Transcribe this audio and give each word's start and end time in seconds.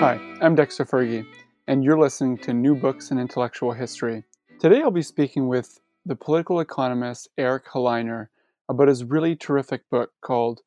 Hi, 0.00 0.20
I'm 0.40 0.54
Dexter 0.54 0.84
Fergie, 0.84 1.26
and 1.66 1.82
you're 1.82 1.98
listening 1.98 2.38
to 2.38 2.54
New 2.54 2.76
Books 2.76 3.10
in 3.10 3.18
Intellectual 3.18 3.72
History. 3.72 4.22
Today 4.60 4.80
I'll 4.80 4.92
be 4.92 5.02
speaking 5.02 5.48
with 5.48 5.80
the 6.06 6.14
political 6.14 6.60
economist 6.60 7.28
Eric 7.36 7.66
Helleiner 7.66 8.28
about 8.68 8.86
his 8.86 9.02
really 9.02 9.34
terrific 9.34 9.90
book 9.90 10.12
called 10.20 10.60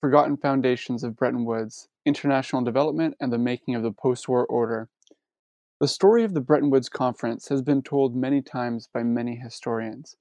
Forgotten 0.00 0.36
Foundations 0.36 1.02
of 1.02 1.16
Bretton 1.16 1.44
Woods 1.46 1.88
International 2.06 2.62
Development 2.62 3.16
and 3.18 3.32
the 3.32 3.38
Making 3.38 3.74
of 3.74 3.82
the 3.82 3.90
Post 3.90 4.28
War 4.28 4.46
Order. 4.46 4.88
The 5.80 5.88
story 5.88 6.22
of 6.22 6.32
the 6.32 6.40
Bretton 6.40 6.70
Woods 6.70 6.88
Conference 6.88 7.48
has 7.48 7.60
been 7.60 7.82
told 7.82 8.14
many 8.14 8.40
times 8.40 8.88
by 8.94 9.02
many 9.02 9.34
historians, 9.34 10.14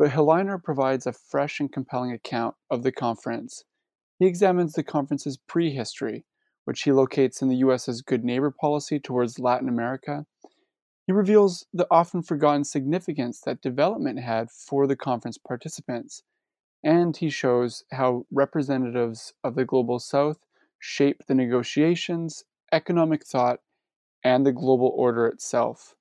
but 0.00 0.10
Helleiner 0.10 0.60
provides 0.60 1.06
a 1.06 1.12
fresh 1.12 1.60
and 1.60 1.70
compelling 1.70 2.10
account 2.10 2.56
of 2.72 2.82
the 2.82 2.90
conference. 2.90 3.62
He 4.18 4.26
examines 4.26 4.72
the 4.72 4.82
conference's 4.82 5.36
prehistory 5.36 6.24
which 6.64 6.82
he 6.82 6.92
locates 6.92 7.42
in 7.42 7.48
the 7.48 7.56
US's 7.56 8.02
good 8.02 8.24
neighbor 8.24 8.50
policy 8.50 8.98
towards 8.98 9.38
Latin 9.38 9.68
America, 9.68 10.26
he 11.06 11.12
reveals 11.12 11.66
the 11.72 11.86
often 11.90 12.22
forgotten 12.22 12.64
significance 12.64 13.40
that 13.40 13.60
development 13.60 14.20
had 14.20 14.50
for 14.50 14.86
the 14.86 14.96
conference 14.96 15.36
participants, 15.36 16.22
and 16.84 17.16
he 17.16 17.28
shows 17.28 17.84
how 17.92 18.26
representatives 18.30 19.34
of 19.42 19.54
the 19.54 19.64
global 19.64 19.98
south 19.98 20.38
shape 20.78 21.22
the 21.26 21.34
negotiations, 21.34 22.44
economic 22.72 23.24
thought, 23.24 23.60
and 24.24 24.44
the 24.44 24.52
global 24.52 24.92
order 24.96 25.26
itself. 25.26 25.94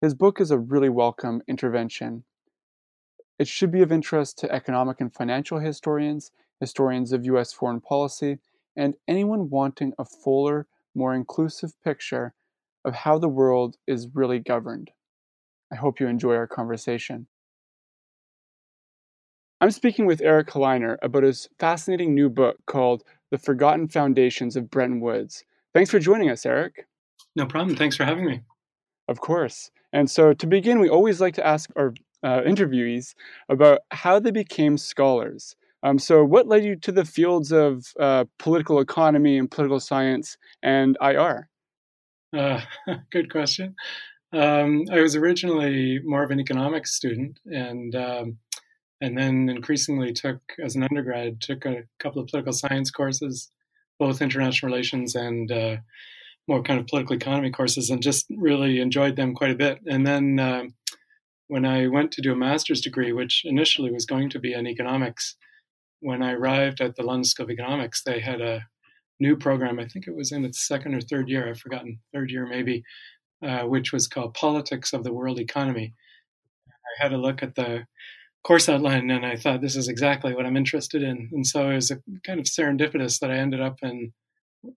His 0.00 0.14
book 0.14 0.40
is 0.40 0.50
a 0.50 0.58
really 0.58 0.88
welcome 0.88 1.42
intervention. 1.46 2.24
It 3.38 3.46
should 3.46 3.70
be 3.70 3.82
of 3.82 3.92
interest 3.92 4.38
to 4.38 4.52
economic 4.52 5.00
and 5.00 5.12
financial 5.12 5.60
historians, 5.60 6.32
historians 6.58 7.12
of 7.12 7.24
U.S. 7.26 7.52
foreign 7.52 7.80
policy, 7.80 8.38
and 8.76 8.94
anyone 9.06 9.50
wanting 9.50 9.92
a 9.98 10.04
fuller, 10.04 10.66
more 10.94 11.14
inclusive 11.14 11.72
picture 11.82 12.34
of 12.84 12.94
how 12.94 13.18
the 13.18 13.28
world 13.28 13.76
is 13.86 14.08
really 14.14 14.38
governed. 14.38 14.90
I 15.72 15.76
hope 15.76 16.00
you 16.00 16.06
enjoy 16.06 16.34
our 16.34 16.46
conversation. 16.46 17.26
I'm 19.60 19.70
speaking 19.70 20.06
with 20.06 20.20
Eric 20.20 20.48
Helleiner 20.48 20.96
about 21.02 21.22
his 21.22 21.48
fascinating 21.58 22.14
new 22.14 22.28
book 22.28 22.58
called 22.66 23.04
The 23.30 23.38
Forgotten 23.38 23.88
Foundations 23.88 24.56
of 24.56 24.70
Bretton 24.70 25.00
Woods. 25.00 25.44
Thanks 25.72 25.90
for 25.90 26.00
joining 26.00 26.30
us, 26.30 26.44
Eric. 26.44 26.86
No 27.36 27.46
problem. 27.46 27.76
Thanks 27.76 27.96
for 27.96 28.04
having 28.04 28.26
me. 28.26 28.40
Of 29.08 29.20
course. 29.20 29.70
And 29.92 30.10
so, 30.10 30.32
to 30.32 30.46
begin, 30.46 30.80
we 30.80 30.88
always 30.88 31.20
like 31.20 31.34
to 31.34 31.46
ask 31.46 31.70
our 31.76 31.94
uh, 32.22 32.40
interviewees 32.40 33.14
about 33.48 33.80
how 33.90 34.18
they 34.18 34.30
became 34.30 34.76
scholars. 34.78 35.56
Um, 35.82 35.98
so, 35.98 36.24
what 36.24 36.46
led 36.46 36.64
you 36.64 36.76
to 36.76 36.92
the 36.92 37.04
fields 37.04 37.52
of 37.52 37.84
uh, 37.98 38.24
political 38.38 38.80
economy 38.80 39.36
and 39.36 39.50
political 39.50 39.80
science 39.80 40.36
and 40.62 40.96
IR? 41.00 41.48
Uh, 42.36 42.60
good 43.10 43.30
question. 43.30 43.74
Um, 44.32 44.84
I 44.90 45.00
was 45.00 45.16
originally 45.16 45.98
more 46.04 46.22
of 46.22 46.30
an 46.30 46.40
economics 46.40 46.94
student, 46.94 47.38
and 47.46 47.94
um, 47.94 48.38
and 49.00 49.18
then 49.18 49.48
increasingly 49.48 50.12
took, 50.12 50.40
as 50.62 50.76
an 50.76 50.84
undergrad, 50.84 51.40
took 51.40 51.66
a 51.66 51.82
couple 51.98 52.22
of 52.22 52.28
political 52.28 52.52
science 52.52 52.90
courses, 52.90 53.50
both 53.98 54.22
international 54.22 54.70
relations 54.70 55.16
and 55.16 55.50
uh, 55.50 55.76
more 56.46 56.62
kind 56.62 56.78
of 56.78 56.86
political 56.86 57.16
economy 57.16 57.50
courses, 57.50 57.90
and 57.90 58.02
just 58.02 58.26
really 58.30 58.80
enjoyed 58.80 59.16
them 59.16 59.34
quite 59.34 59.50
a 59.50 59.56
bit. 59.56 59.80
And 59.86 60.06
then 60.06 60.38
uh, 60.38 60.64
when 61.48 61.66
I 61.66 61.88
went 61.88 62.12
to 62.12 62.22
do 62.22 62.32
a 62.32 62.36
master's 62.36 62.80
degree, 62.80 63.12
which 63.12 63.42
initially 63.44 63.90
was 63.90 64.06
going 64.06 64.30
to 64.30 64.38
be 64.38 64.54
in 64.54 64.66
economics, 64.66 65.36
when 66.02 66.22
I 66.22 66.32
arrived 66.32 66.80
at 66.80 66.96
the 66.96 67.04
London 67.04 67.24
School 67.24 67.44
of 67.44 67.50
Economics, 67.50 68.02
they 68.02 68.20
had 68.20 68.40
a 68.40 68.66
new 69.20 69.36
program. 69.36 69.78
I 69.78 69.86
think 69.86 70.06
it 70.06 70.16
was 70.16 70.32
in 70.32 70.44
its 70.44 70.66
second 70.66 70.94
or 70.94 71.00
third 71.00 71.28
year. 71.28 71.48
I've 71.48 71.60
forgotten, 71.60 72.00
third 72.12 72.30
year 72.30 72.44
maybe, 72.44 72.82
uh, 73.42 73.62
which 73.62 73.92
was 73.92 74.08
called 74.08 74.34
Politics 74.34 74.92
of 74.92 75.04
the 75.04 75.12
World 75.12 75.38
Economy. 75.38 75.94
I 76.68 77.02
had 77.02 77.12
a 77.12 77.18
look 77.18 77.42
at 77.42 77.54
the 77.54 77.86
course 78.44 78.68
outline 78.68 79.10
and 79.10 79.24
I 79.24 79.36
thought 79.36 79.60
this 79.60 79.76
is 79.76 79.88
exactly 79.88 80.34
what 80.34 80.44
I'm 80.44 80.56
interested 80.56 81.02
in. 81.04 81.30
And 81.32 81.46
so 81.46 81.70
it 81.70 81.76
was 81.76 81.92
a 81.92 81.98
kind 82.26 82.40
of 82.40 82.46
serendipitous 82.46 83.20
that 83.20 83.30
I 83.30 83.36
ended 83.36 83.60
up 83.60 83.78
in 83.82 84.12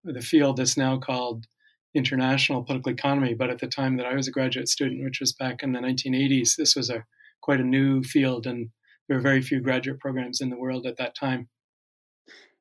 the 0.03 0.21
field 0.21 0.57
that's 0.57 0.77
now 0.77 0.99
called 0.99 1.47
international 1.95 2.63
political 2.63 2.91
economy. 2.91 3.33
But 3.33 3.49
at 3.49 3.59
the 3.59 3.67
time 3.67 3.97
that 3.97 4.05
I 4.05 4.13
was 4.13 4.27
a 4.27 4.31
graduate 4.31 4.69
student, 4.69 5.03
which 5.03 5.19
was 5.19 5.33
back 5.33 5.63
in 5.63 5.71
the 5.71 5.79
1980s, 5.79 6.55
this 6.55 6.75
was 6.75 6.91
a 6.91 7.03
quite 7.41 7.59
a 7.59 7.63
new 7.63 8.03
field 8.03 8.45
and 8.45 8.69
there 9.07 9.17
were 9.17 9.23
very 9.23 9.41
few 9.41 9.59
graduate 9.61 9.99
programs 9.99 10.41
in 10.41 10.49
the 10.49 10.57
world 10.57 10.85
at 10.85 10.97
that 10.97 11.15
time. 11.15 11.47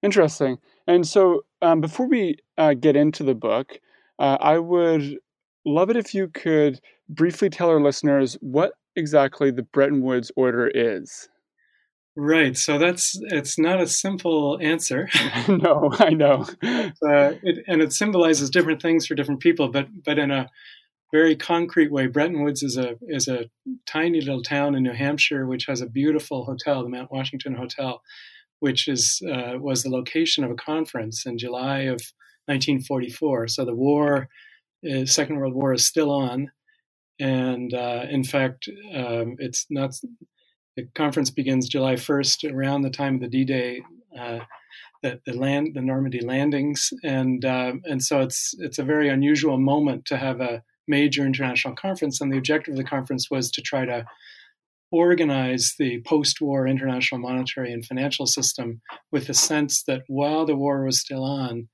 Interesting. 0.02 0.58
And 0.86 1.06
so, 1.06 1.44
um, 1.62 1.80
before 1.80 2.06
we 2.06 2.36
uh, 2.58 2.74
get 2.74 2.94
into 2.94 3.22
the 3.24 3.34
book, 3.34 3.80
uh, 4.18 4.36
I 4.40 4.58
would 4.58 5.18
love 5.64 5.90
it 5.90 5.96
if 5.96 6.14
you 6.14 6.28
could 6.28 6.80
briefly 7.08 7.48
tell 7.48 7.70
our 7.70 7.80
listeners 7.80 8.36
what 8.40 8.72
exactly 8.96 9.50
the 9.50 9.62
Bretton 9.62 10.02
Woods 10.02 10.30
Order 10.36 10.70
is. 10.74 11.28
Right. 12.16 12.56
So 12.56 12.78
that's 12.78 13.18
it's 13.30 13.58
not 13.58 13.80
a 13.80 13.88
simple 13.88 14.58
answer. 14.62 15.08
no, 15.48 15.90
I 15.98 16.10
know. 16.10 16.46
uh, 16.62 17.34
it, 17.42 17.64
and 17.66 17.82
it 17.82 17.92
symbolizes 17.92 18.50
different 18.50 18.80
things 18.80 19.06
for 19.06 19.14
different 19.14 19.40
people, 19.40 19.68
but 19.68 19.88
but 20.04 20.18
in 20.18 20.30
a 20.30 20.48
very 21.14 21.36
concrete 21.36 21.92
way, 21.92 22.08
Bretton 22.08 22.42
Woods 22.42 22.64
is 22.64 22.76
a 22.76 22.96
is 23.02 23.28
a 23.28 23.48
tiny 23.86 24.20
little 24.20 24.42
town 24.42 24.74
in 24.74 24.82
New 24.82 24.92
Hampshire 24.92 25.46
which 25.46 25.66
has 25.66 25.80
a 25.80 25.86
beautiful 25.86 26.44
hotel, 26.44 26.82
the 26.82 26.88
Mount 26.88 27.12
Washington 27.12 27.54
Hotel, 27.54 28.02
which 28.58 28.88
is 28.88 29.22
uh, 29.32 29.52
was 29.60 29.84
the 29.84 29.90
location 29.90 30.42
of 30.42 30.50
a 30.50 30.56
conference 30.56 31.24
in 31.24 31.38
July 31.38 31.82
of 31.82 32.00
1944. 32.46 33.46
So 33.46 33.64
the 33.64 33.76
war, 33.76 34.28
uh, 34.90 35.06
Second 35.06 35.36
World 35.36 35.54
War, 35.54 35.72
is 35.72 35.86
still 35.86 36.10
on, 36.10 36.50
and 37.20 37.72
uh, 37.72 38.06
in 38.10 38.24
fact, 38.24 38.68
um, 38.92 39.36
it's 39.38 39.66
not. 39.70 39.94
The 40.76 40.88
conference 40.96 41.30
begins 41.30 41.68
July 41.68 41.94
1st, 41.94 42.52
around 42.52 42.82
the 42.82 42.90
time 42.90 43.14
of 43.14 43.20
the 43.20 43.28
D-Day. 43.28 43.82
Uh, 44.18 44.40
the, 45.04 45.20
the, 45.26 45.34
land, 45.34 45.74
the 45.74 45.80
Normandy 45.80 46.20
landings, 46.20 46.92
and 47.04 47.44
uh, 47.44 47.74
and 47.84 48.02
so 48.02 48.20
it's 48.20 48.54
it's 48.58 48.80
a 48.80 48.90
very 48.92 49.08
unusual 49.08 49.58
moment 49.58 50.06
to 50.06 50.16
have 50.16 50.40
a 50.40 50.64
major 50.86 51.24
international 51.24 51.74
conference, 51.74 52.20
and 52.20 52.32
the 52.32 52.38
objective 52.38 52.72
of 52.72 52.78
the 52.78 52.84
conference 52.84 53.30
was 53.30 53.50
to 53.50 53.62
try 53.62 53.84
to 53.84 54.04
organize 54.90 55.74
the 55.78 56.00
post 56.06 56.40
war 56.40 56.66
international 56.66 57.20
monetary 57.20 57.72
and 57.72 57.84
financial 57.84 58.26
system 58.26 58.80
with 59.10 59.26
the 59.26 59.34
sense 59.34 59.82
that 59.84 60.02
while 60.06 60.46
the 60.46 60.54
war 60.54 60.84
was 60.84 61.00
still 61.00 61.24
on, 61.24 61.68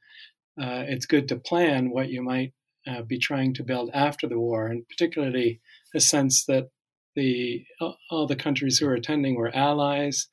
uh, 0.60 0.84
it's 0.88 1.06
good 1.06 1.28
to 1.28 1.36
plan 1.36 1.90
what 1.90 2.08
you 2.08 2.22
might 2.22 2.52
uh, 2.86 3.02
be 3.02 3.18
trying 3.18 3.52
to 3.54 3.62
build 3.62 3.90
after 3.92 4.26
the 4.26 4.38
war, 4.38 4.66
and 4.66 4.88
particularly 4.88 5.60
the 5.92 6.00
sense 6.00 6.44
that 6.46 6.68
the 7.16 7.64
all 8.10 8.26
the 8.26 8.36
countries 8.36 8.78
who 8.78 8.86
are 8.86 8.94
attending 8.94 9.34
were 9.34 9.54
allies 9.54 10.28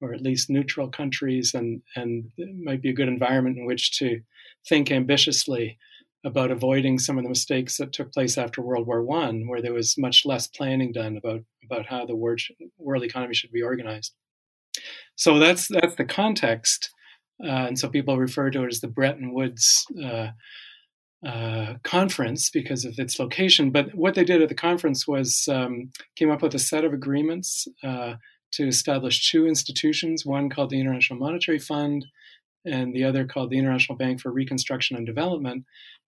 or 0.00 0.12
at 0.12 0.20
least 0.20 0.50
neutral 0.50 0.88
countries, 0.88 1.54
and 1.54 1.80
and 1.94 2.24
might 2.64 2.82
be 2.82 2.90
a 2.90 2.94
good 2.94 3.08
environment 3.08 3.56
in 3.56 3.64
which 3.64 3.96
to 3.98 4.20
think 4.68 4.90
ambitiously 4.90 5.78
about 6.24 6.50
avoiding 6.50 6.98
some 6.98 7.18
of 7.18 7.24
the 7.24 7.28
mistakes 7.28 7.76
that 7.76 7.92
took 7.92 8.12
place 8.12 8.38
after 8.38 8.62
World 8.62 8.86
War 8.86 9.02
One, 9.02 9.48
where 9.48 9.60
there 9.60 9.72
was 9.72 9.98
much 9.98 10.24
less 10.24 10.46
planning 10.46 10.92
done 10.92 11.16
about 11.16 11.42
about 11.64 11.86
how 11.86 12.06
the 12.06 12.16
world, 12.16 12.40
world 12.78 13.02
economy 13.02 13.34
should 13.34 13.52
be 13.52 13.62
organized. 13.62 14.12
So 15.16 15.38
that's 15.38 15.68
that's 15.68 15.96
the 15.96 16.04
context, 16.04 16.90
uh, 17.42 17.66
and 17.66 17.78
so 17.78 17.88
people 17.88 18.18
refer 18.18 18.50
to 18.50 18.64
it 18.64 18.68
as 18.68 18.80
the 18.80 18.88
Bretton 18.88 19.34
Woods 19.34 19.84
uh, 20.02 20.28
uh, 21.26 21.74
conference 21.82 22.50
because 22.50 22.84
of 22.84 22.98
its 22.98 23.18
location. 23.18 23.70
But 23.70 23.94
what 23.94 24.14
they 24.14 24.24
did 24.24 24.42
at 24.42 24.48
the 24.48 24.54
conference 24.54 25.06
was 25.06 25.48
um, 25.48 25.90
came 26.16 26.30
up 26.30 26.42
with 26.42 26.54
a 26.54 26.58
set 26.58 26.84
of 26.84 26.92
agreements 26.92 27.68
uh, 27.82 28.14
to 28.52 28.66
establish 28.66 29.30
two 29.30 29.46
institutions, 29.46 30.26
one 30.26 30.50
called 30.50 30.70
the 30.70 30.80
International 30.80 31.18
Monetary 31.18 31.58
Fund 31.58 32.06
and 32.64 32.94
the 32.94 33.04
other 33.04 33.24
called 33.24 33.50
the 33.50 33.58
International 33.58 33.96
Bank 33.96 34.20
for 34.20 34.30
Reconstruction 34.30 34.96
and 34.96 35.06
Development, 35.06 35.64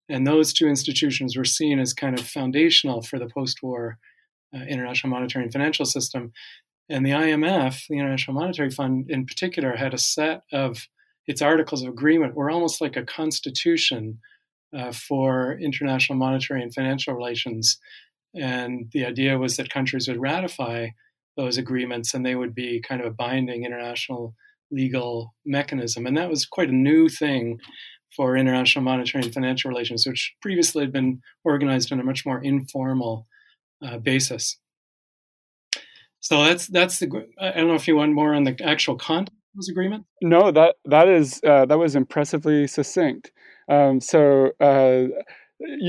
and 0.08 0.26
those 0.26 0.52
two 0.52 0.66
institutions 0.66 1.36
were 1.36 1.44
seen 1.44 1.78
as 1.78 1.92
kind 1.92 2.18
of 2.18 2.26
foundational 2.26 3.02
for 3.02 3.18
the 3.18 3.28
post 3.28 3.62
war 3.62 3.98
uh, 4.54 4.60
international 4.60 5.10
monetary 5.10 5.44
and 5.44 5.52
financial 5.52 5.84
system. 5.84 6.32
And 6.88 7.04
the 7.04 7.10
IMF, 7.10 7.86
the 7.88 7.98
International 7.98 8.40
Monetary 8.40 8.70
Fund 8.70 9.10
in 9.10 9.26
particular, 9.26 9.76
had 9.76 9.92
a 9.92 9.98
set 9.98 10.42
of 10.52 10.88
its 11.26 11.42
articles 11.42 11.82
of 11.82 11.88
agreement 11.90 12.34
were 12.34 12.50
almost 12.50 12.80
like 12.80 12.96
a 12.96 13.04
constitution 13.04 14.18
uh, 14.74 14.92
for 14.92 15.58
international 15.60 16.18
monetary 16.18 16.62
and 16.62 16.72
financial 16.72 17.14
relations. 17.14 17.78
And 18.34 18.90
the 18.92 19.04
idea 19.04 19.38
was 19.38 19.56
that 19.56 19.70
countries 19.70 20.08
would 20.08 20.20
ratify 20.20 20.88
those 21.36 21.58
agreements 21.58 22.14
and 22.14 22.24
they 22.24 22.34
would 22.34 22.54
be 22.54 22.80
kind 22.80 23.00
of 23.00 23.06
a 23.06 23.14
binding 23.14 23.64
international 23.64 24.34
legal 24.70 25.34
mechanism. 25.44 26.06
And 26.06 26.16
that 26.16 26.30
was 26.30 26.46
quite 26.46 26.68
a 26.70 26.74
new 26.74 27.08
thing 27.08 27.58
for 28.14 28.36
international 28.36 28.84
monetary 28.84 29.24
and 29.24 29.34
financial 29.34 29.68
relations, 29.68 30.06
which 30.06 30.34
previously 30.42 30.82
had 30.82 30.92
been 30.92 31.20
organized 31.44 31.92
on 31.92 32.00
a 32.00 32.04
much 32.04 32.24
more 32.24 32.42
informal 32.42 33.26
uh, 33.84 33.98
basis. 33.98 34.58
So 36.20 36.44
that's 36.44 36.66
that's 36.66 36.98
the. 36.98 37.26
I 37.40 37.52
don't 37.52 37.68
know 37.68 37.74
if 37.74 37.86
you 37.86 37.96
want 37.96 38.12
more 38.12 38.34
on 38.34 38.44
the 38.44 38.56
actual 38.64 38.96
content 38.96 39.28
of 39.28 39.56
this 39.56 39.68
agreement. 39.68 40.04
No, 40.20 40.50
that 40.50 40.76
that 40.84 41.08
is 41.08 41.40
uh, 41.46 41.66
that 41.66 41.78
was 41.78 41.94
impressively 41.94 42.66
succinct. 42.66 43.30
Um, 43.68 44.00
so, 44.00 44.52
uh, 44.60 45.04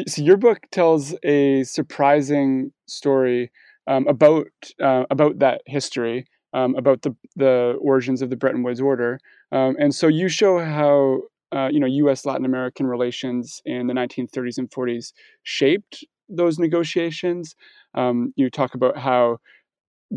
so 0.07 0.21
your 0.21 0.37
book 0.37 0.59
tells 0.71 1.15
a 1.23 1.63
surprising 1.63 2.71
story 2.87 3.51
um, 3.87 4.07
about 4.07 4.47
uh, 4.81 5.05
about 5.09 5.39
that 5.39 5.61
history, 5.65 6.27
um, 6.53 6.75
about 6.75 7.01
the 7.01 7.15
the 7.35 7.77
origins 7.81 8.21
of 8.21 8.29
the 8.29 8.35
Bretton 8.35 8.63
Woods 8.63 8.81
Order, 8.81 9.19
um, 9.51 9.75
and 9.79 9.95
so 9.95 10.07
you 10.07 10.29
show 10.29 10.59
how 10.59 11.21
uh, 11.55 11.69
you 11.71 11.79
know 11.79 11.87
U.S. 11.87 12.25
Latin 12.25 12.45
American 12.45 12.87
relations 12.87 13.61
in 13.65 13.87
the 13.87 13.93
1930s 13.93 14.57
and 14.57 14.69
40s 14.69 15.13
shaped 15.43 16.05
those 16.27 16.59
negotiations. 16.59 17.55
Um, 17.95 18.33
you 18.35 18.49
talk 18.49 18.75
about 18.75 18.97
how 18.97 19.39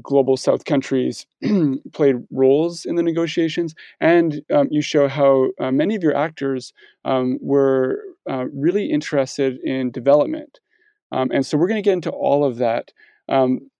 global 0.02 0.36
South 0.36 0.64
countries 0.64 1.26
played 1.92 2.16
roles 2.30 2.84
in 2.84 2.94
the 2.96 3.02
negotiations, 3.02 3.74
and 4.00 4.42
um, 4.52 4.68
you 4.70 4.82
show 4.82 5.08
how 5.08 5.48
uh, 5.60 5.70
many 5.70 5.94
of 5.94 6.02
your 6.02 6.16
actors 6.16 6.72
um, 7.04 7.38
were 7.40 8.02
uh, 8.30 8.46
really 8.54 8.90
interested 8.90 9.58
in 9.64 9.90
development. 9.90 10.60
Um, 11.12 11.30
and 11.32 11.44
so 11.44 11.58
we're 11.58 11.68
going 11.68 11.82
to 11.82 11.86
get 11.86 11.92
into 11.92 12.10
all 12.10 12.44
of 12.44 12.56
that. 12.56 12.92
Um, 13.28 13.70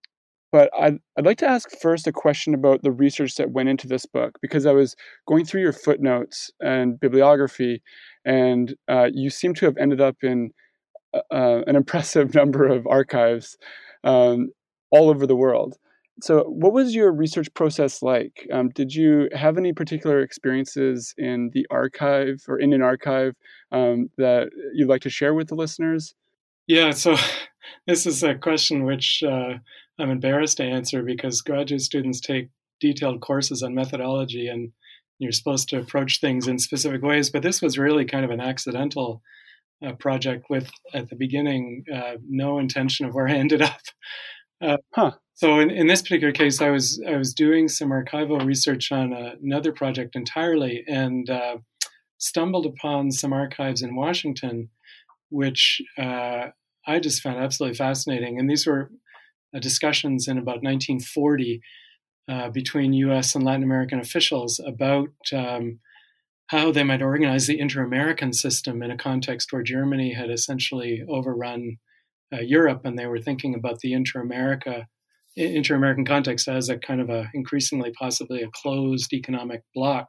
but 0.53 0.69
I'd, 0.79 0.99
I'd 1.17 1.25
like 1.25 1.39
to 1.39 1.49
ask 1.49 1.71
first 1.81 2.05
a 2.05 2.11
question 2.11 2.53
about 2.53 2.83
the 2.83 2.91
research 2.91 3.35
that 3.35 3.51
went 3.51 3.69
into 3.69 3.87
this 3.87 4.05
book, 4.05 4.37
because 4.39 4.67
I 4.67 4.71
was 4.71 4.95
going 5.27 5.45
through 5.45 5.61
your 5.61 5.73
footnotes 5.73 6.51
and 6.61 6.99
bibliography, 6.99 7.81
and 8.23 8.75
uh, 8.87 9.09
you 9.11 9.31
seem 9.31 9.55
to 9.55 9.65
have 9.65 9.75
ended 9.77 9.99
up 9.99 10.17
in 10.21 10.51
uh, 11.13 11.21
uh 11.31 11.63
an 11.65 11.75
impressive 11.81 12.35
number 12.35 12.67
of 12.67 12.85
archives 12.85 13.57
um, 14.03 14.49
all 14.91 15.09
over 15.09 15.25
the 15.25 15.35
world. 15.35 15.75
So, 16.21 16.43
what 16.43 16.71
was 16.71 16.93
your 16.93 17.11
research 17.11 17.51
process 17.55 18.03
like? 18.03 18.47
Um, 18.53 18.69
did 18.69 18.93
you 18.93 19.29
have 19.33 19.57
any 19.57 19.73
particular 19.73 20.19
experiences 20.19 21.15
in 21.17 21.49
the 21.53 21.65
archive 21.71 22.43
or 22.47 22.59
in 22.59 22.73
an 22.73 22.83
archive 22.83 23.33
um, 23.71 24.11
that 24.19 24.51
you'd 24.75 24.87
like 24.87 25.01
to 25.01 25.09
share 25.09 25.33
with 25.33 25.47
the 25.47 25.55
listeners? 25.55 26.13
Yeah, 26.67 26.91
so 26.91 27.17
this 27.87 28.05
is 28.05 28.21
a 28.21 28.35
question 28.35 28.83
which 28.83 29.23
uh, 29.23 29.55
I'm 29.99 30.09
embarrassed 30.09 30.57
to 30.57 30.63
answer 30.63 31.03
because 31.03 31.41
graduate 31.41 31.81
students 31.81 32.19
take 32.19 32.49
detailed 32.79 33.21
courses 33.21 33.63
on 33.63 33.75
methodology 33.75 34.47
and 34.47 34.71
you're 35.19 35.31
supposed 35.31 35.69
to 35.69 35.79
approach 35.79 36.19
things 36.19 36.47
in 36.47 36.59
specific 36.59 37.01
ways. 37.01 37.29
But 37.29 37.43
this 37.43 37.61
was 37.61 37.77
really 37.77 38.05
kind 38.05 38.25
of 38.25 38.31
an 38.31 38.41
accidental 38.41 39.21
uh, 39.85 39.93
project 39.93 40.45
with, 40.49 40.69
at 40.93 41.09
the 41.09 41.15
beginning, 41.15 41.85
uh, 41.93 42.13
no 42.27 42.59
intention 42.59 43.05
of 43.05 43.13
where 43.13 43.27
I 43.27 43.33
ended 43.33 43.61
up. 43.61 43.81
Uh, 44.61 44.77
huh. 44.93 45.11
So 45.35 45.59
in, 45.59 45.69
in 45.69 45.87
this 45.87 46.01
particular 46.01 46.31
case, 46.31 46.61
I 46.61 46.69
was 46.69 47.01
I 47.07 47.17
was 47.17 47.33
doing 47.33 47.67
some 47.67 47.89
archival 47.89 48.45
research 48.45 48.91
on 48.91 49.11
a, 49.11 49.33
another 49.43 49.71
project 49.71 50.15
entirely, 50.15 50.83
and 50.87 51.29
uh, 51.29 51.57
stumbled 52.17 52.65
upon 52.65 53.11
some 53.11 53.33
archives 53.33 53.81
in 53.81 53.95
Washington, 53.95 54.69
which 55.29 55.81
uh, 55.97 56.49
I 56.87 56.99
just 56.99 57.21
found 57.21 57.39
absolutely 57.39 57.75
fascinating. 57.75 58.39
And 58.39 58.49
these 58.49 58.65
were 58.65 58.83
uh, 58.83 58.95
discussions 59.59 60.27
in 60.27 60.37
about 60.37 60.63
1940 60.63 61.61
uh, 62.29 62.49
between 62.49 62.93
U.S. 62.93 63.35
and 63.35 63.43
Latin 63.43 63.63
American 63.63 63.99
officials 63.99 64.59
about 64.65 65.09
um, 65.33 65.79
how 66.47 66.71
they 66.71 66.83
might 66.83 67.01
organize 67.01 67.47
the 67.47 67.59
inter-American 67.59 68.33
system 68.33 68.81
in 68.81 68.91
a 68.91 68.97
context 68.97 69.51
where 69.51 69.63
Germany 69.63 70.13
had 70.13 70.29
essentially 70.29 71.03
overrun 71.09 71.77
uh, 72.33 72.39
Europe, 72.39 72.81
and 72.85 72.97
they 72.97 73.07
were 73.07 73.19
thinking 73.19 73.55
about 73.55 73.79
the 73.79 73.93
inter-America 73.93 74.87
inter-American 75.35 76.05
context 76.05 76.47
as 76.47 76.69
a 76.69 76.77
kind 76.77 77.01
of 77.01 77.09
a 77.09 77.29
increasingly 77.33 77.91
possibly 77.91 78.43
a 78.43 78.51
closed 78.53 79.11
economic 79.13 79.63
bloc. 79.73 80.07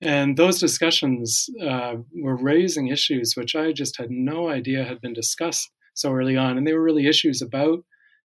And 0.00 0.36
those 0.36 0.58
discussions 0.58 1.48
uh, 1.60 1.96
were 2.14 2.36
raising 2.36 2.88
issues 2.88 3.34
which 3.36 3.54
I 3.54 3.72
just 3.72 3.98
had 3.98 4.10
no 4.10 4.48
idea 4.48 4.84
had 4.84 5.00
been 5.00 5.12
discussed 5.12 5.70
so 5.94 6.12
early 6.12 6.36
on. 6.36 6.56
And 6.56 6.66
they 6.66 6.72
were 6.72 6.82
really 6.82 7.06
issues 7.06 7.42
about 7.42 7.80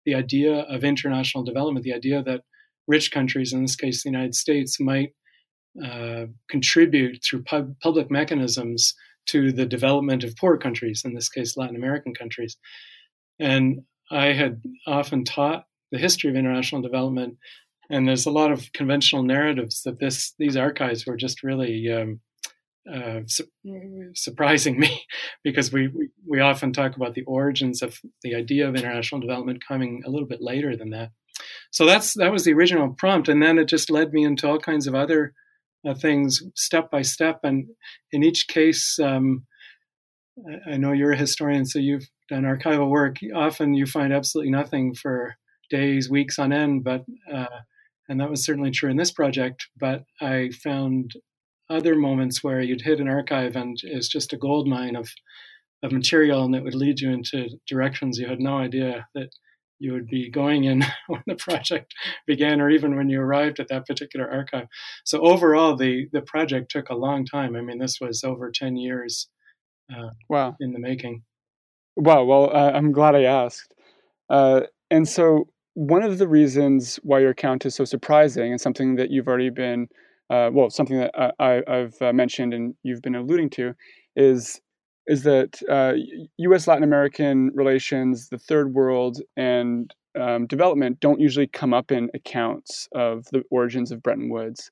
the 0.05 0.15
idea 0.15 0.61
of 0.61 0.83
international 0.83 1.43
development, 1.43 1.83
the 1.83 1.93
idea 1.93 2.23
that 2.23 2.41
rich 2.87 3.11
countries, 3.11 3.53
in 3.53 3.61
this 3.61 3.75
case 3.75 4.03
the 4.03 4.09
United 4.09 4.35
States, 4.35 4.79
might 4.79 5.09
uh, 5.83 6.25
contribute 6.49 7.23
through 7.23 7.43
pub- 7.43 7.75
public 7.81 8.09
mechanisms 8.09 8.95
to 9.27 9.51
the 9.51 9.65
development 9.65 10.23
of 10.23 10.35
poor 10.35 10.57
countries, 10.57 11.03
in 11.05 11.13
this 11.13 11.29
case 11.29 11.55
Latin 11.55 11.75
American 11.75 12.13
countries. 12.13 12.57
And 13.39 13.81
I 14.11 14.33
had 14.33 14.61
often 14.87 15.23
taught 15.23 15.65
the 15.91 15.99
history 15.99 16.29
of 16.29 16.35
international 16.35 16.81
development. 16.81 17.37
And 17.89 18.07
there's 18.07 18.25
a 18.25 18.31
lot 18.31 18.51
of 18.51 18.71
conventional 18.73 19.23
narratives 19.23 19.81
that 19.83 19.99
this 19.99 20.33
these 20.37 20.57
archives 20.57 21.05
were 21.05 21.17
just 21.17 21.43
really 21.43 21.91
um, 21.91 22.19
uh, 22.93 23.21
su- 23.27 23.47
surprising 24.15 24.79
me 24.79 25.03
because 25.43 25.71
we, 25.71 25.89
we, 26.27 26.39
often 26.39 26.73
talk 26.73 26.95
about 26.95 27.13
the 27.13 27.23
origins 27.23 27.81
of 27.81 27.99
the 28.23 28.35
idea 28.35 28.67
of 28.67 28.75
international 28.75 29.21
development 29.21 29.63
coming 29.65 30.01
a 30.05 30.09
little 30.09 30.27
bit 30.27 30.41
later 30.41 30.75
than 30.75 30.89
that. 30.89 31.11
So 31.71 31.85
that's 31.85 32.13
that 32.15 32.31
was 32.31 32.45
the 32.45 32.53
original 32.53 32.95
prompt, 32.97 33.29
and 33.29 33.41
then 33.41 33.57
it 33.57 33.65
just 33.65 33.89
led 33.89 34.11
me 34.11 34.23
into 34.23 34.47
all 34.47 34.59
kinds 34.59 34.87
of 34.87 34.95
other 34.95 35.33
uh, 35.87 35.93
things 35.93 36.41
step 36.55 36.89
by 36.91 37.01
step. 37.01 37.39
And 37.43 37.67
in 38.11 38.23
each 38.23 38.47
case, 38.47 38.97
um, 38.99 39.45
I, 40.49 40.73
I 40.73 40.77
know 40.77 40.91
you're 40.91 41.13
a 41.13 41.17
historian, 41.17 41.65
so 41.65 41.79
you've 41.79 42.09
done 42.27 42.43
archival 42.43 42.89
work. 42.89 43.17
Often 43.35 43.75
you 43.75 43.85
find 43.85 44.13
absolutely 44.13 44.51
nothing 44.51 44.95
for 44.95 45.35
days, 45.69 46.09
weeks 46.09 46.39
on 46.39 46.51
end. 46.51 46.83
But 46.83 47.05
uh, 47.31 47.45
and 48.07 48.19
that 48.19 48.29
was 48.29 48.43
certainly 48.43 48.71
true 48.71 48.89
in 48.89 48.97
this 48.97 49.11
project. 49.11 49.67
But 49.79 50.03
I 50.19 50.49
found 50.63 51.13
other 51.69 51.95
moments 51.95 52.43
where 52.43 52.61
you'd 52.61 52.81
hit 52.81 52.99
an 52.99 53.07
archive 53.07 53.55
and 53.55 53.77
it's 53.83 54.07
just 54.07 54.33
a 54.33 54.37
gold 54.37 54.67
mine 54.67 54.95
of 54.95 55.09
of 55.81 55.91
material, 55.91 56.43
and 56.43 56.55
it 56.55 56.63
would 56.63 56.75
lead 56.75 56.99
you 56.99 57.09
into 57.09 57.47
directions 57.65 58.17
you 58.17 58.27
had 58.27 58.39
no 58.39 58.57
idea 58.57 59.07
that 59.15 59.29
you 59.79 59.93
would 59.93 60.07
be 60.07 60.29
going 60.29 60.65
in 60.65 60.83
when 61.07 61.23
the 61.25 61.35
project 61.35 61.93
began 62.27 62.61
or 62.61 62.69
even 62.69 62.95
when 62.95 63.09
you 63.09 63.19
arrived 63.21 63.59
at 63.59 63.69
that 63.69 63.87
particular 63.87 64.29
archive. 64.29 64.67
So 65.05 65.21
overall, 65.21 65.75
the, 65.75 66.07
the 66.11 66.21
project 66.21 66.69
took 66.69 66.89
a 66.89 66.95
long 66.95 67.25
time. 67.25 67.55
I 67.55 67.61
mean, 67.61 67.79
this 67.79 67.97
was 67.99 68.23
over 68.23 68.51
10 68.51 68.75
years 68.75 69.29
uh, 69.91 70.09
wow. 70.27 70.55
in 70.59 70.73
the 70.73 70.79
making. 70.79 71.23
Wow. 71.95 72.25
Well, 72.25 72.55
uh, 72.55 72.71
I'm 72.71 72.91
glad 72.91 73.15
I 73.15 73.23
asked. 73.23 73.73
Uh, 74.29 74.61
and 74.91 75.07
so 75.07 75.45
one 75.73 76.03
of 76.03 76.17
the 76.17 76.27
reasons 76.27 76.99
why 77.03 77.19
your 77.19 77.31
account 77.31 77.65
is 77.65 77.75
so 77.75 77.85
surprising 77.85 78.51
and 78.51 78.61
something 78.61 78.95
that 78.95 79.11
you've 79.11 79.27
already 79.27 79.49
been, 79.49 79.87
uh, 80.29 80.49
well, 80.53 80.69
something 80.69 80.97
that 80.97 81.11
I, 81.39 81.61
have 81.67 81.95
uh, 82.01 82.13
mentioned 82.13 82.53
and 82.53 82.75
you've 82.83 83.01
been 83.01 83.15
alluding 83.15 83.49
to, 83.51 83.73
is 84.15 84.61
is 85.07 85.23
that 85.23 85.59
uh, 85.69 85.93
U.S. 86.37 86.67
Latin 86.67 86.83
American 86.83 87.49
relations, 87.55 88.29
the 88.29 88.37
Third 88.37 88.75
World, 88.75 89.19
and 89.35 89.91
um, 90.19 90.45
development 90.45 90.99
don't 90.99 91.19
usually 91.19 91.47
come 91.47 91.73
up 91.73 91.91
in 91.91 92.09
accounts 92.13 92.87
of 92.93 93.25
the 93.31 93.41
origins 93.49 93.91
of 93.91 94.03
Bretton 94.03 94.29
Woods. 94.29 94.69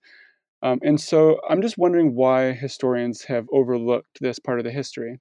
Um, 0.62 0.80
and 0.84 1.00
so 1.00 1.40
I'm 1.50 1.62
just 1.62 1.78
wondering 1.78 2.16
why 2.16 2.52
historians 2.52 3.24
have 3.24 3.48
overlooked 3.52 4.20
this 4.22 4.40
part 4.40 4.60
of 4.60 4.66
the 4.66 4.72
history. 4.72 5.20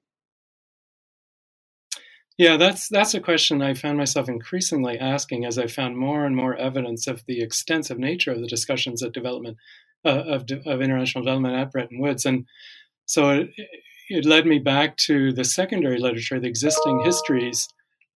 Yeah, 2.38 2.58
that's 2.58 2.88
that's 2.88 3.14
a 3.14 3.20
question 3.20 3.62
I 3.62 3.72
found 3.72 3.96
myself 3.96 4.28
increasingly 4.28 4.98
asking 4.98 5.46
as 5.46 5.58
I 5.58 5.66
found 5.66 5.96
more 5.96 6.26
and 6.26 6.36
more 6.36 6.54
evidence 6.54 7.06
of 7.06 7.24
the 7.24 7.40
extensive 7.40 7.98
nature 7.98 8.32
of 8.32 8.42
the 8.42 8.46
discussions 8.46 9.02
at 9.02 9.12
development 9.12 9.56
of 10.10 10.44
of 10.66 10.80
international 10.80 11.24
development 11.24 11.56
at 11.56 11.72
Bretton 11.72 12.00
Woods, 12.00 12.24
and 12.24 12.46
so 13.06 13.30
it, 13.30 13.50
it 14.08 14.24
led 14.24 14.46
me 14.46 14.58
back 14.58 14.96
to 14.98 15.32
the 15.32 15.44
secondary 15.44 15.98
literature, 15.98 16.38
the 16.38 16.48
existing 16.48 17.02
histories 17.04 17.68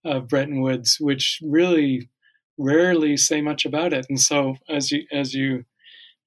of 0.05 0.27
Bretton 0.27 0.61
Woods, 0.61 0.97
which 0.99 1.39
really 1.43 2.09
rarely 2.57 3.17
say 3.17 3.41
much 3.41 3.65
about 3.65 3.93
it. 3.93 4.05
And 4.09 4.19
so, 4.19 4.55
as 4.69 4.91
you 4.91 5.03
as 5.11 5.33
you 5.33 5.65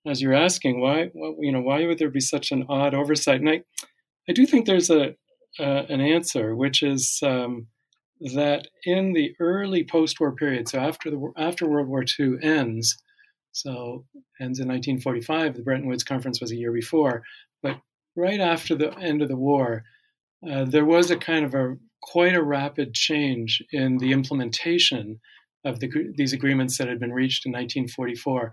as 0.07 0.21
you're 0.21 0.35
asking, 0.35 0.81
why 0.81 1.11
well, 1.15 1.37
you 1.41 1.53
know 1.53 1.61
why 1.61 1.87
would 1.87 1.99
there 1.99 2.11
be 2.11 2.21
such 2.21 2.51
an 2.51 2.67
odd 2.69 2.95
oversight? 2.95 3.41
And 3.41 3.51
I 3.51 3.63
I 4.29 4.33
do 4.33 4.47
think 4.47 4.67
there's 4.67 4.91
a 4.91 5.15
uh, 5.61 5.85
an 5.89 6.01
answer, 6.01 6.57
which 6.57 6.83
is 6.83 7.21
um, 7.23 7.67
that 8.35 8.69
in 8.85 9.13
the 9.13 9.35
early 9.39 9.85
post-war 9.85 10.33
period, 10.33 10.69
so 10.69 10.79
after 10.79 11.11
the 11.11 11.33
after 11.37 11.69
World 11.69 11.89
War 11.89 12.05
II 12.19 12.37
ends, 12.43 12.97
so 13.53 14.05
ends 14.41 14.59
in 14.59 14.69
1945, 14.69 15.55
the 15.55 15.63
Bretton 15.63 15.87
Woods 15.87 16.05
Conference 16.05 16.41
was 16.41 16.53
a 16.53 16.57
year 16.57 16.73
before. 16.73 17.23
but 17.63 17.81
right 18.17 18.41
after 18.41 18.75
the 18.75 18.93
end 18.99 19.23
of 19.23 19.29
the 19.29 19.37
war, 19.37 19.85
uh, 20.49 20.65
there 20.65 20.85
was 20.85 21.11
a 21.11 21.17
kind 21.17 21.45
of 21.45 21.55
a 21.55 21.77
quite 22.03 22.35
a 22.35 22.43
rapid 22.43 22.93
change 22.95 23.63
in 23.73 23.99
the 23.99 24.13
implementation 24.13 25.21
of 25.65 25.79
the, 25.79 25.89
these 26.17 26.33
agreements 26.33 26.77
that 26.77 26.89
had 26.89 26.99
been 26.99 27.13
reached 27.13 27.47
in 27.47 27.53
1944, 27.53 28.53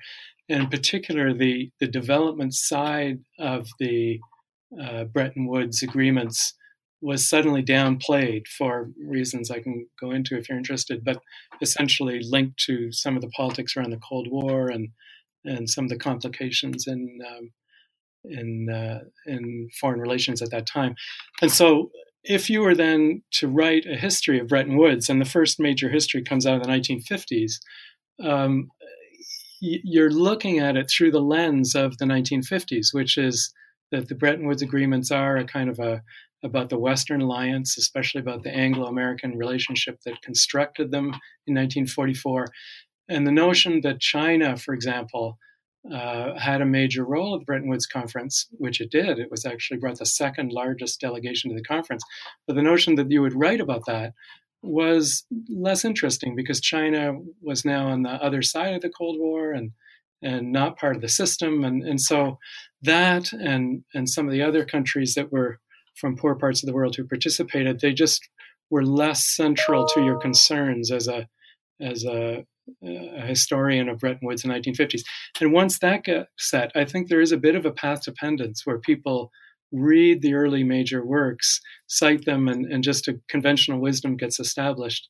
and 0.50 0.64
in 0.64 0.70
particular 0.70 1.34
the 1.34 1.72
the 1.80 1.88
development 1.88 2.54
side 2.54 3.20
of 3.40 3.68
the 3.80 4.20
uh, 4.82 5.06
Bretton 5.06 5.48
Woods 5.48 5.82
agreements 5.82 6.54
was 7.02 7.28
suddenly 7.28 7.64
downplayed 7.64 8.48
for 8.48 8.90
reasons 9.02 9.50
I 9.50 9.60
can 9.60 9.88
go 10.00 10.12
into 10.12 10.38
if 10.38 10.50
you're 10.50 10.58
interested, 10.58 11.04
but 11.04 11.22
essentially 11.62 12.20
linked 12.22 12.60
to 12.66 12.92
some 12.92 13.16
of 13.16 13.22
the 13.22 13.30
politics 13.30 13.76
around 13.76 13.92
the 13.92 13.98
Cold 13.98 14.28
War 14.30 14.70
and 14.70 14.90
and 15.46 15.70
some 15.70 15.86
of 15.86 15.90
the 15.90 15.98
complications 15.98 16.86
in 16.86 17.20
um, 17.26 17.52
in 18.26 18.70
uh, 18.70 19.00
in 19.26 19.70
foreign 19.80 20.02
relations 20.02 20.42
at 20.42 20.52
that 20.52 20.68
time. 20.68 20.96
And 21.42 21.52
so, 21.52 21.92
if 22.24 22.50
you 22.50 22.62
were 22.62 22.76
then 22.76 23.24
to 23.34 23.48
write 23.48 23.86
a 23.86 23.96
history 23.96 24.40
of 24.40 24.48
Bretton 24.48 24.78
Woods, 24.78 25.10
and 25.10 25.22
the 25.22 25.26
first 25.26 25.60
major 25.60 25.90
history 25.90 26.22
comes 26.22 26.46
out 26.46 26.62
in 26.62 26.70
the 26.70 26.78
1950s, 26.78 27.54
um, 28.24 28.70
you're 29.62 30.12
looking 30.12 30.60
at 30.60 30.76
it 30.76 30.90
through 30.90 31.12
the 31.12 31.22
lens 31.22 31.76
of 31.76 31.98
the 31.98 32.06
1950s, 32.06 32.94
which 32.94 33.18
is 33.18 33.54
that 33.92 34.08
the 34.08 34.16
Bretton 34.16 34.48
Woods 34.48 34.62
agreements 34.62 35.12
are 35.12 35.38
a 35.38 35.46
kind 35.46 35.70
of 35.70 35.80
a 35.80 36.02
about 36.44 36.70
the 36.70 36.80
Western 36.80 37.22
Alliance, 37.22 37.78
especially 37.78 38.22
about 38.22 38.44
the 38.44 38.56
Anglo-American 38.56 39.38
relationship 39.38 40.00
that 40.06 40.22
constructed 40.22 40.92
them 40.92 41.06
in 41.48 41.56
1944, 41.56 42.48
and 43.10 43.26
the 43.26 43.32
notion 43.32 43.82
that 43.82 44.00
China, 44.00 44.56
for 44.56 44.74
example, 44.74 45.38
uh, 45.92 46.38
had 46.38 46.62
a 46.62 46.66
major 46.66 47.06
role 47.06 47.34
at 47.36 47.40
the 47.40 47.46
Bretton 47.46 47.70
Woods 47.70 47.86
Conference, 47.86 48.48
which 48.52 48.82
it 48.82 48.92
did. 48.92 49.18
It 49.18 49.32
was 49.32 49.46
actually 49.46 49.80
brought 49.80 49.98
the 49.98 50.06
second 50.06 50.52
largest 50.52 51.00
delegation 51.00 51.50
to 51.50 51.56
the 51.56 51.64
conference. 51.64 52.04
But 52.46 52.56
the 52.56 52.62
notion 52.62 52.96
that 52.96 53.10
you 53.10 53.22
would 53.22 53.34
write 53.34 53.62
about 53.62 53.86
that 53.88 54.14
was 54.62 55.26
less 55.50 55.86
interesting 55.86 56.36
because 56.36 56.60
China 56.60 57.14
was 57.42 57.64
now 57.64 57.88
on 57.88 58.04
the 58.04 58.10
other 58.10 58.42
side 58.42 58.74
of 58.74 58.82
the 58.82 58.90
Cold 58.90 59.20
War 59.20 59.52
and 59.52 59.72
and 60.22 60.52
not 60.52 60.78
part 60.78 60.98
of 60.98 61.02
the 61.02 61.08
system. 61.08 61.64
And, 61.64 61.82
and 61.82 62.02
so 62.02 62.40
that 62.82 63.32
and 63.32 63.86
and 63.94 64.10
some 64.10 64.28
of 64.28 64.34
the 64.34 64.42
other 64.42 64.66
countries 64.66 65.16
that 65.16 65.32
were 65.32 65.60
from 65.96 66.16
poor 66.16 66.36
parts 66.36 66.64
of 66.64 66.68
the 66.68 66.74
world 66.74 66.96
who 66.96 67.06
participated, 67.06 67.80
they 67.80 67.94
just 67.94 68.28
were 68.70 68.86
less 68.86 69.28
central 69.28 69.88
to 69.88 70.04
your 70.04 70.18
concerns 70.20 70.92
as 70.92 71.08
a 71.08 71.28
as 71.82 72.06
a 72.06 72.46
a 72.84 73.26
historian 73.26 73.90
of 73.90 74.00
Bretton 74.00 74.28
Woods 74.28 74.44
in 74.44 74.52
the 74.52 74.60
1950s. 74.60 75.02
And 75.42 75.52
once 75.52 75.80
that 75.80 76.04
gets 76.04 76.30
set, 76.38 76.72
I 76.76 76.86
think 76.86 77.08
there 77.08 77.22
is 77.22 77.32
a 77.32 77.38
bit 77.38 77.56
of 77.56 77.66
a 77.66 77.72
path 77.72 78.04
dependence 78.04 78.66
where 78.66 78.78
people 78.78 79.32
read 79.72 80.22
the 80.22 80.34
early 80.34 80.64
major 80.64 81.06
works, 81.06 81.62
cite 81.88 82.26
them, 82.26 82.48
and, 82.48 82.66
and 82.66 82.84
just 82.84 83.08
a 83.08 83.20
conventional 83.28 83.80
wisdom 83.80 84.18
gets 84.18 84.40
established. 84.40 85.08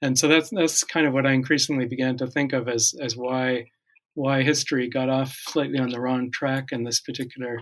And 0.00 0.18
so 0.18 0.28
that's 0.28 0.50
that's 0.50 0.84
kind 0.84 1.06
of 1.06 1.12
what 1.12 1.26
I 1.26 1.32
increasingly 1.32 1.86
began 1.86 2.16
to 2.18 2.26
think 2.26 2.52
of 2.52 2.68
as 2.68 2.94
as 3.00 3.16
why 3.16 3.66
why 4.14 4.42
history 4.42 4.88
got 4.88 5.08
off 5.08 5.36
slightly 5.48 5.78
on 5.78 5.90
the 5.90 6.00
wrong 6.00 6.30
track 6.30 6.66
in 6.72 6.84
this 6.84 7.00
particular 7.00 7.60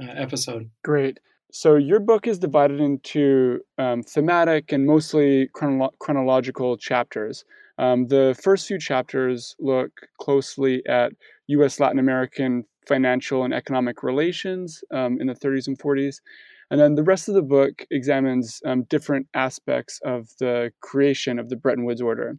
uh, 0.00 0.06
episode. 0.16 0.70
Great. 0.82 1.18
So 1.50 1.76
your 1.76 2.00
book 2.00 2.26
is 2.26 2.38
divided 2.38 2.80
into 2.80 3.60
um, 3.78 4.02
thematic 4.02 4.70
and 4.70 4.86
mostly 4.86 5.48
chronolo- 5.56 5.96
chronological 5.98 6.76
chapters. 6.76 7.44
Um, 7.78 8.08
the 8.08 8.38
first 8.42 8.66
few 8.66 8.78
chapters 8.78 9.56
look 9.58 9.90
closely 10.18 10.84
at 10.86 11.12
U.S. 11.46 11.80
Latin 11.80 11.98
American 11.98 12.64
financial 12.86 13.44
and 13.44 13.54
economic 13.54 14.02
relations 14.02 14.82
um, 14.92 15.18
in 15.20 15.26
the 15.26 15.34
30s 15.34 15.68
and 15.68 15.78
40s. 15.78 16.20
And 16.70 16.78
then 16.78 16.96
the 16.96 17.02
rest 17.02 17.28
of 17.28 17.34
the 17.34 17.42
book 17.42 17.86
examines 17.90 18.60
um, 18.66 18.82
different 18.84 19.26
aspects 19.32 20.00
of 20.04 20.28
the 20.38 20.70
creation 20.80 21.38
of 21.38 21.48
the 21.48 21.56
Bretton 21.56 21.84
Woods 21.84 22.02
Order. 22.02 22.36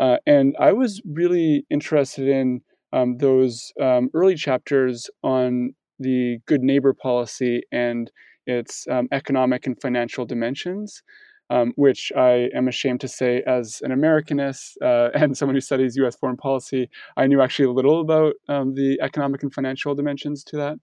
Uh, 0.00 0.16
and 0.26 0.56
I 0.58 0.72
was 0.72 1.00
really 1.04 1.64
interested 1.70 2.28
in 2.28 2.62
um, 2.92 3.18
those 3.18 3.72
um, 3.80 4.10
early 4.12 4.34
chapters 4.34 5.08
on 5.22 5.74
the 5.98 6.38
good 6.46 6.62
neighbor 6.62 6.92
policy 6.92 7.62
and 7.72 8.10
its 8.46 8.86
um, 8.90 9.08
economic 9.12 9.66
and 9.66 9.80
financial 9.80 10.26
dimensions 10.26 11.02
um, 11.50 11.72
which 11.76 12.12
I 12.16 12.48
am 12.54 12.68
ashamed 12.68 13.00
to 13.02 13.08
say, 13.08 13.42
as 13.46 13.80
an 13.82 13.90
Americanist 13.90 14.76
uh, 14.82 15.10
and 15.14 15.36
someone 15.36 15.54
who 15.54 15.60
studies 15.60 15.96
U.S. 15.96 16.16
foreign 16.16 16.36
policy, 16.36 16.88
I 17.16 17.26
knew 17.26 17.40
actually 17.40 17.72
little 17.72 18.00
about 18.00 18.34
um, 18.48 18.74
the 18.74 18.98
economic 19.02 19.42
and 19.42 19.52
financial 19.52 19.94
dimensions 19.94 20.42
to 20.44 20.56
that. 20.56 20.76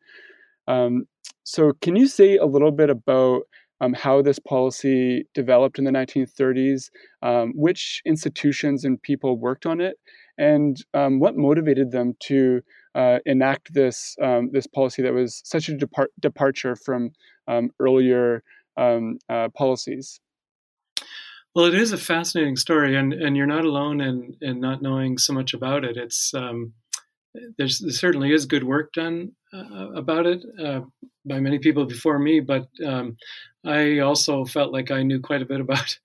Um, 0.68 1.06
so, 1.44 1.74
can 1.82 1.96
you 1.96 2.08
say 2.08 2.38
a 2.38 2.46
little 2.46 2.72
bit 2.72 2.90
about 2.90 3.42
um, 3.82 3.94
how 3.94 4.22
this 4.22 4.38
policy 4.38 5.28
developed 5.34 5.80
in 5.80 5.86
the 5.86 5.92
1930s, 5.92 6.92
um, 7.24 7.54
which 7.56 8.02
institutions 8.06 8.86
and 8.86 9.02
people 9.02 9.40
worked 9.40 9.66
on 9.66 9.82
it, 9.82 9.96
and 10.38 10.78
what 10.94 11.36
motivated 11.36 11.92
them 11.92 12.14
to 12.20 12.62
uh, 12.96 13.20
enact 13.26 13.74
this 13.74 14.16
this 14.52 14.68
policy 14.68 15.02
that 15.02 15.14
was 15.14 15.42
such 15.46 15.70
a 15.70 15.78
depart- 15.78 16.12
departure 16.20 16.76
from 16.76 17.12
earlier 17.80 18.44
um, 18.78 19.20
uh, 19.30 19.50
policies. 19.50 20.20
Well, 21.54 21.66
it 21.66 21.76
is 21.76 21.92
a 21.92 21.98
fascinating 21.98 22.56
story, 22.56 22.96
and, 22.96 23.12
and 23.12 23.36
you're 23.36 23.46
not 23.46 23.66
alone 23.66 24.00
in, 24.00 24.38
in 24.42 24.62
not 24.62 24.82
knowing 24.82 25.18
so 25.18 25.34
much 25.34 25.54
about 25.54 25.84
it. 25.84 25.98
It's 25.98 26.34
um, 26.34 26.74
there's 27.58 27.80
there 27.80 27.92
certainly 27.92 28.32
is 28.32 28.46
good 28.46 28.64
work 28.64 28.94
done 28.94 29.34
uh, 29.54 29.92
about 29.92 30.26
it 30.26 30.44
uh, 30.64 30.82
by 31.26 31.40
many 31.40 31.60
people 31.60 31.86
before 31.86 32.20
me, 32.20 32.40
but 32.40 32.68
um, 32.86 33.18
I 33.66 34.00
also 34.00 34.46
felt 34.46 34.72
like 34.72 34.92
I 34.92 35.04
knew 35.04 35.20
quite 35.20 35.42
a 35.42 35.46
bit 35.46 35.60
about 35.60 35.98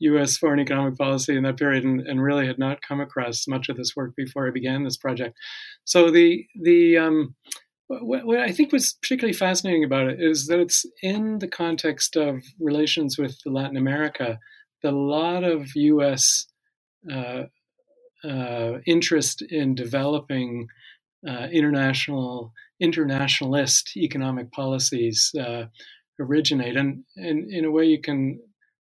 U.S. 0.00 0.36
foreign 0.36 0.60
economic 0.60 0.96
policy 0.96 1.36
in 1.36 1.42
that 1.44 1.56
period, 1.56 1.84
and, 1.84 2.00
and 2.00 2.22
really 2.22 2.46
had 2.46 2.58
not 2.58 2.82
come 2.82 3.00
across 3.00 3.46
much 3.46 3.68
of 3.68 3.76
this 3.76 3.94
work 3.94 4.14
before 4.16 4.46
I 4.46 4.50
began 4.50 4.84
this 4.84 4.96
project. 4.96 5.36
So 5.84 6.10
the 6.10 6.46
the 6.60 6.98
um, 6.98 7.34
what, 7.88 8.24
what, 8.24 8.38
I 8.38 8.52
think 8.52 8.72
was 8.72 8.94
particularly 9.02 9.32
fascinating 9.32 9.84
about 9.84 10.08
it 10.08 10.20
is 10.20 10.46
that 10.46 10.60
it's 10.60 10.86
in 11.02 11.38
the 11.40 11.48
context 11.48 12.16
of 12.16 12.42
relations 12.58 13.18
with 13.18 13.38
Latin 13.44 13.76
America 13.76 14.38
that 14.82 14.92
a 14.92 14.96
lot 14.96 15.44
of 15.44 15.74
U.S. 15.74 16.46
Uh, 17.10 17.44
uh, 18.24 18.78
interest 18.86 19.42
in 19.42 19.74
developing 19.74 20.66
uh, 21.28 21.48
international 21.52 22.52
internationalist 22.80 23.96
economic 23.96 24.50
policies 24.52 25.34
uh, 25.38 25.64
originate, 26.18 26.76
and, 26.76 27.04
and 27.16 27.50
in 27.50 27.64
a 27.64 27.70
way 27.70 27.84
you 27.84 28.00
can 28.00 28.40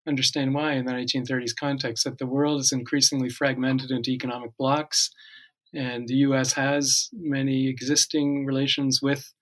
understand 0.09 0.55
why 0.55 0.73
in 0.73 0.87
the 0.87 0.93
1930s 0.93 1.55
context 1.59 2.05
that 2.05 2.19
the 2.19 2.27
world 2.27 2.61
is 2.61 2.73
increasingly 2.73 3.29
fragmented 3.29 3.91
into 3.91 4.11
economic 4.11 4.57
blocs, 4.59 5.11
and 5.75 6.09
the 6.09 6.15
U.S. 6.15 6.55
has 6.55 7.09
many 7.13 7.69
existing 7.69 8.47
relations 8.47 9.01
with 9.03 9.33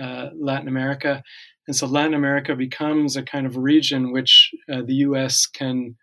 uh, 0.00 0.30
Latin 0.38 0.68
America, 0.68 1.22
and 1.66 1.76
so 1.76 1.86
Latin 1.86 2.14
America 2.14 2.54
becomes 2.54 3.16
a 3.16 3.22
kind 3.22 3.46
of 3.46 3.56
region 3.56 4.12
which 4.12 4.50
uh, 4.72 4.82
the 4.82 4.94
U.S. 4.94 5.46
can 5.46 5.96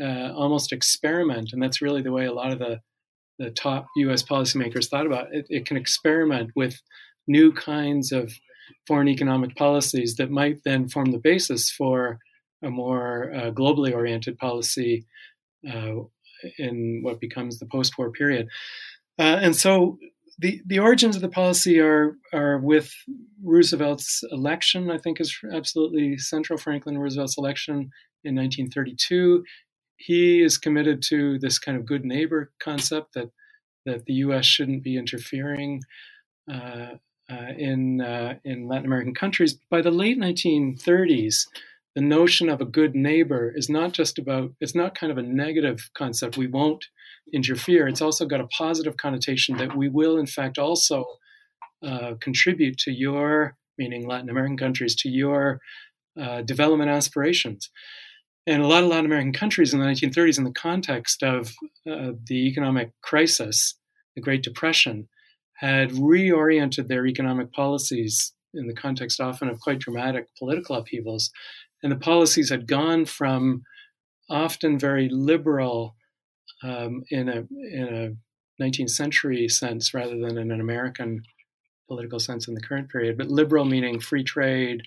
uh, 0.00 0.32
almost 0.34 0.72
experiment, 0.72 1.50
and 1.52 1.62
that's 1.62 1.82
really 1.82 2.02
the 2.02 2.12
way 2.12 2.26
a 2.26 2.32
lot 2.32 2.52
of 2.52 2.58
the 2.58 2.80
the 3.38 3.50
top 3.50 3.86
U.S. 3.96 4.22
policymakers 4.22 4.88
thought 4.88 5.06
about 5.06 5.32
it. 5.32 5.46
It 5.48 5.64
can 5.64 5.78
experiment 5.78 6.50
with 6.54 6.82
new 7.26 7.52
kinds 7.52 8.12
of 8.12 8.34
foreign 8.86 9.08
economic 9.08 9.56
policies 9.56 10.16
that 10.16 10.30
might 10.30 10.62
then 10.64 10.88
form 10.88 11.10
the 11.10 11.18
basis 11.18 11.70
for 11.70 12.18
a 12.62 12.70
more 12.70 13.32
uh, 13.34 13.50
globally 13.50 13.94
oriented 13.94 14.38
policy 14.38 15.06
uh, 15.68 15.94
in 16.58 17.00
what 17.02 17.20
becomes 17.20 17.58
the 17.58 17.66
post-war 17.66 18.10
period. 18.10 18.48
Uh, 19.18 19.38
and 19.42 19.56
so 19.56 19.98
the, 20.38 20.60
the 20.66 20.78
origins 20.78 21.16
of 21.16 21.22
the 21.22 21.28
policy 21.28 21.78
are 21.80 22.16
are 22.32 22.58
with 22.58 22.92
Roosevelt's 23.42 24.24
election. 24.32 24.90
I 24.90 24.98
think 24.98 25.20
is 25.20 25.36
absolutely 25.52 26.16
central. 26.16 26.58
Franklin 26.58 26.98
Roosevelt's 26.98 27.36
election 27.36 27.90
in 28.24 28.34
1932. 28.36 29.44
He 29.96 30.42
is 30.42 30.56
committed 30.56 31.02
to 31.08 31.38
this 31.38 31.58
kind 31.58 31.76
of 31.76 31.84
good 31.84 32.06
neighbor 32.06 32.52
concept 32.58 33.12
that 33.14 33.30
that 33.84 34.06
the 34.06 34.14
U.S. 34.14 34.46
shouldn't 34.46 34.82
be 34.82 34.96
interfering 34.96 35.82
uh, 36.50 36.94
uh, 37.30 37.52
in 37.56 38.00
uh, 38.00 38.34
in 38.44 38.66
Latin 38.66 38.86
American 38.86 39.14
countries. 39.14 39.58
By 39.70 39.82
the 39.82 39.90
late 39.90 40.18
1930s, 40.18 41.46
the 41.94 42.00
notion 42.00 42.48
of 42.48 42.60
a 42.60 42.66
good 42.66 42.94
neighbor 42.94 43.52
is 43.54 43.68
not 43.68 43.92
just 43.92 44.18
about 44.18 44.52
it's 44.60 44.74
not 44.74 44.94
kind 44.94 45.10
of 45.10 45.18
a 45.18 45.22
negative 45.22 45.90
concept. 45.94 46.36
We 46.36 46.46
won't 46.46 46.84
interfere. 47.32 47.88
It's 47.88 48.02
also 48.02 48.26
got 48.26 48.40
a 48.40 48.46
positive 48.46 48.96
connotation 48.96 49.56
that 49.58 49.76
we 49.76 49.88
will, 49.88 50.18
in 50.18 50.26
fact, 50.26 50.58
also 50.58 51.04
uh, 51.84 52.14
contribute 52.20 52.78
to 52.78 52.92
your, 52.92 53.56
meaning 53.78 54.06
Latin 54.06 54.30
American 54.30 54.56
countries, 54.56 54.94
to 54.96 55.08
your 55.08 55.60
uh, 56.20 56.42
development 56.42 56.90
aspirations. 56.90 57.70
And 58.46 58.62
a 58.62 58.66
lot 58.66 58.82
of 58.82 58.88
Latin 58.88 59.06
American 59.06 59.32
countries 59.32 59.72
in 59.72 59.80
the 59.80 59.86
1930s, 59.86 60.38
in 60.38 60.44
the 60.44 60.52
context 60.52 61.22
of 61.22 61.48
uh, 61.90 62.12
the 62.26 62.48
economic 62.48 62.90
crisis, 63.02 63.76
the 64.14 64.22
Great 64.22 64.42
Depression, 64.42 65.08
had 65.54 65.90
reoriented 65.90 66.88
their 66.88 67.06
economic 67.06 67.52
policies 67.52 68.32
in 68.54 68.66
the 68.66 68.74
context 68.74 69.20
often 69.20 69.48
of 69.48 69.60
quite 69.60 69.78
dramatic 69.78 70.26
political 70.38 70.74
upheavals. 70.76 71.30
And 71.82 71.90
the 71.90 71.96
policies 71.96 72.50
had 72.50 72.66
gone 72.66 73.04
from 73.04 73.62
often 74.28 74.78
very 74.78 75.08
liberal 75.08 75.96
um, 76.62 77.02
in 77.10 77.28
a 77.28 77.46
in 77.72 78.16
a 78.60 78.62
19th 78.62 78.90
century 78.90 79.48
sense 79.48 79.94
rather 79.94 80.18
than 80.18 80.36
in 80.36 80.50
an 80.50 80.60
American 80.60 81.22
political 81.88 82.20
sense 82.20 82.46
in 82.46 82.54
the 82.54 82.60
current 82.60 82.88
period, 82.88 83.18
but 83.18 83.28
liberal 83.28 83.64
meaning 83.64 83.98
free 83.98 84.22
trade, 84.22 84.82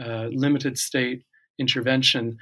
uh, 0.00 0.28
limited 0.30 0.78
state 0.78 1.24
intervention. 1.58 2.38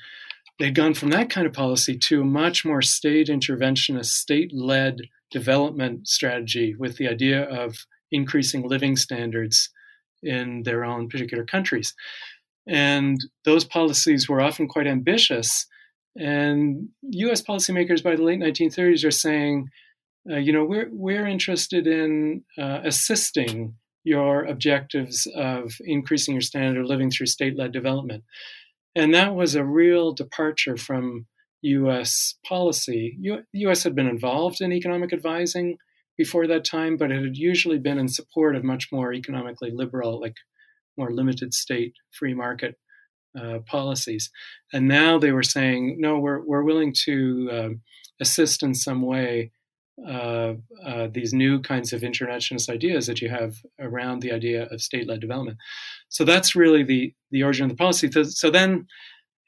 They'd 0.59 0.75
gone 0.75 0.95
from 0.95 1.11
that 1.11 1.31
kind 1.31 1.47
of 1.47 1.53
policy 1.53 1.97
to 1.99 2.21
a 2.21 2.25
much 2.25 2.65
more 2.65 2.83
state 2.83 3.29
interventionist, 3.29 4.07
state 4.07 4.53
led 4.53 5.01
development 5.31 6.07
strategy 6.07 6.75
with 6.79 6.97
the 6.99 7.09
idea 7.09 7.45
of 7.45 7.87
increasing 8.13 8.69
living 8.69 8.97
standards 8.97 9.71
in 10.23 10.63
their 10.65 10.85
own 10.85 11.09
particular 11.09 11.45
countries. 11.45 11.95
And 12.67 13.19
those 13.45 13.65
policies 13.65 14.29
were 14.29 14.41
often 14.41 14.69
quite 14.69 14.87
ambitious. 14.87 15.67
And 16.17 16.89
US 17.03 17.43
policymakers 17.43 18.03
by 18.03 18.17
the 18.17 18.23
late 18.23 18.41
1930s 18.41 19.05
are 19.05 19.11
saying, 19.11 19.69
uh, 20.31 20.37
you 20.37 20.53
know, 20.53 20.65
we're, 20.65 20.89
we're 20.91 21.27
interested 21.27 21.87
in 21.87 22.45
uh, 22.59 22.81
assisting 22.85 23.75
your 24.05 24.45
objectives 24.45 25.27
of 25.35 25.73
increasing 25.81 26.35
your 26.35 26.43
standard 26.43 26.83
of 26.83 26.87
living 26.87 27.11
through 27.11 27.27
state 27.27 27.59
led 27.59 27.73
development. 27.73 28.23
And 28.95 29.15
that 29.15 29.35
was 29.35 29.55
a 29.55 29.65
real 29.65 30.13
departure 30.13 30.77
from 30.77 31.27
US 31.63 32.35
policy. 32.47 33.17
U- 33.21 33.45
US 33.53 33.83
had 33.83 33.95
been 33.95 34.07
involved 34.07 34.61
in 34.61 34.73
economic 34.73 35.13
advising 35.13 35.79
before 36.17 36.47
that 36.47 36.65
time, 36.65 36.97
but 36.97 37.11
it 37.11 37.23
had 37.23 37.37
usually 37.37 37.79
been 37.79 37.99
in 37.99 38.09
support 38.09 38.55
of 38.55 38.63
much 38.63 38.93
more 38.93 39.13
economically 39.13 39.71
liberal, 39.73 40.21
like 40.21 40.37
more 40.97 41.13
limited 41.13 41.55
state 41.55 41.95
free 42.11 42.35
market 42.35 42.77
uh, 43.39 43.59
policies. 43.67 44.31
And 44.73 44.87
now 44.87 45.19
they 45.19 45.33
were 45.33 45.43
saying, 45.43 45.97
no, 45.99 46.19
we're, 46.19 46.41
we're 46.45 46.63
willing 46.63 46.95
to 47.05 47.51
uh, 47.53 47.69
assist 48.21 48.63
in 48.63 48.75
some 48.75 49.03
way 49.03 49.51
uh, 50.07 50.55
uh, 50.85 51.09
these 51.13 51.33
new 51.33 51.61
kinds 51.61 51.93
of 51.93 52.03
interventionist 52.03 52.69
ideas 52.69 53.07
that 53.07 53.21
you 53.21 53.29
have 53.29 53.55
around 53.79 54.21
the 54.21 54.33
idea 54.33 54.67
of 54.67 54.81
state-led 54.81 55.21
development. 55.21 55.57
So 56.09 56.25
that's 56.25 56.57
really 56.57 56.83
the 56.83 57.15
the 57.31 57.45
origin 57.45 57.65
of 57.65 57.71
the 57.71 57.77
policy. 57.77 58.11
So, 58.11 58.25
so 58.25 58.51
then, 58.51 58.87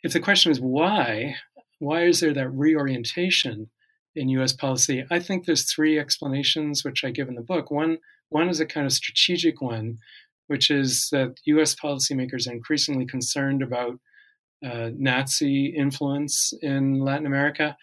if 0.05 0.13
the 0.13 0.21
question 0.21 0.53
is 0.53 0.61
why, 0.61 1.35
why 1.81 2.05
is 2.05 2.21
there 2.21 2.33
that 2.33 2.51
reorientation 2.51 3.71
in 4.15 4.29
U.S. 4.31 4.53
policy? 4.53 5.05
I 5.11 5.19
think 5.19 5.47
there's 5.47 5.71
three 5.71 5.99
explanations 5.99 6.85
which 6.85 7.03
I 7.05 7.11
give 7.11 7.29
in 7.29 7.35
the 7.35 7.43
book. 7.43 7.71
One 7.71 7.99
one 8.29 8.49
is 8.49 8.61
a 8.61 8.67
kind 8.67 8.87
of 8.87 8.93
strategic 8.93 9.61
one, 9.61 9.99
which 10.47 10.71
is 10.71 11.09
that 11.13 11.35
U.S. 11.45 11.75
policymakers 11.75 12.49
are 12.49 12.53
increasingly 12.53 13.07
concerned 13.07 13.63
about 13.63 13.99
uh, 14.65 14.91
Nazi 14.97 15.67
influence 15.67 16.53
in 16.63 17.01
Latin 17.01 17.27
America 17.27 17.77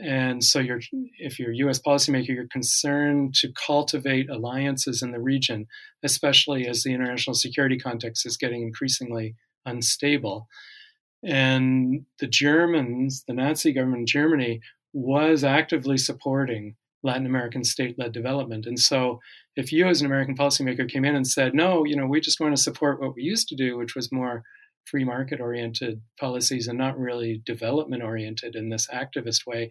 and 0.00 0.44
so 0.44 0.60
you're, 0.60 0.80
if 1.18 1.38
you're 1.38 1.52
a 1.52 1.56
US 1.56 1.80
policymaker, 1.80 2.28
you're 2.28 2.46
concerned 2.48 3.34
to 3.36 3.52
cultivate 3.66 4.30
alliances 4.30 5.02
in 5.02 5.10
the 5.10 5.20
region, 5.20 5.66
especially 6.02 6.68
as 6.68 6.82
the 6.82 6.94
international 6.94 7.34
security 7.34 7.78
context 7.78 8.24
is 8.24 8.36
getting 8.36 8.62
increasingly 8.62 9.34
unstable. 9.66 10.46
And 11.24 12.04
the 12.20 12.28
Germans, 12.28 13.24
the 13.26 13.34
Nazi 13.34 13.72
government 13.72 14.00
in 14.00 14.06
Germany, 14.06 14.60
was 14.92 15.42
actively 15.42 15.98
supporting 15.98 16.76
Latin 17.02 17.26
American 17.26 17.64
state 17.64 17.98
led 17.98 18.12
development. 18.12 18.66
And 18.66 18.78
so 18.78 19.20
if 19.56 19.72
you 19.72 19.86
as 19.86 20.00
an 20.00 20.06
American 20.06 20.36
policymaker 20.36 20.88
came 20.88 21.04
in 21.04 21.14
and 21.14 21.26
said, 21.26 21.54
no, 21.54 21.84
you 21.84 21.96
know, 21.96 22.06
we 22.06 22.20
just 22.20 22.40
want 22.40 22.56
to 22.56 22.62
support 22.62 23.00
what 23.00 23.14
we 23.14 23.22
used 23.22 23.48
to 23.48 23.56
do, 23.56 23.76
which 23.76 23.94
was 23.94 24.12
more 24.12 24.42
free 24.84 25.04
market 25.04 25.40
oriented 25.40 26.00
policies 26.18 26.66
and 26.66 26.78
not 26.78 26.98
really 26.98 27.42
development 27.44 28.02
oriented 28.02 28.56
in 28.56 28.70
this 28.70 28.88
activist 28.88 29.46
way, 29.46 29.70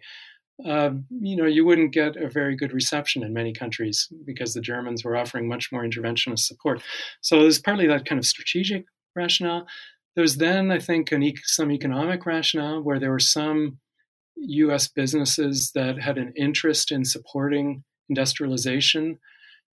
uh, 0.64 0.90
you 1.20 1.36
know, 1.36 1.46
you 1.46 1.64
wouldn't 1.64 1.92
get 1.92 2.16
a 2.16 2.28
very 2.28 2.56
good 2.56 2.72
reception 2.72 3.22
in 3.22 3.32
many 3.32 3.52
countries 3.52 4.08
because 4.24 4.54
the 4.54 4.60
Germans 4.60 5.04
were 5.04 5.16
offering 5.16 5.46
much 5.46 5.70
more 5.70 5.84
interventionist 5.84 6.40
support. 6.40 6.82
So 7.20 7.40
there's 7.40 7.60
partly 7.60 7.86
that 7.86 8.06
kind 8.06 8.18
of 8.18 8.26
strategic 8.26 8.84
rationale. 9.14 9.66
There's 10.16 10.36
then, 10.36 10.72
I 10.72 10.80
think, 10.80 11.12
e- 11.12 11.36
some 11.44 11.70
economic 11.70 12.26
rationale 12.26 12.82
where 12.82 12.98
there 12.98 13.12
were 13.12 13.20
some 13.20 13.78
U.S. 14.40 14.88
businesses 14.88 15.72
that 15.74 16.00
had 16.00 16.18
an 16.18 16.32
interest 16.36 16.92
in 16.92 17.04
supporting 17.04 17.84
industrialization 18.08 19.18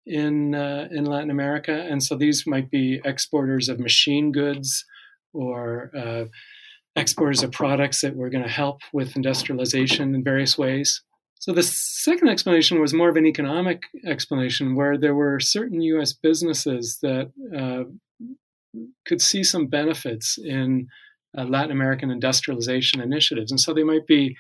in 0.06 0.54
uh, 0.54 0.88
in 0.91 1.06
Latin 1.06 1.32
America, 1.32 1.73
and 1.73 2.04
so 2.04 2.15
these 2.15 2.45
might 2.45 2.69
be 2.69 3.01
exporters 3.04 3.69
of 3.69 3.80
machine 3.80 4.32
goods 4.32 4.86
or 5.34 5.91
uh, 5.97 6.25
exporters 6.95 7.43
of 7.43 7.51
products 7.51 8.01
that 8.01 8.15
were 8.15 8.30
going 8.30 8.43
to 8.43 8.49
help 8.49 8.82
with 8.93 9.15
industrialization 9.15 10.15
in 10.15 10.23
various 10.23 10.58
ways. 10.58 11.01
So 11.39 11.51
the 11.51 11.63
second 11.63 12.30
explanation 12.30 12.80
was 12.80 12.93
more 12.93 13.10
of 13.10 13.17
an 13.17 13.25
economic 13.25 13.84
explanation 14.06 14.75
where 14.75 14.97
there 14.97 15.13
were 15.13 15.39
certain 15.39 15.82
US 15.82 16.13
businesses 16.13 16.99
that 17.01 17.32
uh, 17.56 17.84
could 19.06 19.21
see 19.21 19.43
some 19.43 19.67
benefits 19.67 20.38
in 20.38 20.88
uh, 21.37 21.43
Latin 21.45 21.71
American 21.71 22.11
industrialization 22.11 23.01
initiatives. 23.01 23.51
And 23.51 23.59
so 23.59 23.73
they 23.73 23.83
might 23.83 24.07
be 24.07 24.35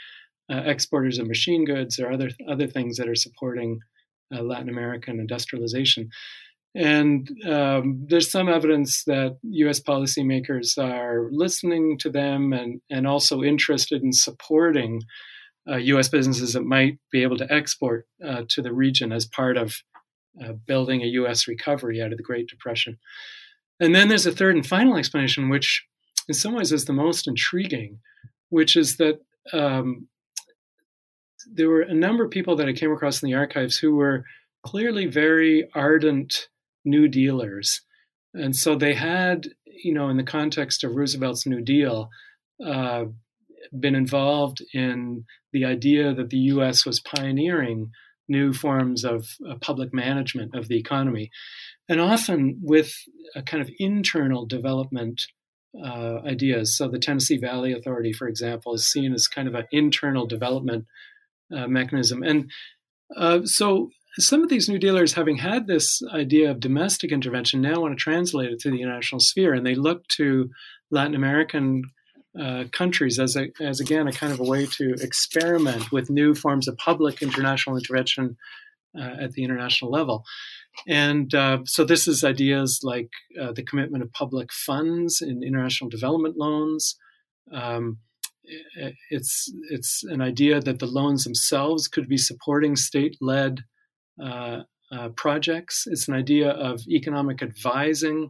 uh, 0.51 0.61
exporters 0.65 1.17
of 1.17 1.27
machine 1.27 1.65
goods 1.65 1.99
or 1.99 2.11
other, 2.11 2.29
other 2.47 2.67
things 2.67 2.97
that 2.97 3.09
are 3.09 3.15
supporting 3.15 3.79
uh, 4.33 4.41
Latin 4.41 4.69
American 4.69 5.19
industrialization. 5.19 6.09
And 6.75 7.29
um, 7.47 8.05
there's 8.09 8.29
some 8.29 8.49
evidence 8.49 9.05
that 9.05 9.37
US 9.43 9.79
policymakers 9.79 10.77
are 10.77 11.29
listening 11.31 11.97
to 11.99 12.09
them 12.09 12.51
and, 12.51 12.81
and 12.89 13.07
also 13.07 13.43
interested 13.43 14.03
in 14.03 14.11
supporting 14.11 15.01
uh, 15.69 15.77
US 15.77 16.09
businesses 16.09 16.53
that 16.53 16.63
might 16.63 16.99
be 17.11 17.23
able 17.23 17.37
to 17.37 17.51
export 17.51 18.05
uh, 18.23 18.43
to 18.49 18.61
the 18.61 18.73
region 18.73 19.13
as 19.13 19.25
part 19.25 19.57
of 19.57 19.77
uh, 20.43 20.51
building 20.67 21.01
a 21.01 21.07
US 21.07 21.47
recovery 21.47 22.01
out 22.01 22.11
of 22.11 22.17
the 22.17 22.23
Great 22.23 22.47
Depression. 22.47 22.97
And 23.79 23.95
then 23.95 24.09
there's 24.09 24.25
a 24.25 24.31
third 24.31 24.55
and 24.55 24.65
final 24.65 24.97
explanation, 24.97 25.49
which 25.49 25.85
in 26.27 26.33
some 26.33 26.55
ways 26.55 26.71
is 26.71 26.85
the 26.85 26.93
most 26.93 27.27
intriguing, 27.27 27.99
which 28.49 28.75
is 28.75 28.97
that 28.97 29.19
um, 29.53 30.07
there 31.51 31.69
were 31.69 31.81
a 31.81 31.93
number 31.93 32.25
of 32.25 32.31
people 32.31 32.55
that 32.55 32.67
I 32.67 32.73
came 32.73 32.91
across 32.91 33.21
in 33.21 33.29
the 33.29 33.35
archives 33.35 33.77
who 33.77 33.95
were 33.95 34.25
clearly 34.65 35.05
very 35.05 35.67
ardent 35.75 36.47
New 36.83 37.07
Dealers. 37.07 37.81
And 38.33 38.55
so 38.55 38.75
they 38.75 38.93
had, 38.93 39.47
you 39.65 39.93
know, 39.93 40.09
in 40.09 40.17
the 40.17 40.23
context 40.23 40.83
of 40.83 40.95
Roosevelt's 40.95 41.45
New 41.45 41.61
Deal, 41.61 42.09
uh, 42.65 43.05
been 43.79 43.95
involved 43.95 44.63
in 44.73 45.25
the 45.53 45.65
idea 45.65 46.13
that 46.13 46.29
the 46.29 46.37
US 46.37 46.85
was 46.85 46.99
pioneering 46.99 47.91
new 48.27 48.53
forms 48.53 49.03
of 49.03 49.27
uh, 49.47 49.55
public 49.61 49.93
management 49.93 50.55
of 50.55 50.67
the 50.67 50.77
economy. 50.77 51.29
And 51.87 52.01
often 52.01 52.59
with 52.61 52.93
a 53.35 53.43
kind 53.43 53.61
of 53.61 53.69
internal 53.77 54.45
development 54.45 55.21
uh, 55.83 56.19
ideas. 56.25 56.77
So 56.77 56.87
the 56.87 56.99
Tennessee 56.99 57.37
Valley 57.37 57.73
Authority, 57.73 58.13
for 58.13 58.27
example, 58.27 58.73
is 58.73 58.85
seen 58.85 59.13
as 59.13 59.27
kind 59.27 59.47
of 59.47 59.55
an 59.55 59.65
internal 59.71 60.25
development 60.25 60.85
uh, 61.55 61.67
mechanism. 61.67 62.23
And 62.23 62.51
uh, 63.15 63.41
so 63.43 63.89
some 64.17 64.43
of 64.43 64.49
these 64.49 64.69
new 64.69 64.79
dealers, 64.79 65.13
having 65.13 65.37
had 65.37 65.67
this 65.67 66.01
idea 66.13 66.49
of 66.51 66.59
domestic 66.59 67.11
intervention, 67.11 67.61
now 67.61 67.81
want 67.81 67.97
to 67.97 68.01
translate 68.01 68.51
it 68.51 68.59
to 68.61 68.71
the 68.71 68.81
international 68.81 69.19
sphere, 69.19 69.53
and 69.53 69.65
they 69.65 69.75
look 69.75 70.07
to 70.09 70.49
Latin 70.89 71.15
American 71.15 71.83
uh, 72.39 72.65
countries 72.71 73.19
as 73.19 73.35
a, 73.35 73.49
as 73.61 73.79
again 73.79 74.07
a 74.07 74.11
kind 74.11 74.33
of 74.33 74.39
a 74.39 74.43
way 74.43 74.65
to 74.65 74.93
experiment 75.01 75.91
with 75.91 76.09
new 76.09 76.33
forms 76.33 76.67
of 76.67 76.77
public 76.77 77.21
international 77.21 77.77
intervention 77.77 78.37
uh, 78.97 79.15
at 79.19 79.31
the 79.33 79.43
international 79.43 79.91
level. 79.91 80.23
And 80.87 81.33
uh, 81.33 81.59
so 81.65 81.83
this 81.83 82.07
is 82.07 82.23
ideas 82.23 82.81
like 82.83 83.09
uh, 83.41 83.51
the 83.51 83.63
commitment 83.63 84.03
of 84.03 84.11
public 84.11 84.51
funds 84.51 85.21
in 85.21 85.43
international 85.43 85.89
development 85.89 86.37
loans. 86.37 86.95
Um, 87.51 87.99
it's 89.09 89.51
it's 89.71 90.03
an 90.03 90.21
idea 90.21 90.59
that 90.59 90.77
the 90.77 90.85
loans 90.85 91.23
themselves 91.23 91.87
could 91.87 92.07
be 92.07 92.17
supporting 92.17 92.75
state-led 92.75 93.61
uh, 94.23 94.61
uh, 94.91 95.09
projects. 95.09 95.85
It's 95.87 96.07
an 96.07 96.13
idea 96.13 96.51
of 96.51 96.81
economic 96.87 97.41
advising 97.41 98.29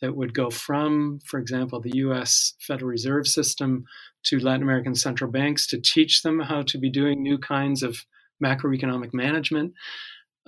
that 0.00 0.14
would 0.14 0.34
go 0.34 0.50
from, 0.50 1.20
for 1.24 1.40
example, 1.40 1.80
the 1.80 1.96
US 1.98 2.54
Federal 2.60 2.90
Reserve 2.90 3.26
System 3.26 3.84
to 4.24 4.38
Latin 4.38 4.62
American 4.62 4.94
central 4.94 5.30
banks 5.30 5.66
to 5.68 5.80
teach 5.80 6.22
them 6.22 6.40
how 6.40 6.62
to 6.62 6.78
be 6.78 6.90
doing 6.90 7.22
new 7.22 7.38
kinds 7.38 7.82
of 7.82 8.04
macroeconomic 8.42 9.14
management. 9.14 9.72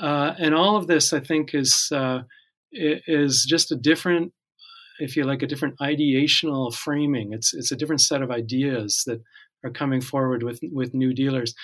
Uh, 0.01 0.35
and 0.39 0.55
all 0.55 0.77
of 0.77 0.87
this, 0.87 1.13
I 1.13 1.21
think, 1.21 1.55
is 1.55 1.89
uh, 1.93 2.21
is 2.73 3.47
just 3.49 3.73
a 3.73 3.77
different, 3.77 4.33
if 4.99 5.17
you 5.17 5.25
like, 5.25 5.43
a 5.43 5.47
different 5.47 5.79
ideational 5.81 6.75
framing. 6.75 7.33
It's 7.33 7.55
it's 7.55 7.73
a 7.73 7.77
different 7.77 8.03
set 8.03 8.23
of 8.23 8.31
ideas 8.31 9.03
that 9.07 9.23
are 9.65 9.71
coming 9.71 10.01
forward 10.01 10.43
with 10.43 10.61
with 10.73 10.95
new 10.95 11.15
dealers. 11.15 11.55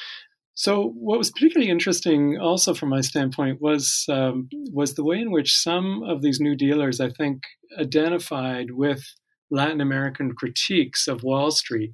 So, 0.55 0.93
what 0.99 1.19
was 1.19 1.31
particularly 1.31 1.71
interesting, 1.71 2.39
also 2.39 2.75
from 2.75 2.91
my 2.91 3.01
standpoint, 3.01 3.61
was 3.61 4.05
um, 4.09 4.49
was 4.73 4.95
the 4.95 5.05
way 5.05 5.19
in 5.19 5.31
which 5.31 5.57
some 5.57 6.03
of 6.03 6.21
these 6.23 6.41
New 6.41 6.55
Dealers, 6.55 7.01
I 7.01 7.09
think, 7.09 7.43
identified 7.79 8.73
with 8.73 9.03
Latin 9.51 9.81
American 9.81 10.35
critiques 10.35 11.09
of 11.09 11.23
Wall 11.23 11.51
Street, 11.51 11.93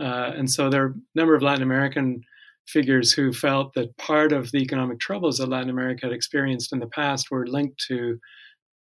uh, 0.00 0.32
and 0.36 0.50
so 0.50 0.68
there 0.68 0.84
are 0.84 0.88
a 0.88 0.94
number 1.14 1.34
of 1.34 1.42
Latin 1.42 1.62
American 1.62 2.22
figures 2.66 3.12
who 3.12 3.32
felt 3.32 3.74
that 3.74 3.96
part 3.98 4.32
of 4.32 4.50
the 4.52 4.58
economic 4.58 5.00
troubles 5.00 5.38
that 5.38 5.48
Latin 5.48 5.70
America 5.70 6.06
had 6.06 6.12
experienced 6.12 6.72
in 6.72 6.78
the 6.78 6.86
past 6.86 7.30
were 7.30 7.46
linked 7.46 7.82
to 7.88 8.18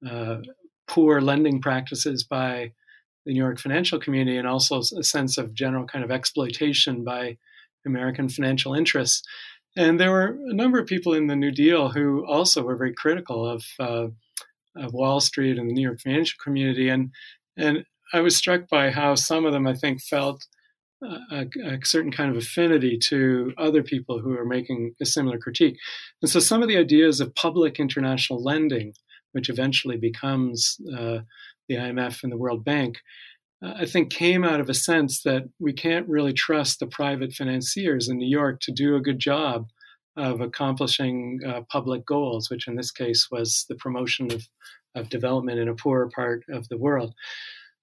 uh, 0.10 0.38
poor 0.88 1.22
lending 1.22 1.62
practices 1.62 2.24
by 2.24 2.72
the 3.26 3.34
New 3.34 3.40
York 3.40 3.60
financial 3.60 4.00
community 4.00 4.38
and 4.38 4.48
also 4.48 4.80
a 4.80 5.04
sense 5.04 5.38
of 5.38 5.54
general 5.54 5.86
kind 5.86 6.04
of 6.04 6.12
exploitation 6.12 7.04
by 7.04 7.38
American 7.86 8.30
financial 8.30 8.74
interests. 8.74 9.24
And 9.78 10.00
there 10.00 10.12
were 10.12 10.38
a 10.48 10.54
number 10.54 10.80
of 10.80 10.88
people 10.88 11.14
in 11.14 11.28
the 11.28 11.36
New 11.36 11.52
Deal 11.52 11.90
who 11.90 12.26
also 12.26 12.62
were 12.62 12.76
very 12.76 12.94
critical 12.94 13.48
of, 13.48 13.64
uh, 13.80 14.08
of 14.76 14.94
Wall 14.94 15.20
Street 15.20 15.58
and 15.58 15.70
the 15.70 15.74
New 15.74 15.84
York 15.84 16.02
financial 16.02 16.38
community. 16.44 16.90
And, 16.90 17.12
and 17.58 17.86
I 18.14 18.20
was 18.20 18.36
struck 18.36 18.68
by 18.68 18.92
how 18.92 19.16
some 19.16 19.46
of 19.46 19.54
them, 19.54 19.68
I 19.68 19.74
think, 19.74 20.02
felt 20.02 20.46
a, 21.02 21.46
a, 21.66 21.80
certain 21.84 22.12
kind 22.12 22.32
of 22.32 22.38
affinity 22.38 22.98
to 22.98 23.54
other 23.58 23.84
people 23.84 24.20
who 24.20 24.38
are 24.38 24.46
making 24.46 24.94
a 25.02 25.06
similar 25.06 25.38
critique. 25.38 25.78
And 26.22 26.30
so 26.30 26.40
some 26.40 26.62
of 26.62 26.68
the 26.68 26.78
ideas 26.78 27.20
of 27.20 27.36
public 27.36 27.80
international 27.80 28.44
lending, 28.44 28.94
which 29.32 29.50
eventually 29.50 29.98
becomes 29.98 30.78
uh, 30.96 31.20
the 31.68 31.76
IMF 31.76 32.24
and 32.24 32.32
the 32.32 32.38
World 32.38 32.64
Bank, 32.64 32.98
uh, 33.64 33.74
I 33.78 33.86
think 33.86 34.12
came 34.12 34.44
out 34.44 34.60
of 34.60 34.70
a 34.70 34.74
sense 34.74 35.24
that 35.24 35.44
we 35.60 35.74
can't 35.74 36.08
really 36.08 36.34
trust 36.34 36.80
the 36.80 36.88
private 36.88 37.34
financiers 37.34 38.10
in 38.10 38.18
New 38.18 38.30
York 38.30 38.60
to 38.62 38.72
do 38.72 38.96
a 38.96 39.02
good 39.02 39.20
job 39.20 39.68
of 40.18 40.42
accomplishing 40.42 41.40
uh, 41.48 41.62
public 41.72 42.06
goals, 42.06 42.50
which 42.50 42.68
in 42.68 42.76
this 42.76 42.92
case 42.92 43.30
was 43.32 43.66
the 43.70 43.76
promotion 43.76 44.32
of, 44.32 44.48
of 44.94 45.10
development 45.10 45.60
in 45.60 45.70
a 45.70 45.76
poorer 45.76 46.10
part 46.14 46.44
of 46.50 46.68
the 46.68 46.78
world. 46.78 47.14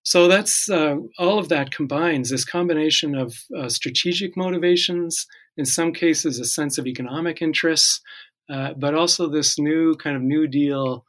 So 0.02 0.28
that's 0.28 0.70
uh, 0.70 0.96
all 1.18 1.38
of 1.38 1.48
that 1.50 1.70
combines 1.70 2.30
this 2.30 2.44
combination 2.44 3.14
of 3.14 3.36
uh, 3.56 3.68
strategic 3.68 4.36
motivations, 4.36 5.26
in 5.56 5.66
some 5.66 5.92
cases, 5.92 6.38
a 6.38 6.44
sense 6.44 6.78
of 6.78 6.86
economic 6.86 7.42
interests, 7.42 8.00
uh, 8.48 8.72
but 8.74 8.94
also 8.94 9.28
this 9.28 9.58
new 9.58 9.96
kind 9.96 10.16
of 10.16 10.22
New 10.22 10.46
Deal 10.46 11.04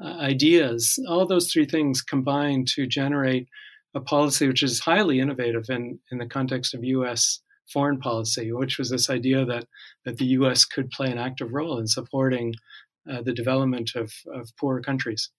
uh, 0.00 0.18
ideas. 0.20 0.98
All 1.08 1.26
those 1.26 1.50
three 1.50 1.66
things 1.66 2.02
combine 2.02 2.64
to 2.74 2.86
generate 2.86 3.48
a 3.94 4.00
policy 4.00 4.46
which 4.46 4.62
is 4.62 4.80
highly 4.80 5.20
innovative 5.20 5.64
in, 5.70 5.98
in 6.12 6.18
the 6.18 6.26
context 6.26 6.74
of 6.74 6.84
U.S. 6.84 7.40
foreign 7.72 7.98
policy, 7.98 8.52
which 8.52 8.78
was 8.78 8.90
this 8.90 9.08
idea 9.08 9.44
that, 9.46 9.66
that 10.04 10.18
the 10.18 10.26
U.S. 10.26 10.64
could 10.64 10.90
play 10.90 11.10
an 11.10 11.18
active 11.18 11.52
role 11.52 11.78
in 11.78 11.86
supporting 11.86 12.54
uh, 13.10 13.22
the 13.22 13.32
development 13.32 13.92
of, 13.94 14.12
of 14.32 14.54
poorer 14.58 14.82
countries. 14.82 15.30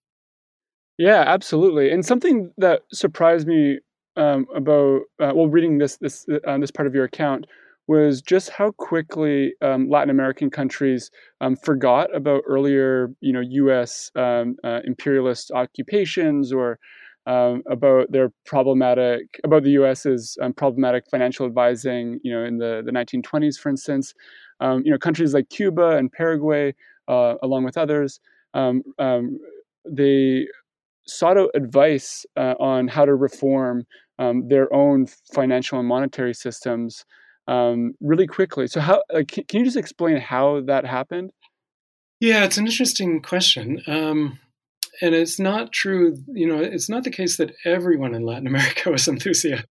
Yeah, 0.97 1.23
absolutely. 1.27 1.91
And 1.91 2.05
something 2.05 2.51
that 2.57 2.81
surprised 2.91 3.47
me 3.47 3.79
um, 4.15 4.47
about 4.55 5.01
uh, 5.21 5.31
well, 5.35 5.47
reading 5.47 5.77
this 5.77 5.97
this 5.97 6.25
uh, 6.47 6.57
this 6.57 6.71
part 6.71 6.87
of 6.87 6.95
your 6.95 7.03
account 7.05 7.45
was 7.87 8.21
just 8.21 8.49
how 8.49 8.71
quickly 8.71 9.53
um, 9.61 9.89
Latin 9.89 10.09
American 10.09 10.49
countries 10.49 11.09
um, 11.39 11.55
forgot 11.55 12.13
about 12.15 12.41
earlier, 12.47 13.09
you 13.21 13.31
know, 13.31 13.39
U.S. 13.41 14.11
Um, 14.15 14.55
uh, 14.63 14.79
imperialist 14.85 15.51
occupations 15.51 16.51
or 16.51 16.79
um, 17.27 17.61
about 17.69 18.11
their 18.11 18.31
problematic 18.45 19.39
about 19.43 19.63
the 19.63 19.71
U.S.'s 19.71 20.37
um, 20.41 20.53
problematic 20.53 21.05
financial 21.11 21.45
advising, 21.45 22.19
you 22.23 22.33
know, 22.33 22.43
in 22.43 22.57
the 22.57 22.81
the 22.83 22.91
1920s, 22.91 23.57
for 23.59 23.69
instance. 23.69 24.15
you 24.61 24.91
know, 24.91 24.97
countries 24.97 25.33
like 25.35 25.49
Cuba 25.49 25.97
and 25.97 26.11
Paraguay, 26.11 26.73
uh, 27.07 27.35
along 27.43 27.63
with 27.65 27.77
others, 27.77 28.19
they 29.89 30.47
sought 31.07 31.37
out 31.37 31.49
advice 31.53 32.25
uh, 32.35 32.55
on 32.59 32.87
how 32.87 33.05
to 33.05 33.15
reform 33.15 33.85
um, 34.19 34.47
their 34.47 34.73
own 34.73 35.07
financial 35.33 35.79
and 35.79 35.87
monetary 35.87 36.33
systems 36.33 37.05
um, 37.47 37.93
really 38.01 38.27
quickly. 38.27 38.67
So, 38.67 38.81
how 38.81 39.03
uh, 39.13 39.23
can, 39.27 39.45
can, 39.45 39.59
you 39.59 39.65
just 39.65 39.77
explain 39.77 40.17
how 40.17 40.61
that 40.61 40.85
happened? 40.85 41.31
Yeah, 42.19 42.43
it's 42.43 42.57
an 42.57 42.65
interesting 42.65 43.21
question. 43.21 43.81
Um, 43.87 44.39
and 45.01 45.13
it's 45.13 45.39
not 45.39 45.71
true, 45.71 46.17
you 46.27 46.47
know, 46.47 46.59
it's 46.59 46.89
not 46.89 47.03
the 47.03 47.11
case 47.11 47.37
that 47.37 47.53
everyone 47.65 48.15
in 48.15 48.25
Latin 48.25 48.47
America 48.47 48.89
was 48.91 49.07
enthusiastic. 49.07 49.69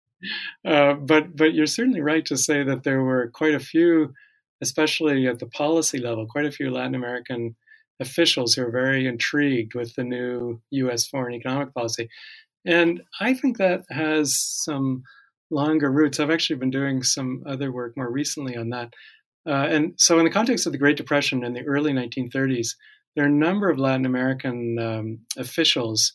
Uh, 0.65 0.93
but 0.95 1.35
but 1.35 1.53
you're 1.53 1.65
certainly 1.65 2.01
right 2.01 2.25
to 2.25 2.35
say 2.35 2.63
that 2.63 2.83
there 2.83 3.01
were 3.03 3.29
quite 3.33 3.55
a 3.55 3.59
few, 3.59 4.13
especially 4.61 5.27
at 5.27 5.39
the 5.39 5.45
policy 5.45 5.97
level, 5.97 6.27
quite 6.27 6.45
a 6.45 6.51
few 6.51 6.69
Latin 6.69 6.95
American 6.95 7.55
officials 7.99 8.53
who 8.53 8.63
are 8.63 8.71
very 8.71 9.07
intrigued 9.07 9.75
with 9.75 9.95
the 9.95 10.03
new 10.03 10.62
U.S. 10.71 11.05
foreign 11.05 11.35
economic 11.35 11.73
policy. 11.73 12.09
And 12.65 13.01
I 13.19 13.33
think 13.33 13.57
that 13.57 13.83
has 13.89 14.38
some 14.39 15.03
longer 15.51 15.91
roots. 15.91 16.19
I've 16.19 16.29
actually 16.29 16.57
been 16.57 16.69
doing 16.69 17.03
some 17.03 17.43
other 17.45 17.71
work 17.71 17.95
more 17.97 18.12
recently 18.12 18.55
on 18.55 18.69
that. 18.69 18.93
Uh, 19.47 19.67
and 19.69 19.93
so, 19.97 20.19
in 20.19 20.25
the 20.25 20.31
context 20.31 20.65
of 20.65 20.71
the 20.71 20.77
Great 20.77 20.97
Depression 20.97 21.43
in 21.43 21.53
the 21.53 21.65
early 21.65 21.93
1930s, 21.93 22.75
there 23.15 23.23
are 23.25 23.27
a 23.27 23.31
number 23.31 23.69
of 23.69 23.79
Latin 23.79 24.05
American 24.05 24.77
um, 24.79 25.19
officials 25.38 26.13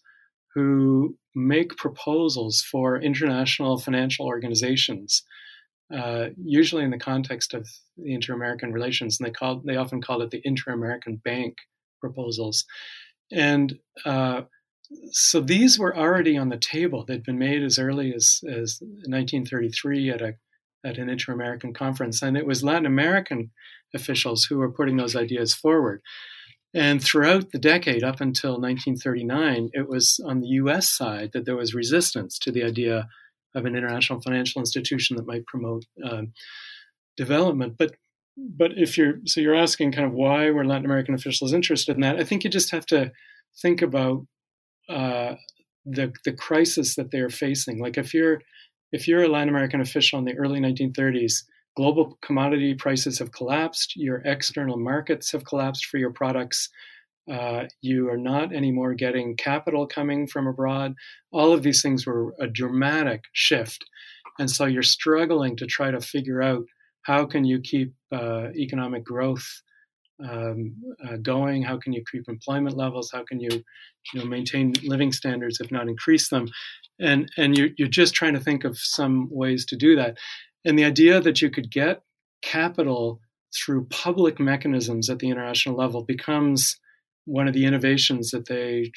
who 0.54 1.16
make 1.34 1.76
proposals 1.76 2.62
for 2.70 3.00
international 3.00 3.78
financial 3.78 4.26
organizations, 4.26 5.24
uh, 5.92 6.26
usually 6.36 6.84
in 6.84 6.90
the 6.90 6.98
context 6.98 7.54
of 7.54 7.68
the 7.96 8.14
inter-American 8.14 8.72
relations, 8.72 9.18
and 9.18 9.26
they 9.26 9.32
call 9.32 9.62
they 9.64 9.76
often 9.76 10.00
call 10.00 10.22
it 10.22 10.30
the 10.30 10.42
Inter-American 10.44 11.16
Bank 11.24 11.56
proposals. 12.04 12.64
And 13.32 13.78
uh, 14.04 14.42
so 15.10 15.40
these 15.40 15.78
were 15.78 15.96
already 15.96 16.36
on 16.36 16.50
the 16.50 16.58
table. 16.58 17.04
They'd 17.04 17.24
been 17.30 17.38
made 17.38 17.62
as 17.62 17.78
early 17.78 18.12
as, 18.14 18.40
as 18.48 18.78
1933 18.80 20.10
at 20.10 20.22
a 20.22 20.34
at 20.84 20.98
an 20.98 21.08
inter-American 21.08 21.72
conference, 21.72 22.20
and 22.20 22.36
it 22.36 22.46
was 22.46 22.62
Latin 22.62 22.84
American 22.84 23.50
officials 23.94 24.44
who 24.44 24.58
were 24.58 24.70
putting 24.70 24.98
those 24.98 25.16
ideas 25.16 25.54
forward. 25.54 26.02
And 26.74 27.02
throughout 27.02 27.52
the 27.52 27.58
decade, 27.58 28.04
up 28.04 28.20
until 28.20 28.60
1939, 28.60 29.70
it 29.72 29.88
was 29.88 30.20
on 30.26 30.40
the 30.40 30.48
U.S. 30.60 30.90
side 30.90 31.30
that 31.32 31.46
there 31.46 31.56
was 31.56 31.72
resistance 31.72 32.38
to 32.40 32.52
the 32.52 32.64
idea 32.64 33.08
of 33.54 33.64
an 33.64 33.76
international 33.76 34.20
financial 34.20 34.60
institution 34.60 35.16
that 35.16 35.26
might 35.26 35.46
promote 35.46 35.84
uh, 36.04 36.22
development. 37.16 37.76
But 37.78 37.94
but 38.36 38.72
if 38.76 38.98
you're 38.98 39.14
so 39.24 39.40
you're 39.40 39.54
asking 39.54 39.92
kind 39.92 40.06
of 40.06 40.12
why 40.12 40.50
were 40.50 40.64
Latin 40.64 40.84
American 40.84 41.14
officials 41.14 41.52
interested 41.52 41.94
in 41.94 42.00
that? 42.02 42.18
I 42.18 42.24
think 42.24 42.44
you 42.44 42.50
just 42.50 42.70
have 42.70 42.86
to 42.86 43.12
think 43.60 43.82
about 43.82 44.26
uh, 44.88 45.34
the 45.84 46.12
the 46.24 46.32
crisis 46.32 46.96
that 46.96 47.10
they 47.10 47.18
are 47.18 47.30
facing. 47.30 47.80
Like 47.80 47.96
if 47.96 48.12
you're 48.12 48.40
if 48.92 49.06
you're 49.06 49.24
a 49.24 49.28
Latin 49.28 49.48
American 49.48 49.80
official 49.80 50.18
in 50.18 50.24
the 50.24 50.36
early 50.36 50.60
1930s, 50.60 51.44
global 51.76 52.18
commodity 52.22 52.74
prices 52.74 53.18
have 53.18 53.32
collapsed. 53.32 53.94
Your 53.96 54.18
external 54.24 54.78
markets 54.78 55.32
have 55.32 55.44
collapsed 55.44 55.86
for 55.86 55.98
your 55.98 56.12
products. 56.12 56.68
Uh, 57.30 57.64
you 57.80 58.10
are 58.10 58.18
not 58.18 58.52
anymore 58.52 58.94
getting 58.94 59.36
capital 59.36 59.86
coming 59.86 60.26
from 60.26 60.46
abroad. 60.46 60.94
All 61.32 61.52
of 61.52 61.62
these 61.62 61.82
things 61.82 62.04
were 62.04 62.34
a 62.38 62.46
dramatic 62.46 63.24
shift, 63.32 63.84
and 64.38 64.50
so 64.50 64.66
you're 64.66 64.82
struggling 64.82 65.56
to 65.56 65.66
try 65.66 65.90
to 65.90 66.00
figure 66.00 66.42
out 66.42 66.64
how 67.04 67.26
can 67.26 67.44
you 67.44 67.60
keep 67.60 67.94
uh, 68.12 68.48
economic 68.56 69.04
growth 69.04 69.46
um, 70.22 70.74
uh, 71.04 71.16
going? 71.16 71.62
How 71.62 71.78
can 71.78 71.92
you 71.92 72.02
keep 72.10 72.28
employment 72.28 72.76
levels? 72.76 73.10
How 73.12 73.24
can 73.24 73.40
you, 73.40 73.62
you 74.12 74.20
know, 74.20 74.24
maintain 74.24 74.72
living 74.82 75.12
standards, 75.12 75.60
if 75.60 75.70
not 75.70 75.88
increase 75.88 76.28
them? 76.28 76.48
And 77.00 77.30
and 77.36 77.56
you're 77.56 77.70
you're 77.76 77.88
just 77.88 78.14
trying 78.14 78.34
to 78.34 78.40
think 78.40 78.64
of 78.64 78.78
some 78.78 79.28
ways 79.30 79.64
to 79.66 79.76
do 79.76 79.96
that. 79.96 80.18
And 80.64 80.78
the 80.78 80.84
idea 80.84 81.20
that 81.20 81.42
you 81.42 81.50
could 81.50 81.70
get 81.70 82.02
capital 82.42 83.20
through 83.54 83.86
public 83.86 84.40
mechanisms 84.40 85.10
at 85.10 85.18
the 85.18 85.30
international 85.30 85.76
level 85.76 86.02
becomes 86.02 86.78
one 87.26 87.48
of 87.48 87.54
the 87.54 87.64
innovations 87.64 88.30
that 88.30 88.46
they 88.48 88.92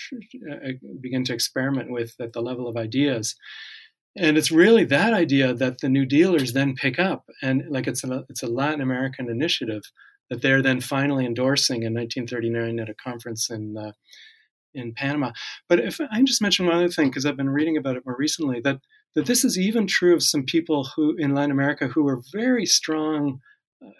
uh, 0.51 0.71
begin 1.01 1.23
to 1.23 1.33
experiment 1.33 1.91
with 1.91 2.13
at 2.19 2.33
the 2.33 2.41
level 2.41 2.67
of 2.67 2.75
ideas 2.75 3.35
and 4.15 4.37
it's 4.37 4.51
really 4.51 4.83
that 4.85 5.13
idea 5.13 5.53
that 5.53 5.79
the 5.79 5.89
new 5.89 6.05
dealers 6.05 6.53
then 6.53 6.75
pick 6.75 6.99
up 6.99 7.25
and 7.41 7.63
like 7.69 7.87
it's 7.87 8.03
a 8.03 8.25
it's 8.29 8.43
a 8.43 8.47
latin 8.47 8.81
american 8.81 9.29
initiative 9.29 9.83
that 10.29 10.41
they're 10.41 10.61
then 10.61 10.81
finally 10.81 11.25
endorsing 11.25 11.83
in 11.83 11.93
1939 11.93 12.79
at 12.79 12.89
a 12.89 12.93
conference 12.93 13.49
in 13.49 13.77
uh, 13.77 13.91
in 14.73 14.93
panama. 14.93 15.31
But 15.69 15.79
if 15.79 15.99
i 16.11 16.21
just 16.23 16.41
mention 16.41 16.65
one 16.65 16.75
other 16.75 16.89
thing 16.89 17.09
because 17.09 17.25
i've 17.25 17.37
been 17.37 17.49
reading 17.49 17.77
about 17.77 17.95
it 17.95 18.05
more 18.05 18.17
recently 18.17 18.59
that 18.61 18.79
that 19.15 19.25
this 19.25 19.43
is 19.43 19.57
even 19.57 19.87
true 19.87 20.13
of 20.13 20.21
some 20.23 20.43
people 20.43 20.89
who 20.95 21.15
in 21.17 21.33
latin 21.33 21.51
america 21.51 21.87
who 21.87 22.03
were 22.03 22.21
very 22.33 22.65
strong 22.65 23.39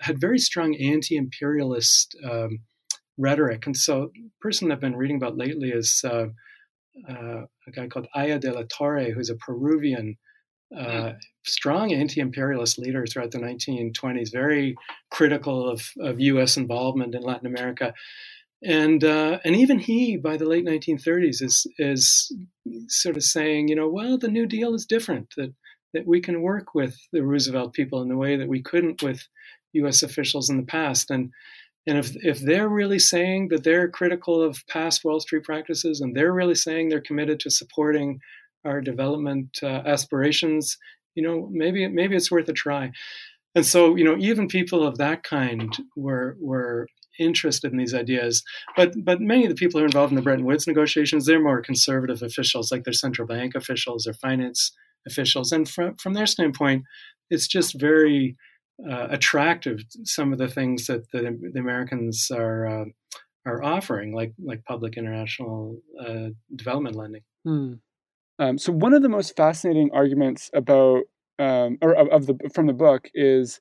had 0.02 0.20
very 0.20 0.40
strong 0.40 0.76
anti-imperialist 0.76 2.16
um, 2.24 2.60
rhetoric. 3.18 3.66
And 3.66 3.76
so 3.76 4.12
the 4.14 4.30
person 4.42 4.72
i've 4.72 4.80
been 4.80 4.96
reading 4.96 5.18
about 5.18 5.38
lately 5.38 5.70
is 5.70 6.04
uh, 6.04 6.28
uh, 7.10 7.44
a 7.68 7.72
guy 7.72 7.88
called 7.88 8.08
Haya 8.14 8.40
de 8.40 8.52
la 8.52 8.64
Torre, 8.70 9.12
who's 9.12 9.30
a 9.30 9.36
Peruvian 9.36 10.18
uh, 10.76 11.14
strong 11.46 11.94
anti-imperialist 11.94 12.78
leader 12.78 13.06
throughout 13.06 13.32
the 13.32 13.40
1920s, 13.40 14.32
very 14.32 14.76
critical 15.10 15.70
of, 15.70 15.82
of 16.00 16.20
U.S. 16.20 16.58
involvement 16.58 17.16
in 17.16 17.22
Latin 17.22 17.48
America, 17.48 17.94
and 18.64 19.04
uh, 19.04 19.40
and 19.44 19.56
even 19.56 19.80
he, 19.80 20.18
by 20.18 20.36
the 20.36 20.46
late 20.46 20.66
1930s, 20.66 21.42
is 21.42 21.68
is 21.78 22.32
sort 22.88 23.16
of 23.16 23.24
saying, 23.24 23.68
you 23.68 23.76
know, 23.76 23.88
well, 23.88 24.18
the 24.18 24.28
New 24.28 24.46
Deal 24.48 24.74
is 24.74 24.86
different. 24.86 25.28
That 25.38 25.54
that 25.94 26.08
we 26.08 26.20
can 26.20 26.42
work 26.42 26.74
with 26.74 26.96
the 27.14 27.24
Roosevelt 27.24 27.74
people 27.74 28.02
in 28.02 28.10
the 28.10 28.18
way 28.18 28.36
that 28.36 28.50
we 28.50 28.62
couldn't 28.62 29.04
with 29.04 29.28
U.S. 29.74 30.02
officials 30.02 30.50
in 30.50 30.58
the 30.58 30.64
past, 30.64 31.12
and 31.12 31.32
and 31.88 31.98
if 31.98 32.16
if 32.18 32.40
they're 32.40 32.70
really 32.70 33.00
saying 33.00 33.48
that 33.50 33.64
they're 33.64 33.88
critical 33.88 34.44
of 34.44 34.62
past 34.68 35.06
Wall 35.06 35.20
Street 35.20 35.44
practices, 35.44 36.02
and 36.02 36.16
they're 36.16 36.34
really 36.34 36.56
saying 36.56 36.90
they're 36.90 37.02
committed 37.02 37.40
to 37.42 37.50
supporting 37.50 38.20
our 38.66 38.82
development 38.82 39.60
uh, 39.64 39.82
aspirations, 39.86 40.78
you 41.16 41.24
know, 41.24 41.48
maybe 41.52 41.88
maybe 41.88 42.16
it's 42.16 42.30
worth 42.30 42.50
a 42.50 42.54
try. 42.54 42.92
And 43.56 43.66
so, 43.66 43.96
you 43.96 44.04
know, 44.04 44.18
even 44.20 44.48
people 44.48 44.86
of 44.86 44.98
that 44.98 45.24
kind 45.24 45.76
were 45.96 46.38
were 46.40 46.88
interested 47.20 47.72
in 47.72 47.78
these 47.78 47.94
ideas. 47.94 48.44
But 48.76 48.94
but 49.04 49.22
many 49.22 49.46
of 49.46 49.50
the 49.50 49.56
people 49.56 49.80
who 49.80 49.84
are 49.84 49.88
involved 49.88 50.12
in 50.12 50.16
the 50.16 50.22
Bretton 50.22 50.46
Woods 50.46 50.68
negotiations, 50.68 51.26
they're 51.26 51.42
more 51.42 51.62
conservative 51.62 52.22
officials, 52.22 52.72
like 52.72 52.84
their 52.84 52.94
central 52.94 53.28
bank 53.28 53.56
officials 53.56 54.06
or 54.06 54.14
finance 54.14 54.72
officials. 55.08 55.52
And 55.52 55.68
from 55.68 55.96
from 55.96 56.14
their 56.14 56.28
standpoint, 56.28 56.84
it's 57.30 57.48
just 57.48 57.80
very 57.80 58.36
uh, 58.86 59.08
attractive. 59.10 59.84
Some 60.04 60.32
of 60.32 60.40
the 60.40 60.48
things 60.48 60.88
that 60.88 61.12
the, 61.12 61.38
the 61.54 61.60
Americans 61.60 62.30
are 62.32 62.68
uh, 62.68 62.86
are 63.46 63.64
offering, 63.64 64.14
like 64.14 64.34
like 64.44 64.64
public 64.66 64.98
international 64.98 65.82
uh, 66.00 66.30
development 66.56 66.96
lending. 66.96 67.22
Hmm. 67.46 67.74
Um, 68.40 68.58
so 68.58 68.72
one 68.72 68.94
of 68.94 69.02
the 69.02 69.10
most 69.10 69.36
fascinating 69.36 69.90
arguments 69.94 70.52
about 70.54 71.04
um, 71.40 71.78
or 71.82 71.94
of, 71.94 72.08
of, 72.10 72.26
the 72.28 72.50
from 72.54 72.68
the 72.68 72.74
book 72.74 73.10
is 73.14 73.60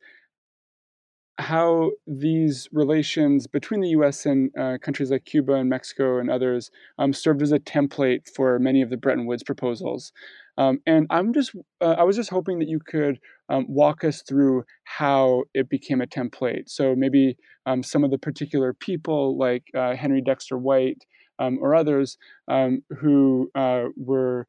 how 1.38 1.90
these 2.06 2.68
relations 2.72 3.46
between 3.46 3.80
the 3.80 3.90
U.S. 3.90 4.24
and 4.24 4.50
uh, 4.58 4.78
countries 4.80 5.10
like 5.10 5.24
Cuba 5.24 5.54
and 5.54 5.68
Mexico 5.68 6.18
and 6.18 6.30
others 6.30 6.70
um, 6.98 7.12
served 7.12 7.42
as 7.42 7.52
a 7.52 7.58
template 7.58 8.28
for 8.34 8.58
many 8.58 8.80
of 8.80 8.90
the 8.90 8.96
Bretton 8.96 9.26
Woods 9.26 9.42
proposals. 9.42 10.12
Um, 10.58 10.80
and 10.86 11.06
I'm 11.10 11.32
just, 11.32 11.54
uh, 11.80 11.96
I 11.98 12.02
was 12.04 12.16
just 12.16 12.30
hoping 12.30 12.58
that 12.60 12.68
you 12.68 12.80
could 12.80 13.18
um, 13.48 13.66
walk 13.68 14.04
us 14.04 14.22
through 14.22 14.64
how 14.84 15.44
it 15.54 15.68
became 15.68 16.00
a 16.00 16.06
template. 16.06 16.68
So 16.68 16.94
maybe 16.96 17.36
um, 17.66 17.82
some 17.82 18.04
of 18.04 18.10
the 18.10 18.18
particular 18.18 18.72
people 18.72 19.36
like 19.36 19.64
uh, 19.74 19.94
Henry 19.94 20.22
Dexter 20.22 20.56
White 20.56 21.04
um, 21.38 21.58
or 21.60 21.74
others 21.74 22.16
um, 22.48 22.82
who 22.98 23.50
uh, 23.54 23.84
were 23.96 24.46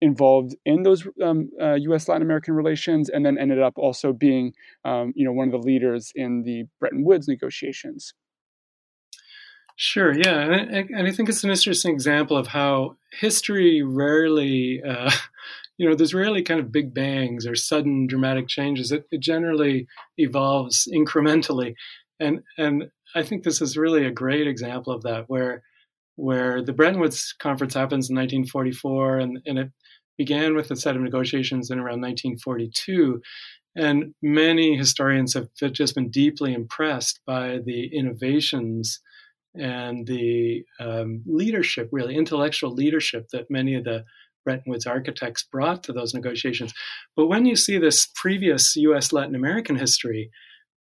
involved 0.00 0.56
in 0.64 0.82
those 0.82 1.06
um, 1.22 1.50
uh, 1.60 1.74
U.S. 1.74 2.08
Latin 2.08 2.22
American 2.22 2.54
relations, 2.54 3.08
and 3.08 3.24
then 3.24 3.38
ended 3.38 3.60
up 3.60 3.74
also 3.76 4.12
being, 4.12 4.52
you 4.84 5.24
know, 5.24 5.32
one 5.32 5.46
of 5.46 5.52
the 5.52 5.64
leaders 5.64 6.10
in 6.16 6.42
the 6.42 6.64
Bretton 6.80 7.04
Woods 7.04 7.28
negotiations. 7.28 8.12
Sure, 9.76 10.12
yeah, 10.14 10.40
and 10.40 10.54
I, 10.54 10.78
and 10.98 11.06
I 11.08 11.10
think 11.12 11.28
it's 11.28 11.44
an 11.44 11.50
interesting 11.50 11.92
example 11.92 12.36
of 12.36 12.48
how 12.48 12.96
history 13.12 13.82
rarely, 13.82 14.82
uh, 14.82 15.10
you 15.78 15.88
know, 15.88 15.94
there's 15.94 16.14
rarely 16.14 16.42
kind 16.42 16.60
of 16.60 16.70
big 16.72 16.94
bangs 16.94 17.46
or 17.46 17.54
sudden 17.54 18.06
dramatic 18.06 18.48
changes. 18.48 18.92
It, 18.92 19.06
it 19.10 19.20
generally 19.20 19.86
evolves 20.18 20.88
incrementally, 20.92 21.74
and 22.20 22.42
and 22.58 22.84
I 23.14 23.22
think 23.22 23.42
this 23.42 23.60
is 23.60 23.76
really 23.76 24.04
a 24.06 24.10
great 24.10 24.46
example 24.46 24.92
of 24.92 25.02
that, 25.02 25.24
where 25.28 25.62
where 26.16 26.62
the 26.62 26.72
Bretton 26.74 27.00
Woods 27.00 27.34
Conference 27.38 27.74
happens 27.74 28.10
in 28.10 28.16
1944, 28.16 29.18
and, 29.18 29.38
and 29.46 29.58
it 29.58 29.70
began 30.18 30.54
with 30.54 30.70
a 30.70 30.76
set 30.76 30.94
of 30.94 31.02
negotiations 31.02 31.70
in 31.70 31.78
around 31.78 32.00
1942. 32.02 33.20
And 33.74 34.14
many 34.22 34.76
historians 34.76 35.32
have 35.34 35.48
just 35.72 35.94
been 35.94 36.10
deeply 36.10 36.52
impressed 36.52 37.20
by 37.26 37.58
the 37.64 37.86
innovations 37.86 39.00
and 39.54 40.06
the 40.06 40.64
um, 40.80 41.22
leadership, 41.26 41.88
really 41.92 42.16
intellectual 42.16 42.72
leadership 42.72 43.28
that 43.32 43.50
many 43.50 43.74
of 43.74 43.84
the 43.84 44.04
Bretton 44.44 44.70
Woods 44.70 44.86
architects 44.86 45.44
brought 45.44 45.82
to 45.84 45.92
those 45.92 46.14
negotiations. 46.14 46.72
But 47.16 47.26
when 47.26 47.46
you 47.46 47.56
see 47.56 47.78
this 47.78 48.08
previous 48.14 48.76
US 48.76 49.12
Latin 49.12 49.34
American 49.34 49.76
history, 49.76 50.30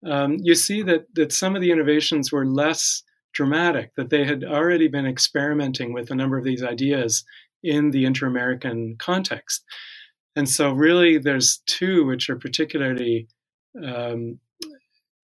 um, 0.05 0.37
you 0.41 0.55
see 0.55 0.81
that, 0.83 1.05
that 1.13 1.31
some 1.31 1.55
of 1.55 1.61
the 1.61 1.71
innovations 1.71 2.31
were 2.31 2.45
less 2.45 3.03
dramatic, 3.33 3.91
that 3.95 4.09
they 4.09 4.25
had 4.25 4.43
already 4.43 4.87
been 4.87 5.05
experimenting 5.05 5.93
with 5.93 6.09
a 6.09 6.15
number 6.15 6.37
of 6.37 6.43
these 6.43 6.63
ideas 6.63 7.23
in 7.63 7.91
the 7.91 8.05
inter 8.05 8.27
American 8.27 8.95
context. 8.97 9.63
And 10.35 10.49
so, 10.49 10.71
really, 10.71 11.17
there's 11.17 11.61
two 11.67 12.05
which 12.05 12.29
are 12.29 12.37
particularly 12.37 13.27
um, 13.83 14.39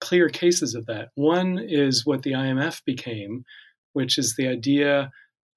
clear 0.08 0.30
cases 0.30 0.74
of 0.74 0.86
that. 0.86 1.10
One 1.16 1.58
is 1.58 2.06
what 2.06 2.22
the 2.22 2.32
IMF 2.32 2.82
became, 2.86 3.44
which 3.92 4.16
is 4.16 4.34
the 4.34 4.48
idea 4.48 5.10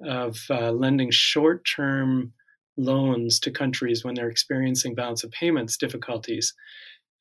of 0.04 0.40
uh, 0.50 0.72
lending 0.72 1.10
short 1.12 1.66
term 1.76 2.34
loans 2.76 3.40
to 3.40 3.52
countries 3.52 4.04
when 4.04 4.16
they're 4.16 4.30
experiencing 4.30 4.94
balance 4.94 5.24
of 5.24 5.32
payments 5.32 5.78
difficulties. 5.78 6.54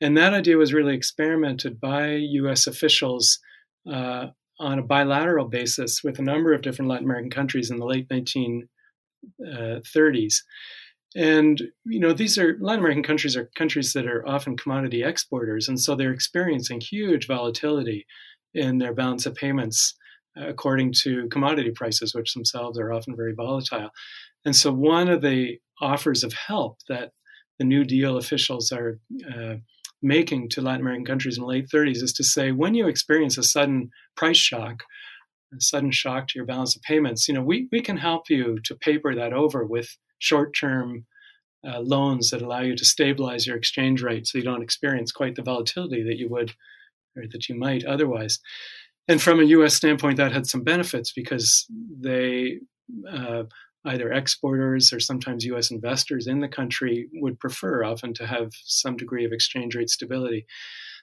And 0.01 0.17
that 0.17 0.35
idea 0.35 0.57
was 0.57 0.75
really 0.75 0.97
experimented 0.97 1.79
by 1.79 2.15
US 2.41 2.67
officials 2.67 3.39
uh, 3.89 4.29
on 4.59 4.81
a 4.81 4.83
bilateral 4.83 5.47
basis 5.47 6.03
with 6.03 6.19
a 6.19 6.23
number 6.23 6.53
of 6.53 6.63
different 6.63 6.91
Latin 6.91 7.05
American 7.05 7.31
countries 7.31 7.71
in 7.71 7.79
the 7.79 7.87
late 7.87 8.09
1930s. 8.09 8.67
uh, 9.47 9.81
30s. 9.97 10.35
And 11.17 11.61
you 11.85 11.99
know 11.99 12.13
these 12.13 12.39
are 12.39 12.57
Latin 12.61 12.81
American 12.81 13.03
countries 13.03 13.37
are 13.37 13.51
countries 13.57 13.93
that 13.95 14.07
are 14.07 14.27
often 14.27 14.57
commodity 14.57 15.03
exporters, 15.03 15.69
and 15.69 15.81
so 15.81 15.95
they're 15.95 16.13
experiencing 16.13 16.81
huge 16.81 17.27
volatility 17.27 18.07
in 18.55 18.79
their 18.79 18.95
balance 18.95 19.27
of 19.27 19.35
payments 19.35 19.95
uh, 20.41 20.49
according 20.49 20.93
to 21.03 21.29
commodity 21.29 21.73
prices, 21.75 22.15
which 22.15 22.35
themselves 22.35 22.79
are 22.79 22.93
often 22.93 23.17
very 23.17 23.35
volatile. 23.35 23.91
And 24.45 24.55
so 24.55 24.73
one 24.73 25.09
of 25.09 25.23
the 25.23 25.59
offers 25.81 26.23
of 26.23 26.33
help 26.33 26.79
that 26.89 27.13
the 27.59 27.65
New 27.65 27.85
Deal 27.85 28.17
officials 28.17 28.71
are 28.71 29.01
uh, 29.29 29.57
making 30.03 30.49
to 30.51 30.63
Latin 30.63 30.81
American 30.83 31.05
countries 31.05 31.37
in 31.37 31.43
the 31.43 31.49
late 31.49 31.69
30s 31.69 32.03
is 32.03 32.13
to 32.15 32.25
say 32.25 32.53
when 32.53 32.75
you 32.75 32.87
experience 32.87 33.37
a 33.37 33.43
sudden 33.43 33.91
price 34.17 34.37
shock 34.39 34.85
a 35.57 35.61
sudden 35.61 35.91
shock 35.91 36.29
to 36.29 36.39
your 36.39 36.47
balance 36.47 36.77
of 36.77 36.83
payments, 36.83 37.27
you 37.27 37.35
know, 37.35 37.43
we, 37.43 37.69
we 37.73 37.81
can 37.81 37.97
help 37.97 38.31
you 38.31 38.59
to 38.65 38.75
paper 38.75 39.15
that 39.15 39.33
over 39.33 39.65
with 39.65 39.97
short-term 40.21 41.05
uh, 41.67 41.81
loans 41.81 42.31
that 42.31 42.43
allow 42.43 42.61
you 42.61 42.77
to 42.77 42.85
stabilize 42.85 43.47
your 43.47 43.57
exchange 43.57 44.03
rate 44.03 44.27
so 44.27 44.39
you 44.39 44.45
don't 44.45 44.63
experience 44.63 45.13
quite 45.13 45.35
the 45.35 45.43
volatility 45.43 46.03
that 46.03 46.17
you 46.17 46.29
would 46.29 46.55
or 47.17 47.25
that 47.33 47.49
you 47.49 47.55
might 47.55 47.85
otherwise. 47.85 48.39
And 49.09 49.21
from 49.21 49.41
a 49.41 49.45
U.S. 49.45 49.75
standpoint, 49.75 50.17
that 50.19 50.33
had 50.33 50.47
some 50.47 50.63
benefits 50.63 51.13
because 51.13 51.67
they 52.01 52.61
uh, 53.11 53.45
either 53.85 54.13
exporters 54.13 54.93
or 54.93 55.01
sometimes 55.01 55.45
U.S. 55.47 55.71
investors 55.71 56.27
in 56.27 56.41
the 56.41 56.49
country 56.49 57.09
would 57.15 57.41
prefer 57.41 57.83
often 57.83 58.15
to 58.15 58.27
have 58.27 58.51
some 58.65 58.97
degree 58.97 59.25
of 59.25 59.33
exchange 59.33 59.75
rate 59.75 59.91
stability. 59.91 60.47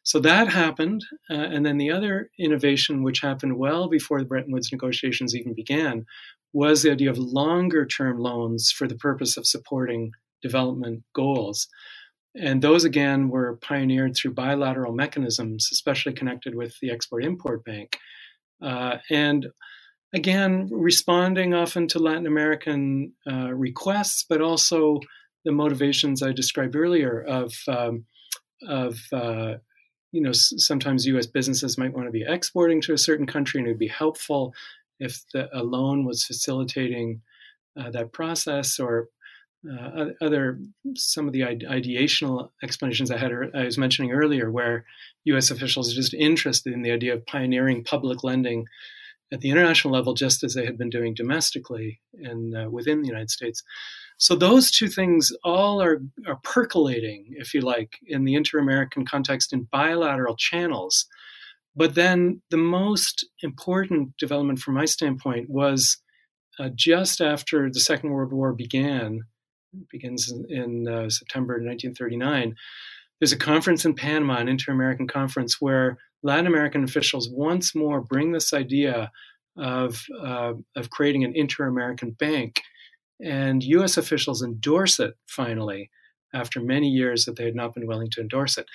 So 0.03 0.19
that 0.19 0.47
happened. 0.47 1.03
Uh, 1.29 1.33
and 1.33 1.65
then 1.65 1.77
the 1.77 1.91
other 1.91 2.29
innovation, 2.39 3.03
which 3.03 3.19
happened 3.19 3.57
well 3.57 3.89
before 3.89 4.19
the 4.19 4.25
Bretton 4.25 4.53
Woods 4.53 4.71
negotiations 4.71 5.35
even 5.35 5.53
began, 5.53 6.05
was 6.53 6.81
the 6.81 6.91
idea 6.91 7.09
of 7.09 7.17
longer 7.17 7.85
term 7.85 8.19
loans 8.19 8.71
for 8.71 8.87
the 8.87 8.95
purpose 8.95 9.37
of 9.37 9.45
supporting 9.45 10.11
development 10.41 11.03
goals. 11.13 11.67
And 12.35 12.61
those 12.61 12.83
again 12.83 13.29
were 13.29 13.57
pioneered 13.57 14.15
through 14.15 14.33
bilateral 14.33 14.93
mechanisms, 14.93 15.69
especially 15.71 16.13
connected 16.13 16.55
with 16.55 16.75
the 16.81 16.91
Export 16.91 17.23
Import 17.23 17.65
Bank. 17.65 17.97
Uh, 18.61 18.97
and 19.09 19.47
again, 20.13 20.69
responding 20.71 21.53
often 21.53 21.87
to 21.87 21.99
Latin 21.99 22.27
American 22.27 23.13
uh, 23.29 23.53
requests, 23.53 24.25
but 24.27 24.41
also 24.41 24.99
the 25.45 25.51
motivations 25.51 26.21
I 26.21 26.31
described 26.31 26.75
earlier 26.75 27.21
of, 27.21 27.53
um, 27.67 28.05
of 28.67 28.99
uh, 29.11 29.55
you 30.11 30.21
know, 30.21 30.31
sometimes 30.33 31.05
U.S. 31.07 31.25
businesses 31.25 31.77
might 31.77 31.93
want 31.93 32.07
to 32.07 32.11
be 32.11 32.25
exporting 32.27 32.81
to 32.81 32.93
a 32.93 32.97
certain 32.97 33.25
country, 33.25 33.59
and 33.59 33.67
it 33.67 33.71
would 33.71 33.79
be 33.79 33.87
helpful 33.87 34.53
if 34.99 35.23
the, 35.33 35.49
a 35.57 35.63
loan 35.63 36.05
was 36.05 36.23
facilitating 36.23 37.21
uh, 37.79 37.91
that 37.91 38.13
process, 38.13 38.79
or 38.79 39.07
uh, 39.69 40.05
other 40.21 40.59
some 40.95 41.27
of 41.27 41.33
the 41.33 41.41
ideational 41.41 42.49
explanations 42.63 43.11
I 43.11 43.17
had 43.17 43.31
I 43.53 43.65
was 43.65 43.77
mentioning 43.77 44.11
earlier, 44.11 44.51
where 44.51 44.85
U.S. 45.25 45.51
officials 45.51 45.91
are 45.91 45.95
just 45.95 46.13
interested 46.13 46.73
in 46.73 46.81
the 46.81 46.91
idea 46.91 47.13
of 47.13 47.25
pioneering 47.25 47.83
public 47.83 48.23
lending 48.23 48.65
at 49.31 49.41
the 49.41 49.49
international 49.49 49.93
level, 49.93 50.13
just 50.13 50.43
as 50.43 50.53
they 50.53 50.65
had 50.65 50.77
been 50.77 50.89
doing 50.89 51.13
domestically 51.13 51.99
and 52.13 52.55
uh, 52.55 52.69
within 52.69 53.01
the 53.01 53.07
United 53.07 53.29
States. 53.29 53.61
So 54.17 54.35
those 54.35 54.71
two 54.71 54.87
things 54.87 55.31
all 55.43 55.81
are, 55.81 56.01
are 56.25 56.39
percolating, 56.43 57.35
if 57.37 57.53
you 57.53 57.61
like, 57.61 57.99
in 58.05 58.23
the 58.23 58.35
inter-American 58.35 59.05
context 59.05 59.53
in 59.53 59.67
bilateral 59.71 60.35
channels. 60.35 61.07
But 61.77 61.93
then 61.93 62.41
the 62.49 62.57
most 62.57 63.23
important 63.43 64.17
development 64.17 64.59
from 64.59 64.73
my 64.73 64.85
standpoint 64.85 65.47
was 65.47 65.97
uh, 66.59 66.69
just 66.73 67.21
after 67.21 67.69
the 67.71 67.79
Second 67.79 68.09
World 68.09 68.33
War 68.33 68.51
began, 68.51 69.21
begins 69.91 70.31
in, 70.31 70.45
in 70.49 70.87
uh, 70.87 71.09
September 71.09 71.53
1939. 71.53 72.55
There's 73.19 73.31
a 73.31 73.37
conference 73.37 73.85
in 73.85 73.93
Panama, 73.93 74.37
an 74.37 74.47
inter 74.47 74.71
American 74.71 75.07
conference, 75.07 75.61
where 75.61 75.99
Latin 76.23 76.47
American 76.47 76.83
officials 76.83 77.29
once 77.29 77.75
more 77.75 78.01
bring 78.01 78.31
this 78.31 78.53
idea 78.53 79.11
of, 79.55 80.03
uh, 80.19 80.53
of 80.75 80.89
creating 80.89 81.25
an 81.25 81.33
inter 81.35 81.67
American 81.67 82.11
bank. 82.11 82.61
And 83.23 83.63
US 83.63 83.97
officials 83.97 84.41
endorse 84.41 84.99
it 84.99 85.15
finally 85.27 85.91
after 86.33 86.59
many 86.59 86.89
years 86.89 87.25
that 87.25 87.35
they 87.35 87.45
had 87.45 87.55
not 87.55 87.75
been 87.75 87.85
willing 87.85 88.09
to 88.11 88.21
endorse 88.21 88.57
it. 88.57 88.65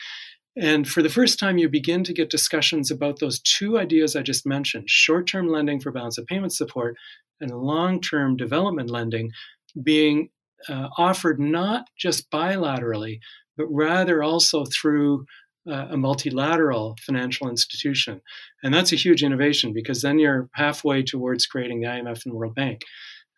And 0.57 0.87
for 0.87 1.03
the 1.03 1.09
first 1.09 1.39
time, 1.39 1.57
you 1.57 1.69
begin 1.69 2.05
to 2.05 2.13
get 2.13 2.31
discussions 2.31 2.91
about 2.91 3.21
those 3.21 3.41
two 3.41 3.79
ideas 3.79 4.15
I 4.15 4.23
just 4.23 4.47
mentioned 4.47 4.89
short 4.89 5.27
term 5.27 5.49
lending 5.49 5.81
for 5.81 5.93
balance 5.93 6.19
of 6.19 6.27
payment 6.27 6.53
support 6.53 6.97
and 7.41 7.51
long 7.51 8.01
term 8.01 8.37
development 8.37 8.91
lending 8.91 9.31
being 9.83 10.29
uh, 10.69 10.89
offered 10.99 11.41
not 11.41 11.87
just 11.99 12.31
bilaterally, 12.31 13.19
but 13.57 13.67
rather 13.71 14.23
also 14.23 14.65
through 14.67 15.25
uh, 15.69 15.87
a 15.91 15.97
multilateral 15.97 16.97
financial 17.01 17.49
institution. 17.49 18.21
And 18.63 18.75
that's 18.75 18.93
a 18.93 18.97
huge 18.97 19.23
innovation 19.23 19.73
because 19.73 20.03
then 20.03 20.19
you're 20.19 20.49
halfway 20.55 21.03
towards 21.03 21.47
creating 21.47 21.81
the 21.81 21.87
IMF 21.87 22.25
and 22.27 22.35
World 22.35 22.55
Bank. 22.55 22.83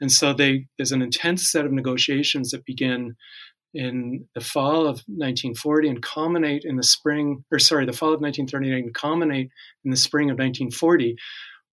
And 0.00 0.10
so 0.10 0.32
they, 0.32 0.66
there's 0.76 0.92
an 0.92 1.02
intense 1.02 1.50
set 1.50 1.64
of 1.64 1.72
negotiations 1.72 2.50
that 2.50 2.64
begin 2.64 3.14
in 3.74 4.26
the 4.34 4.40
fall 4.40 4.82
of 4.82 5.02
1940 5.06 5.88
and 5.88 6.02
culminate 6.02 6.64
in 6.64 6.76
the 6.76 6.82
spring, 6.82 7.44
or 7.50 7.58
sorry, 7.58 7.84
the 7.84 7.92
fall 7.92 8.14
of 8.14 8.20
1939 8.20 8.84
and 8.84 8.94
culminate 8.94 9.50
in 9.84 9.90
the 9.90 9.96
spring 9.96 10.30
of 10.30 10.38
1940, 10.38 11.16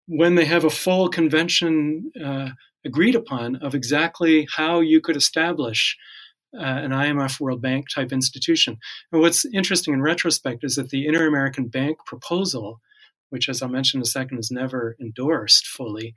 when 0.06 0.34
they 0.34 0.44
have 0.44 0.64
a 0.64 0.70
full 0.70 1.08
convention 1.08 2.10
uh, 2.24 2.48
agreed 2.84 3.14
upon 3.14 3.56
of 3.56 3.74
exactly 3.74 4.48
how 4.56 4.80
you 4.80 5.00
could 5.00 5.16
establish 5.16 5.96
uh, 6.58 6.62
an 6.62 6.90
IMF 6.90 7.38
World 7.38 7.62
Bank 7.62 7.86
type 7.94 8.12
institution. 8.12 8.78
And 9.12 9.20
what's 9.20 9.44
interesting 9.54 9.94
in 9.94 10.02
retrospect 10.02 10.64
is 10.64 10.76
that 10.76 10.88
the 10.88 11.06
Inter 11.06 11.26
American 11.28 11.68
Bank 11.68 11.98
proposal, 12.06 12.80
which, 13.28 13.48
as 13.48 13.62
I'll 13.62 13.68
mention 13.68 13.98
in 13.98 14.02
a 14.02 14.06
second, 14.06 14.38
is 14.38 14.50
never 14.50 14.96
endorsed 15.00 15.66
fully, 15.66 16.14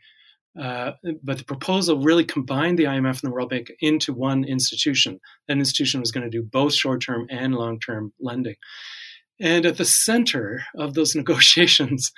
uh, 0.59 0.91
but 1.23 1.39
the 1.39 1.45
proposal 1.45 1.99
really 1.99 2.25
combined 2.25 2.77
the 2.77 2.83
IMF 2.83 3.21
and 3.23 3.31
the 3.31 3.31
World 3.31 3.49
Bank 3.49 3.71
into 3.79 4.13
one 4.13 4.43
institution. 4.43 5.19
That 5.47 5.57
institution 5.57 5.99
was 5.99 6.11
going 6.11 6.29
to 6.29 6.29
do 6.29 6.43
both 6.43 6.73
short 6.73 7.01
term 7.01 7.25
and 7.29 7.55
long 7.55 7.79
term 7.79 8.13
lending. 8.19 8.55
And 9.39 9.65
at 9.65 9.77
the 9.77 9.85
center 9.85 10.63
of 10.77 10.93
those 10.93 11.15
negotiations 11.15 12.11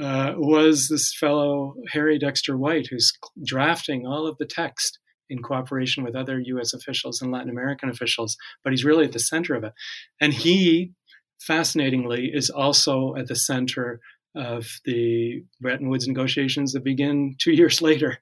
uh, 0.00 0.34
was 0.36 0.88
this 0.88 1.14
fellow, 1.14 1.74
Harry 1.90 2.18
Dexter 2.18 2.56
White, 2.56 2.86
who's 2.90 3.12
drafting 3.44 4.06
all 4.06 4.26
of 4.26 4.38
the 4.38 4.46
text 4.46 4.98
in 5.28 5.42
cooperation 5.42 6.04
with 6.04 6.14
other 6.14 6.38
US 6.38 6.74
officials 6.74 7.20
and 7.20 7.32
Latin 7.32 7.50
American 7.50 7.88
officials, 7.88 8.36
but 8.62 8.72
he's 8.72 8.84
really 8.84 9.04
at 9.06 9.12
the 9.12 9.18
center 9.18 9.54
of 9.54 9.64
it. 9.64 9.72
And 10.20 10.32
he, 10.32 10.92
fascinatingly, 11.40 12.30
is 12.32 12.50
also 12.50 13.14
at 13.16 13.26
the 13.26 13.36
center 13.36 14.00
of 14.34 14.66
the 14.84 15.42
Bretton 15.60 15.88
Woods 15.88 16.08
negotiations 16.08 16.72
that 16.72 16.84
begin 16.84 17.36
two 17.40 17.52
years 17.52 17.80
later. 17.82 18.18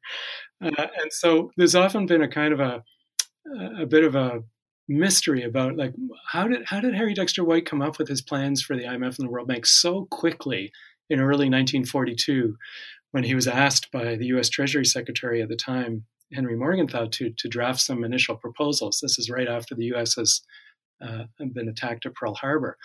Uh, 0.63 0.71
and 0.79 1.13
so 1.13 1.51
there's 1.57 1.75
often 1.75 2.07
been 2.07 2.23
a 2.23 2.29
kind 2.29 2.53
of 2.53 2.61
a, 2.61 2.83
a 3.81 3.87
bit 3.87 4.05
of 4.05 4.15
a 4.15 4.43
mystery 4.89 5.45
about 5.45 5.77
like 5.77 5.95
how 6.29 6.47
did 6.47 6.65
how 6.67 6.81
did 6.81 6.95
Harry 6.95 7.15
Dexter 7.15 7.45
White 7.45 7.67
come 7.67 7.81
up 7.81 7.99
with 7.99 8.09
his 8.09 8.21
plans 8.21 8.63
for 8.63 8.77
the 8.77 8.85
IMF 8.85 9.19
and 9.19 9.29
the 9.29 9.31
World 9.31 9.49
Bank 9.49 9.65
so 9.65 10.07
quickly 10.11 10.73
in 11.09 11.21
early 11.21 11.49
1942 11.49 12.57
when 13.13 13.25
he 13.25 13.35
was 13.35 13.47
asked 13.47 13.91
by 13.93 14.17
the 14.17 14.27
U.S. 14.27 14.49
Treasury 14.49 14.85
Secretary 14.85 15.41
at 15.41 15.49
the 15.49 15.57
time 15.57 16.05
Henry 16.33 16.57
Morgenthau 16.57 17.07
to 17.07 17.31
to 17.31 17.49
draft 17.49 17.81
some 17.81 18.05
initial 18.05 18.37
proposals. 18.37 18.99
This 19.01 19.19
is 19.19 19.31
right 19.31 19.49
after 19.49 19.75
the 19.75 19.87
U.S. 19.87 20.15
has 20.17 20.43
uh, 21.01 21.25
been 21.53 21.69
attacked 21.69 22.07
at 22.07 22.15
Pearl 22.15 22.35
Harbor, 22.35 22.77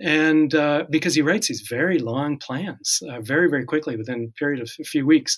and 0.00 0.54
uh, 0.54 0.84
because 0.90 1.14
he 1.14 1.22
writes 1.22 1.48
these 1.48 1.66
very 1.68 1.98
long 1.98 2.38
plans 2.38 3.00
uh, 3.08 3.20
very 3.20 3.48
very 3.48 3.64
quickly 3.64 3.96
within 3.96 4.30
a 4.30 4.38
period 4.38 4.60
of 4.60 4.70
a 4.80 4.84
few 4.84 5.06
weeks. 5.06 5.36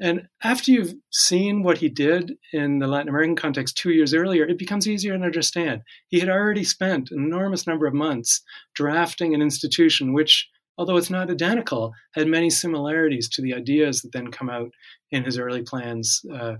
And 0.00 0.22
after 0.42 0.72
you've 0.72 0.94
seen 1.12 1.62
what 1.62 1.78
he 1.78 1.88
did 1.88 2.32
in 2.52 2.80
the 2.80 2.88
latin 2.88 3.08
american 3.08 3.36
context 3.36 3.76
two 3.76 3.90
years 3.90 4.12
earlier 4.12 4.44
it 4.44 4.58
becomes 4.58 4.88
easier 4.88 5.16
to 5.16 5.24
understand. 5.24 5.82
He 6.08 6.20
had 6.20 6.28
already 6.28 6.64
spent 6.64 7.10
an 7.10 7.22
enormous 7.22 7.66
number 7.66 7.86
of 7.86 7.94
months 7.94 8.42
drafting 8.74 9.34
an 9.34 9.42
institution 9.42 10.12
which 10.12 10.48
although 10.78 10.96
it's 10.96 11.10
not 11.10 11.30
identical 11.30 11.92
had 12.14 12.26
many 12.26 12.50
similarities 12.50 13.28
to 13.28 13.42
the 13.42 13.54
ideas 13.54 14.00
that 14.00 14.12
then 14.12 14.30
come 14.30 14.50
out 14.50 14.70
in 15.10 15.24
his 15.24 15.38
early 15.38 15.62
plans 15.62 16.20
uh, 16.32 16.54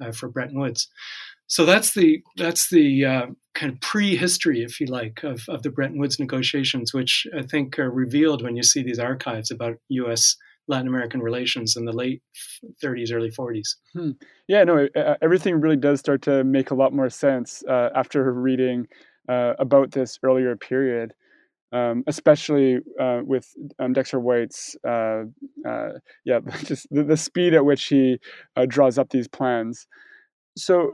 uh 0.00 0.12
for 0.12 0.28
bretton 0.28 0.60
woods. 0.60 0.88
So 1.46 1.64
that's 1.64 1.94
the 1.94 2.22
that's 2.36 2.70
the 2.70 3.04
uh, 3.04 3.26
kind 3.54 3.72
of 3.72 3.80
prehistory, 3.80 4.62
if 4.62 4.80
you 4.80 4.86
like, 4.86 5.22
of, 5.22 5.44
of 5.48 5.62
the 5.62 5.70
Bretton 5.70 5.98
Woods 5.98 6.18
negotiations, 6.18 6.92
which 6.92 7.26
I 7.36 7.42
think 7.42 7.78
are 7.78 7.90
revealed 7.90 8.42
when 8.42 8.56
you 8.56 8.62
see 8.62 8.82
these 8.82 8.98
archives 8.98 9.50
about 9.50 9.76
U.S. 9.90 10.36
Latin 10.66 10.88
American 10.88 11.20
relations 11.20 11.76
in 11.76 11.84
the 11.84 11.92
late 11.92 12.22
30s, 12.82 13.12
early 13.12 13.30
40s. 13.30 13.76
Hmm. 13.92 14.10
Yeah, 14.48 14.64
no, 14.64 14.88
everything 15.22 15.60
really 15.60 15.76
does 15.76 16.00
start 16.00 16.22
to 16.22 16.42
make 16.44 16.70
a 16.70 16.74
lot 16.74 16.92
more 16.92 17.10
sense 17.10 17.62
uh, 17.68 17.90
after 17.94 18.32
reading 18.32 18.88
uh, 19.28 19.54
about 19.58 19.92
this 19.92 20.18
earlier 20.22 20.56
period. 20.56 21.14
Um, 21.72 22.04
especially 22.06 22.78
uh, 23.00 23.22
with 23.24 23.52
um, 23.80 23.94
Dexter 23.94 24.20
White's, 24.20 24.76
uh, 24.86 25.24
uh, 25.68 25.88
yeah, 26.24 26.38
just 26.62 26.86
the, 26.92 27.02
the, 27.02 27.16
speed 27.16 27.52
at 27.52 27.64
which 27.64 27.86
he 27.86 28.20
uh, 28.54 28.64
draws 28.64 28.96
up 28.96 29.10
these 29.10 29.26
plans. 29.26 29.88
So, 30.56 30.92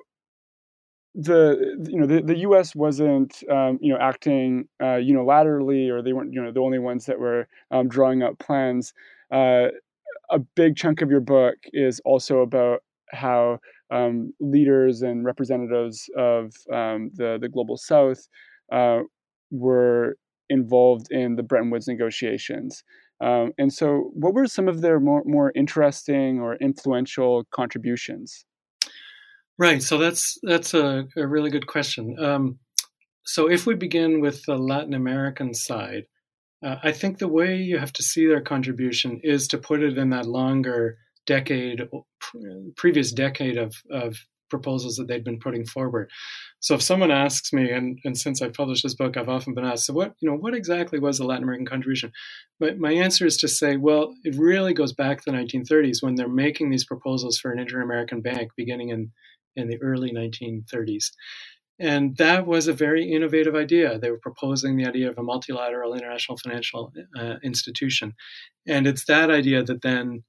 the 1.15 1.77
you 1.89 1.99
know 2.01 2.07
the, 2.07 2.23
the 2.23 2.39
U.S. 2.39 2.75
wasn't 2.75 3.43
um, 3.51 3.79
you 3.81 3.93
know 3.93 3.99
acting 4.01 4.69
uh, 4.81 4.99
unilaterally, 5.01 5.91
or 5.91 6.03
they 6.03 6.13
weren't 6.13 6.33
you 6.33 6.43
know 6.43 6.53
the 6.53 6.61
only 6.61 6.79
ones 6.79 7.07
that 7.07 7.19
were 7.19 7.49
um, 7.71 7.89
drawing 7.89 8.23
up 8.23 8.39
plans. 8.39 8.93
Uh, 9.33 9.69
a 10.31 10.39
big 10.57 10.77
chunk 10.77 11.03
of 11.03 11.11
your 11.11 11.21
book 11.21 11.57
is 11.73 12.01
also 12.05 12.41
about 12.41 12.83
how 13.11 13.59
um, 13.91 14.33
leaders 14.41 15.03
and 15.03 15.25
representatives 15.25 16.09
of 16.17 16.53
um, 16.73 17.11
the 17.15 17.39
the 17.41 17.49
global 17.49 17.77
South 17.77 18.29
uh, 18.73 19.01
were 19.51 20.17
involved 20.49 21.09
in 21.11 21.37
the 21.37 21.43
Bretton 21.43 21.71
Woods 21.71 21.89
negotiations. 21.89 22.83
Um, 23.21 23.53
and 23.59 23.73
so, 23.73 24.11
what 24.15 24.35
were 24.35 24.47
some 24.47 24.69
of 24.69 24.81
their 24.81 25.01
more 25.01 25.23
more 25.27 25.53
interesting 25.55 26.41
or 26.41 26.57
influential 26.57 27.45
contributions? 27.53 28.45
Right. 29.61 29.83
So 29.83 29.99
that's 29.99 30.39
that's 30.43 30.73
a, 30.73 31.07
a 31.19 31.27
really 31.27 31.51
good 31.51 31.67
question. 31.67 32.17
Um, 32.19 32.59
so 33.27 33.47
if 33.47 33.67
we 33.67 33.75
begin 33.75 34.23
with 34.23 34.43
the 34.47 34.57
Latin 34.57 34.95
American 34.95 35.53
side, 35.53 36.05
uh, 36.65 36.77
I 36.83 36.93
think 36.93 37.19
the 37.19 37.29
way 37.29 37.57
you 37.57 37.77
have 37.77 37.93
to 37.93 38.03
see 38.03 38.27
their 38.27 38.41
contribution 38.41 39.21
is 39.23 39.47
to 39.49 39.59
put 39.59 39.83
it 39.83 39.99
in 39.99 40.09
that 40.11 40.25
longer 40.25 40.97
decade, 41.27 41.87
previous 42.79 43.13
decade 43.13 43.59
of, 43.59 43.77
of 43.91 44.17
proposals 44.49 44.97
that 44.97 45.09
they'd 45.09 45.25
been 45.25 45.39
putting 45.39 45.67
forward. 45.67 46.11
So 46.61 46.75
if 46.75 46.83
someone 46.83 47.11
asks 47.11 47.53
me, 47.53 47.71
and, 47.71 47.99
and 48.05 48.19
since 48.19 48.41
I 48.43 48.49
published 48.49 48.83
this 48.83 48.95
book, 48.95 49.17
I've 49.17 49.29
often 49.29 49.55
been 49.55 49.65
asked, 49.65 49.87
so 49.87 49.95
what, 49.95 50.15
you 50.21 50.29
know, 50.29 50.37
what 50.37 50.55
exactly 50.55 50.99
was 50.99 51.19
the 51.19 51.25
Latin 51.25 51.45
American 51.45 51.67
contribution? 51.67 52.13
But 52.59 52.79
my 52.79 52.93
answer 52.93 53.27
is 53.27 53.37
to 53.39 53.49
say, 53.49 53.77
well, 53.77 54.15
it 54.25 54.35
really 54.37 54.75
goes 54.75 54.93
back 54.93 55.19
to 55.19 55.31
the 55.31 55.37
1930s 55.37 56.03
when 56.03 56.17
they're 56.17 56.29
making 56.29 56.71
these 56.71 56.85
proposals 56.85 57.39
for 57.39 57.53
an 57.53 57.59
inter-American 57.59 58.23
bank 58.23 58.51
beginning 58.57 58.89
in 58.89 59.13
in 59.61 59.69
the 59.69 59.81
early 59.83 60.13
1930s. 60.13 61.11
And 61.81 62.17
that 62.19 62.47
was 62.47 62.69
a 62.69 62.75
very 62.75 63.11
innovative 63.11 63.55
idea. 63.55 63.99
They 63.99 64.11
were 64.11 64.19
proposing 64.19 64.77
the 64.77 64.87
idea 64.87 65.09
of 65.09 65.17
a 65.17 65.23
multilateral 65.23 65.95
international 65.95 66.37
financial 66.37 66.93
uh, 67.19 67.37
institution. 67.43 68.13
And 68.69 68.87
it's 68.87 69.07
that 69.07 69.31
idea 69.31 69.63
that 69.63 69.81
then 69.81 70.25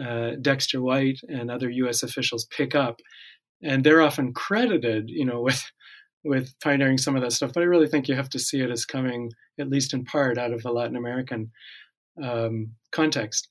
uh, 0.00 0.32
Dexter 0.42 0.82
White 0.82 1.20
and 1.28 1.48
other 1.48 1.70
US 1.70 2.02
officials 2.02 2.46
pick 2.46 2.74
up. 2.74 3.00
And 3.62 3.84
they're 3.84 4.02
often 4.02 4.32
credited, 4.32 5.08
you 5.08 5.24
know, 5.24 5.40
with 5.48 5.62
with 6.24 6.58
pioneering 6.60 6.98
some 6.98 7.14
of 7.14 7.22
that 7.22 7.32
stuff. 7.32 7.52
But 7.54 7.62
I 7.62 7.66
really 7.66 7.86
think 7.86 8.08
you 8.08 8.16
have 8.16 8.30
to 8.30 8.38
see 8.40 8.60
it 8.60 8.70
as 8.70 8.84
coming, 8.84 9.30
at 9.60 9.68
least 9.68 9.94
in 9.94 10.04
part, 10.04 10.38
out 10.38 10.52
of 10.52 10.62
the 10.62 10.72
Latin 10.72 10.96
American 10.96 11.52
um, 12.20 12.72
context. 12.90 13.48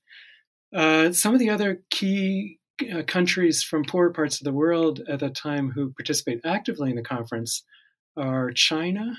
Uh, 0.75 1.13
some 1.13 1.33
of 1.33 1.39
the 1.39 1.49
other 1.49 1.83
key 1.89 2.59
uh, 2.93 3.03
countries 3.03 3.63
from 3.63 3.83
poorer 3.83 4.11
parts 4.11 4.39
of 4.39 4.45
the 4.45 4.53
world 4.53 5.01
at 5.07 5.19
that 5.19 5.35
time 5.35 5.71
who 5.71 5.93
participate 5.93 6.41
actively 6.43 6.89
in 6.89 6.95
the 6.95 7.01
conference 7.01 7.63
are 8.17 8.51
China. 8.51 9.17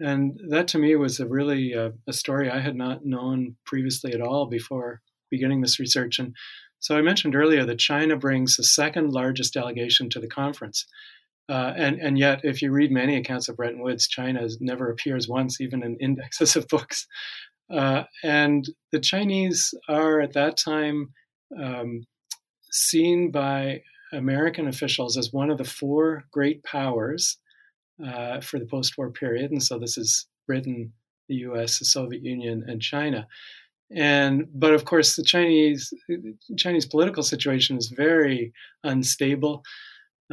And 0.00 0.40
that 0.48 0.68
to 0.68 0.78
me 0.78 0.96
was 0.96 1.20
a 1.20 1.28
really 1.28 1.74
uh, 1.74 1.90
a 2.06 2.12
story 2.12 2.50
I 2.50 2.60
had 2.60 2.76
not 2.76 3.04
known 3.04 3.56
previously 3.66 4.12
at 4.12 4.20
all 4.20 4.46
before 4.46 5.02
beginning 5.30 5.60
this 5.60 5.78
research. 5.78 6.18
And 6.18 6.34
so 6.78 6.96
I 6.96 7.02
mentioned 7.02 7.36
earlier 7.36 7.64
that 7.66 7.78
China 7.78 8.16
brings 8.16 8.56
the 8.56 8.64
second 8.64 9.12
largest 9.12 9.52
delegation 9.52 10.08
to 10.10 10.20
the 10.20 10.28
conference. 10.28 10.86
Uh, 11.48 11.74
and, 11.76 11.98
and 12.00 12.18
yet, 12.18 12.40
if 12.44 12.62
you 12.62 12.70
read 12.70 12.92
many 12.92 13.16
accounts 13.16 13.48
of 13.48 13.56
Bretton 13.56 13.82
Woods, 13.82 14.06
China 14.08 14.46
never 14.60 14.90
appears 14.90 15.28
once, 15.28 15.60
even 15.60 15.82
in 15.82 15.96
indexes 16.00 16.56
of 16.56 16.68
books. 16.68 17.06
Uh, 17.70 18.04
and 18.24 18.68
the 18.92 19.00
Chinese 19.00 19.74
are 19.88 20.20
at 20.20 20.32
that 20.32 20.56
time 20.56 21.12
um, 21.60 22.04
seen 22.70 23.30
by 23.30 23.82
American 24.12 24.68
officials 24.68 25.16
as 25.16 25.32
one 25.32 25.50
of 25.50 25.58
the 25.58 25.64
four 25.64 26.24
great 26.32 26.62
powers 26.64 27.38
uh, 28.04 28.40
for 28.40 28.58
the 28.58 28.66
post 28.66 28.96
war 28.98 29.10
period. 29.10 29.50
And 29.50 29.62
so 29.62 29.78
this 29.78 29.96
is 29.98 30.26
Britain, 30.46 30.92
the 31.28 31.36
US, 31.36 31.78
the 31.78 31.84
Soviet 31.84 32.22
Union, 32.22 32.64
and 32.66 32.80
China. 32.80 33.26
And 33.92 34.46
but 34.54 34.72
of 34.72 34.84
course 34.84 35.16
the 35.16 35.24
Chinese 35.24 35.92
Chinese 36.56 36.86
political 36.86 37.22
situation 37.22 37.76
is 37.76 37.88
very 37.88 38.52
unstable. 38.84 39.62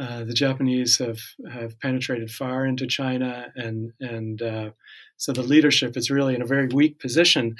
Uh, 0.00 0.22
the 0.22 0.32
Japanese 0.32 0.98
have, 0.98 1.18
have 1.50 1.78
penetrated 1.80 2.30
far 2.30 2.64
into 2.64 2.86
China, 2.86 3.48
and 3.56 3.92
and 4.00 4.40
uh, 4.40 4.70
so 5.16 5.32
the 5.32 5.42
leadership 5.42 5.96
is 5.96 6.08
really 6.08 6.36
in 6.36 6.42
a 6.42 6.46
very 6.46 6.68
weak 6.68 7.00
position. 7.00 7.56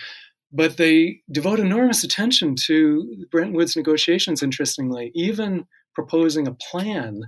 But 0.51 0.77
they 0.79 1.21
devote 1.31 1.61
enormous 1.61 2.05
attention 2.05 2.55
to 2.67 3.27
Bretton 3.31 3.53
Woods 3.53 3.77
negotiations. 3.77 4.43
Interestingly, 4.43 5.11
even 5.15 5.67
proposing 5.95 6.49
a 6.49 6.55
plan, 6.55 7.23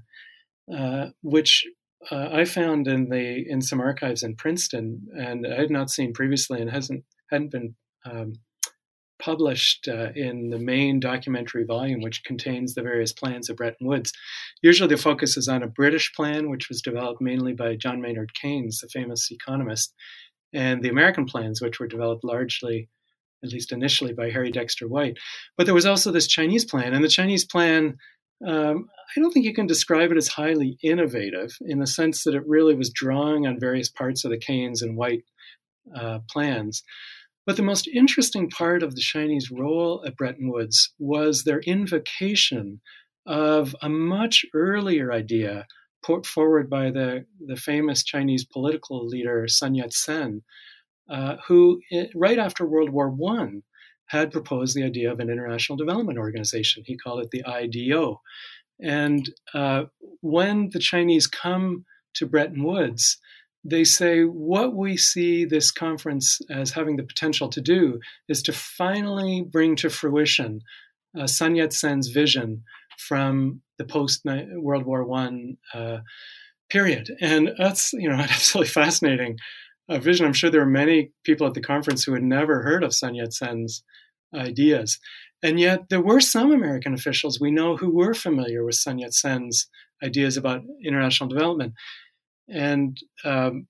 uh, 0.75 1.09
which 1.23 1.67
uh, 2.11 2.29
I 2.33 2.45
found 2.45 2.89
in 2.89 3.11
the 3.11 3.45
in 3.47 3.61
some 3.61 3.81
archives 3.81 4.23
in 4.23 4.37
Princeton, 4.37 5.07
and 5.17 5.47
I 5.47 5.57
had 5.57 5.71
not 5.71 5.91
seen 5.91 6.15
previously, 6.15 6.61
and 6.61 6.71
hasn't 6.71 7.05
hadn't 7.31 7.51
been 7.51 7.75
um, 8.07 8.33
published 9.21 9.87
uh, 9.87 10.09
in 10.15 10.49
the 10.49 10.59
main 10.59 10.99
documentary 10.99 11.65
volume, 11.65 12.01
which 12.01 12.25
contains 12.25 12.75
the 12.75 12.83
various 12.83 13.13
plans 13.13 13.51
of 13.51 13.57
Bretton 13.57 13.87
Woods. 13.87 14.13
Usually, 14.63 14.89
the 14.89 14.97
focus 14.97 15.37
is 15.37 15.47
on 15.47 15.63
a 15.63 15.69
British 15.69 16.13
plan, 16.15 16.51
which 16.51 16.69
was 16.69 16.81
developed 16.81 17.21
mainly 17.21 17.53
by 17.53 17.77
John 17.77 18.01
Maynard 18.01 18.33
Keynes, 18.35 18.81
the 18.81 18.89
famous 18.89 19.31
economist, 19.31 19.95
and 20.53 20.83
the 20.83 20.89
American 20.89 21.27
plans, 21.27 21.61
which 21.61 21.79
were 21.79 21.87
developed 21.87 22.25
largely, 22.25 22.89
at 23.45 23.53
least 23.53 23.73
initially, 23.73 24.13
by 24.13 24.31
Harry 24.31 24.51
Dexter 24.51 24.89
White. 24.89 25.19
But 25.57 25.67
there 25.67 25.75
was 25.75 25.87
also 25.87 26.11
this 26.11 26.27
Chinese 26.27 26.65
plan, 26.65 26.95
and 26.95 27.05
the 27.05 27.09
Chinese 27.09 27.45
plan. 27.45 27.97
Um, 28.47 28.89
I 29.15 29.21
don't 29.21 29.33
think 29.33 29.45
you 29.45 29.53
can 29.53 29.67
describe 29.67 30.11
it 30.13 30.17
as 30.17 30.29
highly 30.29 30.79
innovative 30.83 31.51
in 31.61 31.79
the 31.79 31.87
sense 31.87 32.25
that 32.25 32.35
it 32.35 32.47
really 32.47 32.75
was 32.75 32.91
drawing 32.91 33.47
on 33.47 33.61
various 33.61 33.91
parts 33.91 34.25
of 34.25 34.31
the 34.31 34.39
Keynes 34.39 34.81
and 34.81 34.97
White 34.97 35.25
uh, 35.95 36.21
plans. 36.31 36.83
But 37.47 37.57
the 37.57 37.63
most 37.63 37.89
interesting 37.89 38.49
part 38.49 38.83
of 38.83 38.95
the 38.95 39.01
Chinese 39.01 39.51
role 39.51 40.05
at 40.07 40.17
Bretton 40.17 40.51
Woods 40.51 40.95
was 40.99 41.43
their 41.43 41.61
invocation 41.61 42.81
of 43.27 43.75
a 43.83 43.89
much 43.89 44.45
earlier 44.55 45.13
idea 45.13 45.67
put 46.03 46.27
forward 46.27 46.71
by 46.71 46.91
the, 46.91 47.27
the 47.45 47.57
famous 47.57 48.03
Chinese 48.05 48.45
political 48.45 49.07
leader 49.07 49.47
Sun 49.49 49.75
Yat 49.75 49.93
sen, 49.93 50.43
uh, 51.11 51.37
who, 51.47 51.81
right 52.15 52.39
after 52.39 52.65
World 52.65 52.91
War 52.91 53.15
I, 53.37 53.61
had 54.07 54.33
proposed 54.33 54.77
the 54.77 54.83
idea 54.83 55.11
of 55.13 55.21
an 55.21 55.31
international 55.31 55.77
development 55.77 56.19
organization. 56.19 56.83
He 56.85 56.97
called 56.97 57.21
it 57.21 57.31
the 57.31 57.45
IDO. 57.45 58.21
And 58.83 59.29
uh, 59.55 59.85
when 60.21 60.71
the 60.71 60.79
Chinese 60.79 61.27
come 61.27 61.85
to 62.15 62.27
Bretton 62.27 62.65
Woods, 62.65 63.19
they 63.63 63.85
say 63.85 64.23
what 64.23 64.75
we 64.75 64.97
see 64.97 65.45
this 65.45 65.71
conference 65.71 66.41
as 66.51 66.73
having 66.73 66.97
the 66.97 67.03
potential 67.03 67.49
to 67.51 67.61
do 67.61 68.01
is 68.29 68.43
to 68.43 68.53
finally 68.53 69.43
bring 69.43 69.77
to 69.77 69.91
fruition 69.91 70.63
uh, 71.19 71.27
Sun 71.27 71.57
Yat 71.57 71.73
sen's 71.73 72.09
vision 72.09 72.63
from 72.99 73.61
the 73.79 73.85
post 73.85 74.23
World 74.25 74.87
War 74.87 75.05
One 75.05 75.57
uh, 75.75 75.99
period, 76.71 77.11
and 77.21 77.51
that's 77.59 77.93
you 77.93 78.09
know 78.09 78.17
absolutely 78.19 78.69
fascinating 78.69 79.39
vision. 79.99 80.27
I'm 80.27 80.33
sure 80.33 80.51
there 80.51 80.61
were 80.61 80.67
many 80.67 81.13
people 81.25 81.47
at 81.47 81.55
the 81.55 81.61
conference 81.61 82.05
who 82.05 82.13
had 82.13 82.23
never 82.23 82.63
heard 82.63 82.85
of 82.85 82.95
Sun 82.95 83.15
Yat 83.17 83.33
sen's 83.33 83.83
ideas, 84.35 84.99
and 85.43 85.59
yet 85.59 85.89
there 85.89 86.03
were 86.03 86.21
some 86.21 86.53
American 86.53 86.95
officials 86.95 87.41
we 87.41 87.51
know 87.51 87.77
who 87.77 87.91
were 87.91 88.15
familiar 88.15 88.65
with 88.65 88.77
Sun 88.77 88.99
Yat 88.99 89.15
sen's 89.15 89.69
ideas 90.03 90.37
about 90.37 90.63
international 90.85 91.29
development. 91.29 91.75
And 92.49 92.99
um, 93.25 93.67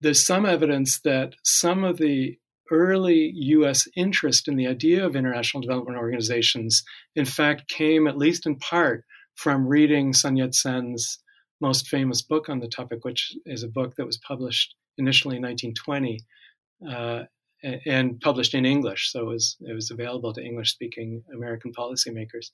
there's 0.00 0.24
some 0.24 0.46
evidence 0.46 1.00
that 1.00 1.34
some 1.44 1.84
of 1.84 1.98
the 1.98 2.38
early 2.70 3.32
US 3.34 3.86
interest 3.96 4.48
in 4.48 4.56
the 4.56 4.66
idea 4.66 5.04
of 5.04 5.14
international 5.14 5.60
development 5.60 5.98
organizations, 5.98 6.82
in 7.14 7.24
fact, 7.24 7.68
came 7.68 8.06
at 8.06 8.18
least 8.18 8.46
in 8.46 8.56
part 8.56 9.04
from 9.36 9.66
reading 9.66 10.12
Sun 10.12 10.36
Yat 10.36 10.54
sen's 10.54 11.18
most 11.60 11.88
famous 11.88 12.22
book 12.22 12.48
on 12.48 12.60
the 12.60 12.68
topic, 12.68 13.04
which 13.04 13.34
is 13.46 13.62
a 13.62 13.68
book 13.68 13.94
that 13.96 14.06
was 14.06 14.18
published 14.18 14.74
initially 14.98 15.36
in 15.36 15.42
1920 15.42 16.20
uh, 16.88 17.22
and 17.86 18.20
published 18.20 18.54
in 18.54 18.64
English, 18.64 19.10
so 19.10 19.20
it 19.20 19.26
was 19.26 19.56
it 19.60 19.72
was 19.72 19.90
available 19.90 20.32
to 20.32 20.42
English 20.42 20.72
speaking 20.72 21.22
American 21.34 21.72
policymakers. 21.72 22.50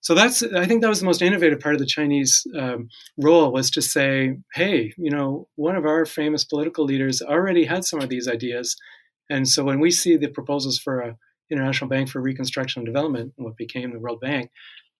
So 0.00 0.14
that's 0.14 0.42
I 0.42 0.66
think 0.66 0.82
that 0.82 0.88
was 0.88 1.00
the 1.00 1.06
most 1.06 1.22
innovative 1.22 1.60
part 1.60 1.74
of 1.74 1.80
the 1.80 1.86
Chinese 1.86 2.46
um, 2.56 2.88
role 3.16 3.50
was 3.52 3.70
to 3.72 3.82
say, 3.82 4.36
hey, 4.52 4.92
you 4.96 5.10
know, 5.10 5.48
one 5.56 5.76
of 5.76 5.86
our 5.86 6.04
famous 6.04 6.44
political 6.44 6.84
leaders 6.84 7.22
already 7.22 7.64
had 7.64 7.84
some 7.84 8.00
of 8.00 8.10
these 8.10 8.28
ideas, 8.28 8.76
and 9.30 9.48
so 9.48 9.64
when 9.64 9.80
we 9.80 9.90
see 9.90 10.16
the 10.16 10.28
proposals 10.28 10.78
for 10.78 11.00
a 11.00 11.16
international 11.50 11.88
bank 11.88 12.08
for 12.08 12.20
reconstruction 12.20 12.80
and 12.80 12.86
development, 12.86 13.32
what 13.36 13.56
became 13.56 13.92
the 13.92 13.98
World 13.98 14.20
Bank. 14.20 14.50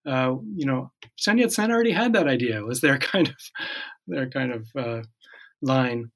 Uh, 0.07 0.37
you 0.55 0.67
know, 0.67 0.93
Sun 1.19 1.39
Yat-sen 1.39 1.71
already 1.71 1.93
had 1.93 2.13
that 2.13 2.29
idea. 2.29 2.63
Was 2.63 2.81
their 2.81 2.99
kind 3.13 3.29
of 3.29 3.37
their 4.07 4.29
kind 4.29 4.53
of 4.53 4.69
uh, 4.79 5.03
line 5.63 6.11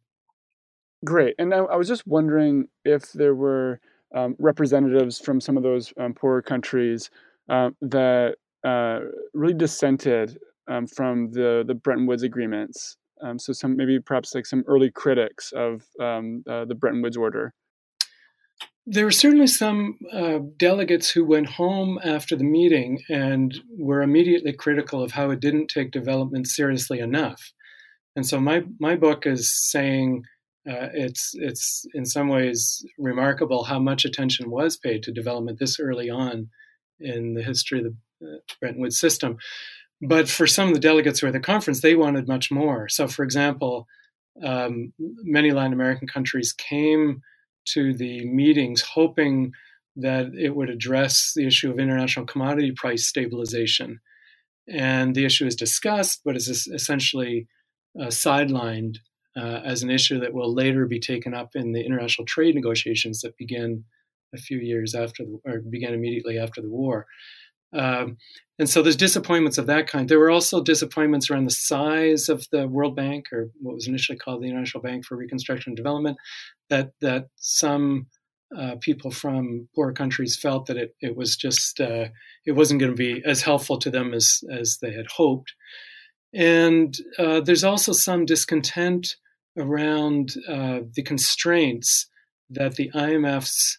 Great. 1.05 1.34
And 1.38 1.55
I, 1.55 1.59
I 1.59 1.76
was 1.76 1.88
just 1.88 2.07
wondering 2.07 2.68
if 2.84 3.12
there 3.12 3.34
were 3.34 3.80
um, 4.14 4.34
representatives 4.38 5.18
from 5.18 5.40
some 5.40 5.57
of 5.57 5.62
those 5.62 5.92
um, 5.99 6.14
poorer 6.14 6.42
countries 6.42 7.11
uh, 7.49 7.70
that 7.80 8.36
uh, 8.64 9.01
really 9.34 9.55
dissented 9.55 10.38
um, 10.68 10.86
from 10.86 11.30
the 11.30 11.64
the 11.66 11.74
Bretton 11.74 12.07
Woods 12.07 12.22
agreements. 12.22 12.96
Um, 13.22 13.38
so 13.38 13.53
some 13.53 13.76
maybe 13.76 13.99
perhaps 14.01 14.34
like 14.34 14.46
some 14.46 14.64
early 14.66 14.90
critics 14.90 15.53
of 15.53 15.84
um, 16.01 16.42
uh, 16.49 16.64
the 16.64 16.74
Bretton 16.74 17.03
Woods 17.03 17.16
order. 17.16 17.55
There 18.86 19.05
were 19.05 19.11
certainly 19.11 19.49
some 19.49 19.99
uh, 20.12 20.38
delegates 20.57 21.11
who 21.11 21.24
went 21.24 21.51
home 21.51 21.99
after 22.03 22.36
the 22.36 22.44
meeting 22.44 23.03
and 23.11 23.59
were 23.76 24.03
immediately 24.03 24.53
critical 24.53 25.03
of 25.03 25.12
how 25.12 25.30
it 25.30 25.40
didn't 25.40 25.68
take 25.68 25.90
development 25.90 26.46
seriously 26.46 26.99
enough. 26.99 27.53
And 28.16 28.26
so 28.26 28.40
my 28.40 28.64
my 28.80 28.96
book 28.96 29.26
is 29.26 29.53
saying 29.53 30.24
uh, 30.68 30.88
it's 30.92 31.30
it's 31.34 31.86
in 31.94 32.04
some 32.04 32.28
ways 32.28 32.84
remarkable 32.98 33.64
how 33.64 33.78
much 33.78 34.04
attention 34.04 34.50
was 34.50 34.76
paid 34.76 35.02
to 35.02 35.12
development 35.12 35.58
this 35.58 35.80
early 35.80 36.10
on 36.10 36.48
in 37.00 37.34
the 37.34 37.42
history 37.42 37.78
of 37.78 37.94
the 38.20 38.26
uh, 38.26 38.38
Bretton 38.60 38.80
Woods 38.80 38.98
system. 38.98 39.38
But 40.00 40.28
for 40.28 40.46
some 40.46 40.68
of 40.68 40.74
the 40.74 40.80
delegates 40.80 41.20
who 41.20 41.26
were 41.26 41.28
at 41.28 41.32
the 41.32 41.40
conference, 41.40 41.80
they 41.80 41.94
wanted 41.94 42.28
much 42.28 42.50
more. 42.50 42.88
So, 42.88 43.08
for 43.08 43.24
example, 43.24 43.86
um, 44.44 44.92
many 44.98 45.50
Latin 45.52 45.72
American 45.72 46.06
countries 46.06 46.52
came 46.52 47.22
to 47.70 47.94
the 47.94 48.24
meetings 48.26 48.82
hoping 48.82 49.52
that 49.96 50.32
it 50.34 50.54
would 50.54 50.70
address 50.70 51.32
the 51.34 51.46
issue 51.46 51.70
of 51.70 51.78
international 51.78 52.26
commodity 52.26 52.72
price 52.72 53.06
stabilization. 53.06 54.00
And 54.68 55.14
the 55.14 55.24
issue 55.24 55.46
is 55.46 55.56
discussed, 55.56 56.20
but 56.24 56.36
is 56.36 56.48
essentially 56.48 57.48
uh, 57.98 58.06
sidelined 58.06 58.98
uh, 59.39 59.61
as 59.64 59.82
an 59.82 59.91
issue 59.91 60.18
that 60.20 60.32
will 60.32 60.53
later 60.53 60.86
be 60.86 61.01
taken 61.01 61.34
up 61.34 61.51
in 61.55 61.72
the 61.72 61.84
international 61.84 62.26
trade 62.26 62.55
negotiations 62.55 63.20
that 63.20 63.36
begin 63.36 63.84
a 64.34 64.39
few 64.39 64.59
years 64.59 64.95
after 64.95 65.24
the, 65.24 65.39
or 65.45 65.61
began 65.61 65.95
immediately 65.95 66.39
after 66.39 66.61
the 66.61 66.68
war. 66.68 67.07
Um, 67.72 68.16
and 68.59 68.68
so 68.68 68.82
there's 68.82 68.97
disappointments 68.97 69.59
of 69.59 69.66
that 69.66 69.86
kind. 69.86 70.09
There 70.09 70.18
were 70.18 70.30
also 70.30 70.62
disappointments 70.62 71.30
around 71.30 71.45
the 71.45 71.51
size 71.51 72.28
of 72.28 72.47
the 72.51 72.66
World 72.66 72.97
Bank, 72.97 73.26
or 73.32 73.51
what 73.61 73.74
was 73.74 73.86
initially 73.86 74.18
called 74.18 74.43
the 74.43 74.49
International 74.49 74.82
Bank 74.82 75.05
for 75.05 75.16
Reconstruction 75.16 75.70
and 75.70 75.76
Development, 75.76 76.16
that 76.70 76.93
that 77.01 77.28
some 77.36 78.07
uh, 78.57 78.76
people 78.80 79.11
from 79.11 79.68
poor 79.74 79.93
countries 79.93 80.36
felt 80.36 80.66
that 80.66 80.78
it, 80.78 80.95
it 81.01 81.16
was 81.16 81.36
just 81.36 81.80
uh, 81.80 82.07
it 82.47 82.53
wasn't 82.53 82.80
going 82.80 82.93
to 82.93 82.97
be 82.97 83.22
as 83.24 83.43
helpful 83.43 83.78
to 83.78 83.91
them 83.91 84.14
as 84.14 84.43
as 84.51 84.78
they 84.78 84.93
had 84.93 85.07
hoped. 85.07 85.53
And 86.34 86.97
uh, 87.18 87.41
there's 87.41 87.64
also 87.64 87.93
some 87.93 88.24
discontent 88.24 89.16
around 89.59 90.34
uh, 90.48 90.80
the 90.94 91.02
constraints 91.02 92.06
that 92.50 92.76
the 92.76 92.90
IMF's 92.94 93.78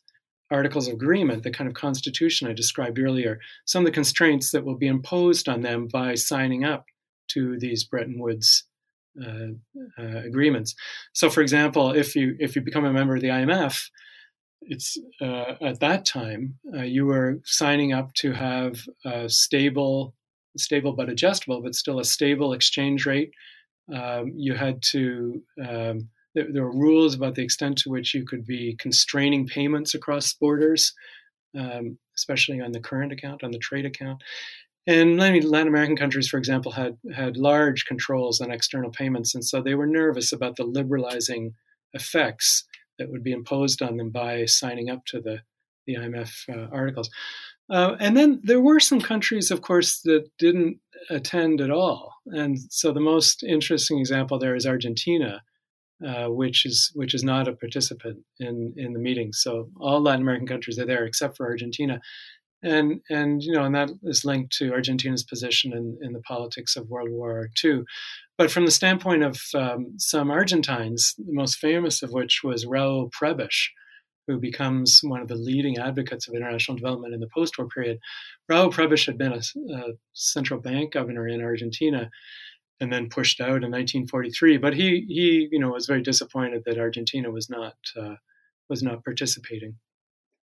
Articles 0.52 0.88
of 0.88 0.94
Agreement, 0.94 1.44
the 1.44 1.52
kind 1.52 1.68
of 1.68 1.76
constitution 1.76 2.48
I 2.48 2.54
described 2.54 3.00
earlier, 3.00 3.40
some 3.66 3.84
of 3.84 3.86
the 3.86 3.92
constraints 3.92 4.52
that 4.52 4.66
will 4.66 4.78
be 4.78 4.88
imposed 4.88 5.48
on 5.48 5.62
them 5.62 5.88
by 5.88 6.16
signing 6.16 6.64
up 6.64 6.86
to 7.30 7.58
these 7.60 7.84
Bretton 7.84 8.20
Woods 8.20 8.66
uh, 9.22 9.54
uh, 9.98 10.20
agreements. 10.26 10.76
So, 11.14 11.30
for 11.30 11.42
example, 11.42 11.92
if 11.92 12.16
you 12.16 12.36
if 12.40 12.56
you 12.56 12.62
become 12.62 12.86
a 12.86 12.94
member 12.94 13.16
of 13.16 13.22
the 13.22 13.28
IMF, 13.28 13.90
it's 14.62 14.98
uh, 15.22 15.56
at 15.62 15.80
that 15.80 16.06
time 16.06 16.58
uh, 16.76 16.84
you 16.84 17.06
were 17.06 17.40
signing 17.44 17.94
up 17.94 18.14
to 18.16 18.34
have 18.34 18.80
a 19.06 19.30
stable 19.30 20.16
stable 20.58 20.94
but 20.94 21.10
adjustable, 21.10 21.62
but 21.62 21.76
still 21.76 22.00
a 22.00 22.06
stable 22.06 22.54
exchange 22.54 23.06
rate. 23.06 23.32
Um, 23.94 24.34
you 24.36 24.54
had 24.54 24.82
to, 24.92 25.42
um, 25.60 26.10
there, 26.36 26.48
there, 26.52 26.64
were 26.64 26.76
rules 26.76 27.16
about 27.16 27.36
the 27.36 27.44
extent 27.44 27.78
to 27.80 27.90
which 27.90 28.14
you 28.14 28.26
could 28.26 28.46
be 28.46 28.76
constraining 28.80 29.48
payments 29.48 29.94
across 29.94 30.34
borders, 30.34 30.94
um, 31.58 31.98
especially 32.16 32.62
on 32.62 32.72
the 32.72 32.80
current 32.80 33.12
account, 33.12 33.44
on 33.44 33.52
the 33.52 33.60
trade 33.60 33.86
account. 33.86 34.22
And 34.88 35.18
Latin 35.18 35.68
American 35.68 35.98
countries, 35.98 36.28
for 36.28 36.38
example, 36.38 36.72
had 36.72 36.98
had 37.14 37.38
large 37.38 37.86
controls 37.86 38.42
on 38.42 38.52
external 38.52 38.90
payments, 38.92 39.36
and 39.36 39.46
so 39.46 39.62
they 39.62 39.76
were 39.76 39.86
nervous 39.86 40.32
about 40.32 40.56
the 40.56 40.64
liberalizing 40.64 41.54
effects 41.94 42.64
that 42.98 43.12
would 43.12 43.24
be 43.24 43.32
imposed 43.32 43.82
on 43.82 43.98
them 43.98 44.10
by 44.10 44.46
signing 44.46 44.90
up 44.90 45.06
to 45.06 45.22
the 45.22 45.42
the 45.86 45.96
IMF 45.96 46.48
uh, 46.50 46.70
articles. 46.72 47.10
Uh, 47.70 47.96
and 48.00 48.18
then 48.18 48.40
there 48.44 48.62
were 48.62 48.80
some 48.80 49.00
countries, 49.00 49.52
of 49.52 49.62
course, 49.62 50.02
that 50.02 50.30
didn't 50.40 50.80
attend 51.10 51.62
at 51.62 51.72
all. 51.72 52.16
And 52.28 52.58
so 52.70 52.92
the 52.92 53.00
most 53.00 53.44
interesting 53.44 54.00
example 54.00 54.40
there 54.40 54.56
is 54.56 54.66
Argentina, 54.66 55.42
uh, 56.06 56.28
which 56.28 56.66
is 56.66 56.92
which 56.96 57.14
is 57.14 57.24
not 57.24 57.48
a 57.48 57.54
participant 57.54 58.20
in 58.40 58.74
in 58.78 58.94
the 58.94 59.00
meeting. 59.00 59.34
So 59.34 59.70
all 59.80 60.02
Latin 60.02 60.22
American 60.22 60.48
countries 60.48 60.80
are 60.80 60.86
there 60.86 61.06
except 61.06 61.38
for 61.38 61.48
Argentina, 61.48 62.00
and 62.64 63.02
and 63.10 63.44
you 63.44 63.54
know, 63.54 63.64
and 63.64 63.76
that 63.76 63.90
is 64.04 64.26
linked 64.26 64.54
to 64.58 64.74
Argentina's 64.74 65.24
position 65.24 65.74
in, 65.74 65.98
in 66.02 66.14
the 66.14 66.22
politics 66.22 66.76
of 66.76 66.90
World 66.90 67.10
War 67.12 67.50
II. 67.64 67.84
But 68.38 68.52
from 68.52 68.66
the 68.66 68.72
standpoint 68.72 69.24
of 69.24 69.42
um, 69.54 69.96
some 69.98 70.32
Argentines, 70.32 71.16
the 71.18 71.34
most 71.34 71.58
famous 71.58 72.02
of 72.02 72.12
which 72.12 72.42
was 72.44 72.66
Raúl 72.66 73.12
Prebisch, 73.12 73.70
who 74.30 74.40
becomes 74.40 75.00
one 75.02 75.22
of 75.22 75.28
the 75.28 75.36
leading 75.36 75.80
advocates 75.80 76.28
of 76.28 76.36
international 76.36 76.78
development 76.78 77.16
in 77.16 77.20
the 77.20 77.30
post-war 77.34 77.68
period. 77.68 77.98
Raúl 78.50 78.72
Prebisch 78.72 79.08
had 79.08 79.18
been 79.18 79.34
a, 79.34 79.42
a 79.74 79.94
central 80.14 80.60
bank 80.60 80.94
governor 80.94 81.28
in 81.28 81.42
Argentina 81.42 82.12
and 82.80 82.94
then 82.94 83.10
pushed 83.10 83.42
out 83.42 83.64
in 83.64 83.72
1943. 83.72 84.58
But 84.58 84.76
he 84.76 85.06
he 85.08 85.48
you 85.52 85.60
know 85.60 85.70
was 85.70 85.88
very 85.88 86.04
disappointed 86.04 86.62
that 86.66 86.78
Argentina 86.78 87.32
was 87.32 87.50
not 87.50 87.74
uh, 88.00 88.16
was 88.70 88.84
not 88.84 89.04
participating. 89.04 89.76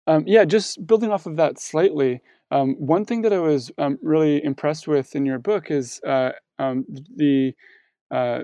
Um, 0.07 0.24
yeah, 0.26 0.47
just 0.47 0.87
building 0.87 1.11
off 1.11 1.26
of 1.26 1.37
that 1.37 1.61
slightly. 1.61 2.22
Um, 2.51 2.74
one 2.78 3.05
thing 3.05 3.20
that 3.22 3.32
I 3.35 3.39
was 3.39 3.70
um, 3.76 3.99
really 4.03 4.43
impressed 4.43 4.89
with 4.89 5.14
in 5.14 5.26
your 5.26 5.39
book 5.39 5.70
is 5.70 6.01
uh, 6.07 6.32
um, 6.59 6.87
the 7.16 7.53
uh, 8.11 8.41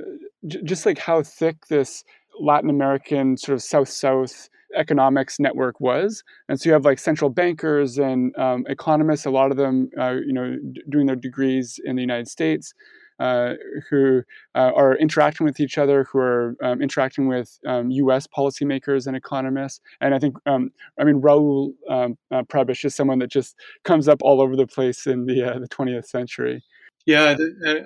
j- 0.47 0.63
just 0.65 0.85
like 0.85 0.99
how 0.99 1.23
thick 1.23 1.67
this 1.69 2.05
Latin 2.39 2.69
American 2.69 3.39
sort 3.39 3.55
of 3.55 3.63
South 3.63 3.89
South 3.89 4.51
economics 4.77 5.39
network 5.39 5.81
was. 5.81 6.23
And 6.49 6.61
so 6.61 6.69
you 6.69 6.73
have 6.73 6.85
like 6.85 6.99
central 6.99 7.31
bankers 7.31 7.99
and 7.99 8.37
um, 8.39 8.65
economists, 8.69 9.27
a 9.27 9.31
lot 9.31 9.51
of 9.51 9.57
them, 9.57 9.91
uh, 9.99 10.17
you 10.25 10.33
know, 10.33 10.57
d- 10.73 10.83
doing 10.89 11.07
their 11.07 11.17
degrees 11.17 11.81
in 11.85 11.97
the 11.97 12.03
United 12.03 12.29
States 12.29 12.75
uh, 13.21 13.55
who 13.91 14.23
uh, 14.55 14.73
are 14.75 14.97
interacting 14.97 15.45
with 15.45 15.61
each 15.61 15.77
other, 15.77 16.05
who 16.05 16.19
are 16.19 16.57
um, 16.63 16.81
interacting 16.81 17.29
with 17.29 17.59
um, 17.67 17.91
U.S. 17.91 18.27
policymakers 18.27 19.07
and 19.07 19.15
economists. 19.15 19.81
And 20.01 20.15
I 20.15 20.19
think, 20.19 20.37
um, 20.47 20.71
I 20.99 21.05
mean, 21.05 21.21
Raúl 21.21 21.75
um, 21.89 22.17
uh, 22.31 22.43
Prebisch 22.43 22.85
is 22.85 22.95
someone 22.95 23.19
that 23.19 23.31
just 23.31 23.57
comes 23.85 24.09
up 24.09 24.21
all 24.23 24.41
over 24.41 24.57
the 24.57 24.67
place 24.67 25.07
in 25.07 25.27
the 25.27 25.43
uh, 25.43 25.59
the 25.59 25.69
20th 25.69 26.07
century. 26.07 26.65
Yeah, 27.07 27.35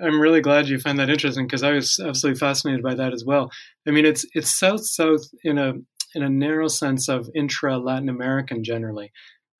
I'm 0.01 0.19
really 0.19 0.41
glad 0.41 0.67
you 0.67 0.77
find 0.77 0.99
that 0.99 1.09
interesting 1.09 1.47
because 1.47 1.63
I 1.63 1.71
was 1.71 1.99
absolutely 1.99 2.39
fascinated 2.39 2.83
by 2.83 2.95
that 2.95 3.13
as 3.13 3.23
well. 3.25 3.49
I 3.87 3.91
mean, 3.91 4.05
it's 4.05 4.25
it's 4.33 4.57
south 4.57 4.85
south 4.85 5.23
in 5.43 5.57
a 5.57 5.73
in 6.15 6.23
a 6.23 6.29
narrow 6.29 6.67
sense 6.67 7.07
of 7.07 7.29
intra 7.35 7.77
Latin 7.77 8.09
American 8.09 8.63
generally. 8.63 9.11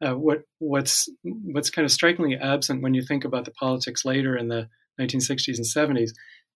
Uh, 0.05 0.15
what 0.15 0.41
what's 0.59 1.07
what's 1.23 1.69
kind 1.69 1.85
of 1.85 1.91
strikingly 1.91 2.35
absent 2.35 2.81
when 2.81 2.93
you 2.93 3.01
think 3.01 3.23
about 3.23 3.45
the 3.45 3.51
politics 3.51 4.03
later 4.03 4.35
in 4.35 4.47
the 4.47 4.67
1960s 4.99 5.57
and 5.57 5.65
70s 5.65 6.11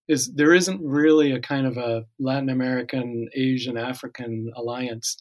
is 0.08 0.32
there 0.34 0.52
isn't 0.52 0.80
really 0.82 1.30
a 1.30 1.40
kind 1.40 1.66
of 1.66 1.76
a 1.76 2.04
Latin 2.18 2.48
American, 2.48 3.28
Asian, 3.34 3.76
African 3.76 4.50
alliance. 4.56 5.16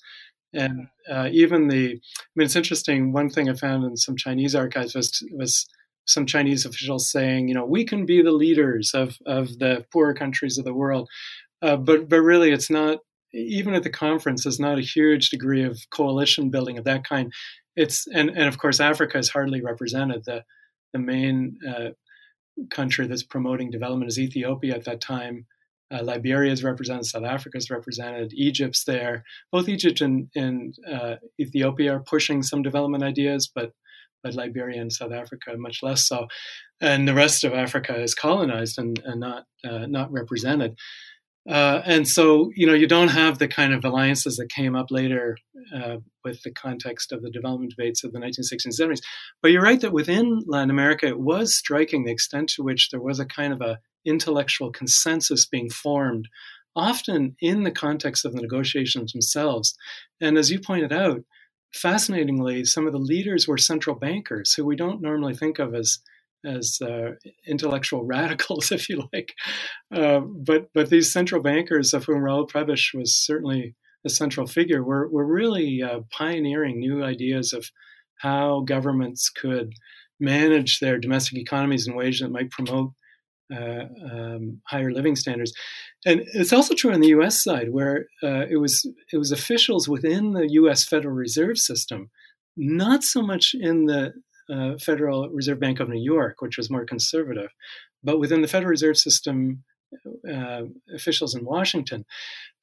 And 0.51 0.88
uh, 1.09 1.30
even 1.32 1.67
the, 1.67 1.91
I 1.91 2.32
mean, 2.36 2.45
it's 2.45 2.55
interesting. 2.55 3.13
One 3.13 3.30
thing 3.30 3.49
I 3.49 3.53
found 3.53 3.84
in 3.84 3.97
some 3.97 4.15
Chinese 4.15 4.55
archives 4.55 4.95
was, 4.95 5.23
was 5.32 5.67
some 6.07 6.25
Chinese 6.25 6.65
officials 6.65 7.11
saying, 7.11 7.47
you 7.49 7.53
know, 7.53 7.65
we 7.65 7.86
can 7.86 8.07
be 8.07 8.23
the 8.23 8.32
leaders 8.32 8.91
of, 8.95 9.17
of 9.27 9.59
the 9.59 9.86
poorer 9.93 10.15
countries 10.15 10.57
of 10.57 10.65
the 10.65 10.73
world. 10.73 11.07
Uh, 11.61 11.77
but, 11.77 12.09
but 12.09 12.21
really, 12.21 12.51
it's 12.51 12.71
not, 12.71 12.97
even 13.34 13.73
at 13.73 13.84
the 13.84 13.89
conference, 13.89 14.43
there's 14.43 14.59
not 14.59 14.77
a 14.77 14.82
huge 14.82 15.30
degree 15.30 15.63
of 15.63 15.80
coalition 15.91 16.49
building 16.49 16.77
of 16.77 16.86
that 16.86 17.03
kind. 17.03 17.32
It's, 17.75 18.07
and, 18.07 18.30
and 18.30 18.47
of 18.47 18.57
course, 18.57 18.80
Africa 18.80 19.17
is 19.17 19.30
hardly 19.30 19.61
represented. 19.61 20.25
The, 20.25 20.43
the 20.93 20.99
main 20.99 21.57
uh, 21.67 21.89
country 22.69 23.07
that's 23.07 23.23
promoting 23.23 23.71
development 23.71 24.09
is 24.09 24.19
Ethiopia 24.19 24.75
at 24.75 24.86
that 24.86 25.01
time. 25.01 25.45
Uh, 25.91 26.03
Liberia 26.03 26.51
is 26.51 26.63
represented, 26.63 27.05
South 27.05 27.23
Africa 27.23 27.57
is 27.57 27.71
represented, 27.71 28.32
Egypt's 28.34 28.84
there. 28.84 29.23
Both 29.51 29.67
Egypt 29.69 30.01
and, 30.01 30.30
and 30.36 30.75
uh, 30.88 31.15
Ethiopia 31.39 31.95
are 31.95 31.99
pushing 32.03 32.43
some 32.43 32.61
development 32.61 33.03
ideas, 33.03 33.49
but 33.53 33.73
but 34.21 34.36
Liberia 34.36 34.82
and 34.82 34.91
South 34.91 35.13
Africa 35.13 35.55
much 35.57 35.82
less 35.82 36.07
so. 36.07 36.27
And 36.82 37.07
the 37.07 37.13
rest 37.13 37.43
of 37.43 37.53
Africa 37.53 38.01
is 38.01 38.13
colonized 38.13 38.77
and, 38.77 38.99
and 39.05 39.19
not 39.19 39.45
uh, 39.63 39.86
not 39.88 40.11
represented. 40.11 40.77
Uh, 41.50 41.82
and 41.84 42.08
so, 42.08 42.52
you 42.56 42.68
know, 42.68 42.76
you 42.76 42.86
don't 42.86 43.08
have 43.08 43.39
the 43.39 43.47
kind 43.47 43.74
of 43.74 43.84
alliances 43.84 44.38
that 44.38 44.50
came 44.50 44.76
up 44.76 44.91
later 44.91 45.36
uh, 45.76 45.97
with 46.24 46.43
the 46.43 46.52
context 46.52 47.12
of 47.12 47.24
the 47.24 47.32
development 47.32 47.72
debates 47.72 48.04
of 48.04 48.12
the 48.12 48.20
1960s 48.20 48.66
and 48.66 48.74
70s. 48.74 49.02
But 49.41 49.52
you're 49.52 49.64
right 49.64 49.82
that 49.82 49.91
within 49.91 50.43
Latin 50.45 50.70
America, 50.70 51.08
it 51.08 51.20
was 51.20 51.56
striking 51.56 52.04
the 52.04 52.12
extent 52.12 52.50
to 52.50 52.64
which 52.64 52.91
there 52.91 53.02
was 53.02 53.20
a 53.20 53.26
kind 53.26 53.52
of 53.52 53.62
a 53.62 53.80
intellectual 54.06 54.72
consensus 54.72 55.47
being 55.47 55.72
formed, 55.72 56.30
often 56.76 57.36
in 57.41 57.64
the 57.64 57.72
context 57.72 58.26
of 58.26 58.34
the 58.34 58.41
negotiations 58.41 59.12
themselves. 59.12 59.76
And 60.22 60.38
as 60.38 60.52
you 60.52 60.60
pointed 60.60 60.93
out, 60.93 61.24
fascinatingly, 61.74 62.64
some 62.66 62.86
of 62.86 62.93
the 62.93 63.00
leaders 63.00 63.47
were 63.47 63.58
central 63.58 63.95
bankers 63.95 64.54
who 64.54 64.66
we 64.66 64.76
don't 64.76 65.02
normally 65.02 65.36
think 65.36 65.58
of 65.58 65.74
as 65.74 66.00
as 66.45 66.79
uh, 66.81 67.11
intellectual 67.47 68.05
radicals, 68.05 68.71
if 68.71 68.89
you 68.89 69.03
like. 69.13 69.33
Uh, 69.93 70.19
but 70.19 70.67
but 70.73 70.89
these 70.89 71.11
central 71.11 71.41
bankers, 71.41 71.93
of 71.93 72.05
whom 72.05 72.19
Raúl 72.19 72.49
Prebisch 72.49 72.93
was 72.93 73.15
certainly 73.15 73.75
a 74.05 74.09
central 74.09 74.47
figure, 74.47 74.83
were 74.83 75.07
were 75.09 75.25
really 75.25 75.81
uh, 75.81 76.01
pioneering 76.11 76.79
new 76.79 77.03
ideas 77.03 77.53
of 77.53 77.69
how 78.17 78.61
governments 78.61 79.29
could 79.29 79.73
manage 80.19 80.79
their 80.79 80.97
domestic 80.97 81.37
economies 81.37 81.87
in 81.87 81.95
ways 81.95 82.19
that 82.19 82.31
might 82.31 82.51
promote 82.51 82.91
uh, 83.53 83.85
um, 84.11 84.61
higher 84.67 84.91
living 84.91 85.15
standards. 85.15 85.53
And 86.05 86.21
it's 86.33 86.53
also 86.53 86.75
true 86.75 86.93
on 86.93 87.01
the 87.01 87.09
U.S. 87.09 87.43
side, 87.43 87.71
where 87.71 88.05
uh, 88.23 88.45
it 88.49 88.57
was 88.57 88.85
it 89.11 89.17
was 89.17 89.31
officials 89.31 89.89
within 89.89 90.31
the 90.31 90.47
U.S. 90.51 90.85
Federal 90.85 91.15
Reserve 91.15 91.57
System, 91.57 92.09
not 92.55 93.03
so 93.03 93.21
much 93.21 93.55
in 93.59 93.85
the 93.85 94.13
uh, 94.52 94.78
Federal 94.80 95.30
Reserve 95.30 95.60
Bank 95.60 95.80
of 95.80 95.89
New 95.89 96.02
York, 96.02 96.41
which 96.41 96.58
was 96.58 96.70
more 96.70 96.86
conservative. 96.86 97.50
But 98.04 98.20
within 98.20 98.41
the 98.41 98.47
Federal 98.47 98.72
Reserve 98.72 98.97
System, 98.97 99.64
uh, 100.32 100.64
officials 100.93 101.36
in 101.36 101.45
Washington, 101.45 102.06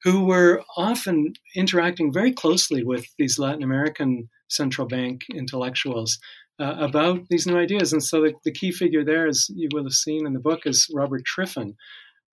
who 0.03 0.25
were 0.25 0.63
often 0.77 1.33
interacting 1.55 2.13
very 2.13 2.31
closely 2.31 2.83
with 2.83 3.05
these 3.17 3.37
Latin 3.37 3.63
American 3.63 4.29
central 4.49 4.87
bank 4.87 5.25
intellectuals 5.33 6.19
uh, 6.59 6.75
about 6.79 7.27
these 7.29 7.45
new 7.45 7.57
ideas. 7.57 7.93
And 7.93 8.03
so 8.03 8.21
the, 8.21 8.33
the, 8.45 8.51
key 8.51 8.71
figure 8.71 9.03
there, 9.03 9.27
as 9.27 9.47
you 9.53 9.69
will 9.73 9.83
have 9.83 9.93
seen 9.93 10.25
in 10.25 10.33
the 10.33 10.39
book, 10.39 10.61
is 10.65 10.89
Robert 10.93 11.23
Triffin, 11.25 11.75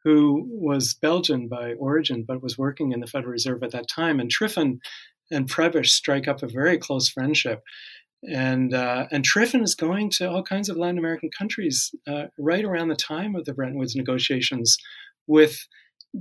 who 0.05 0.47
was 0.49 0.95
Belgian 0.95 1.49
by 1.49 1.73
origin, 1.75 2.25
but 2.27 2.43
was 2.43 2.57
working 2.57 2.93
in 2.93 3.01
the 3.01 3.07
Federal 3.07 3.33
Reserve 3.33 3.63
at 3.63 3.73
that 3.73 3.89
time. 3.89 4.21
And 4.21 4.31
Triffin 4.31 4.79
and 5.31 5.51
Prebisch 5.51 5.91
strike 5.91 6.29
up 6.29 6.43
a 6.43 6.49
very 6.49 6.79
close 6.79 7.09
friendship 7.09 7.63
and 8.31 8.75
uh, 8.75 9.07
and 9.11 9.25
Triffin 9.25 9.63
is 9.63 9.75
going 9.75 10.11
to 10.11 10.31
all 10.31 10.43
kinds 10.43 10.69
of 10.69 10.77
Latin 10.77 10.99
American 10.99 11.31
countries 11.37 11.95
uh, 12.07 12.27
right 12.39 12.65
around 12.65 12.89
the 12.89 12.97
time 12.97 13.35
of 13.35 13.45
the 13.45 13.55
Bretton 13.55 13.79
Woods 13.79 13.97
negotiations, 13.97 14.77
with 15.27 15.67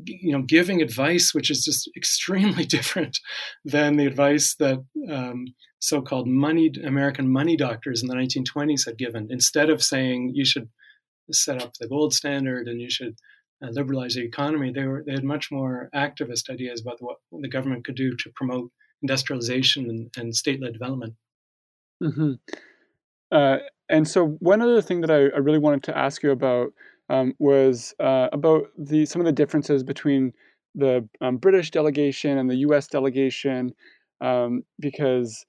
you 0.05 0.31
know 0.31 0.41
giving 0.41 0.81
advice 0.81 1.33
which 1.33 1.51
is 1.51 1.63
just 1.63 1.89
extremely 1.97 2.65
different 2.65 3.19
than 3.63 3.97
the 3.97 4.07
advice 4.07 4.55
that 4.55 4.79
um, 5.09 5.45
so-called 5.79 6.27
money 6.27 6.71
American 6.83 7.31
money 7.31 7.55
doctors 7.55 8.01
in 8.01 8.07
the 8.07 8.15
1920s 8.15 8.85
had 8.85 8.97
given. 8.97 9.27
Instead 9.29 9.69
of 9.69 9.83
saying 9.83 10.31
you 10.33 10.45
should 10.45 10.69
set 11.31 11.61
up 11.61 11.73
the 11.79 11.87
gold 11.87 12.13
standard 12.13 12.67
and 12.67 12.81
you 12.81 12.89
should 12.89 13.15
uh, 13.63 13.69
liberalize 13.69 14.15
the 14.15 14.25
economy, 14.25 14.71
they 14.71 14.85
were 14.85 15.03
they 15.05 15.13
had 15.13 15.23
much 15.23 15.51
more 15.51 15.89
activist 15.95 16.49
ideas 16.49 16.81
about 16.81 16.97
what 17.01 17.17
the 17.31 17.49
government 17.49 17.85
could 17.85 17.95
do 17.95 18.15
to 18.17 18.31
promote 18.35 18.71
industrialization 19.01 19.89
and, 19.89 20.09
and 20.17 20.35
state-led 20.35 20.73
development. 20.73 21.13
Mm-hmm. 22.01 22.33
Uh, 23.31 23.57
and 23.89 24.07
so 24.07 24.27
one 24.39 24.61
other 24.61 24.81
thing 24.81 25.01
that 25.01 25.11
I, 25.11 25.35
I 25.35 25.39
really 25.39 25.59
wanted 25.59 25.83
to 25.83 25.97
ask 25.97 26.23
you 26.23 26.31
about 26.31 26.73
um, 27.09 27.33
was 27.39 27.93
uh, 27.99 28.29
about 28.31 28.67
the 28.77 29.05
some 29.05 29.21
of 29.21 29.25
the 29.25 29.31
differences 29.31 29.83
between 29.83 30.33
the 30.75 31.07
um, 31.21 31.37
British 31.37 31.71
delegation 31.71 32.37
and 32.37 32.49
the 32.49 32.55
U.S. 32.57 32.87
delegation, 32.87 33.73
um, 34.21 34.63
because 34.79 35.45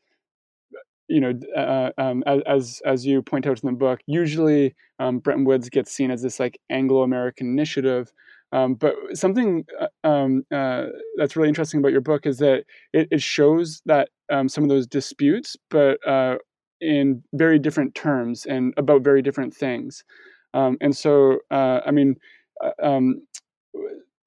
you 1.09 1.21
know, 1.21 1.33
uh, 1.57 1.91
um, 1.99 2.23
as 2.27 2.81
as 2.85 3.07
you 3.07 3.23
point 3.23 3.47
out 3.47 3.63
in 3.63 3.67
the 3.67 3.77
book, 3.77 4.01
usually 4.07 4.75
um, 4.99 5.19
Bretton 5.19 5.45
Woods 5.45 5.69
gets 5.69 5.93
seen 5.93 6.11
as 6.11 6.23
this 6.23 6.41
like 6.41 6.59
Anglo-American 6.71 7.47
initiative, 7.47 8.13
um, 8.55 8.75
but 8.75 8.95
something 9.15 9.65
uh, 9.81 10.09
um, 10.09 10.45
uh, 10.55 10.87
that's 11.17 11.35
really 11.35 11.49
interesting 11.49 11.81
about 11.81 11.91
your 11.91 12.01
book 12.01 12.25
is 12.25 12.39
that 12.39 12.65
it, 12.93 13.09
it 13.11 13.21
shows 13.21 13.83
that 13.87 14.11
um, 14.31 14.49
some 14.49 14.63
of 14.63 14.71
those 14.71 14.87
disputes, 14.87 15.57
but 15.71 15.99
uh, 16.07 16.37
in 16.81 17.23
very 17.33 17.59
different 17.59 17.97
terms 17.97 18.47
and 18.47 18.73
about 18.77 19.03
very 19.03 19.23
different 19.23 19.53
things. 19.53 20.05
Um, 20.55 20.77
and 20.81 20.97
so, 20.97 21.39
uh, 21.51 21.81
I 21.85 21.91
mean, 21.91 22.15
uh, 22.63 22.71
um, 22.81 23.27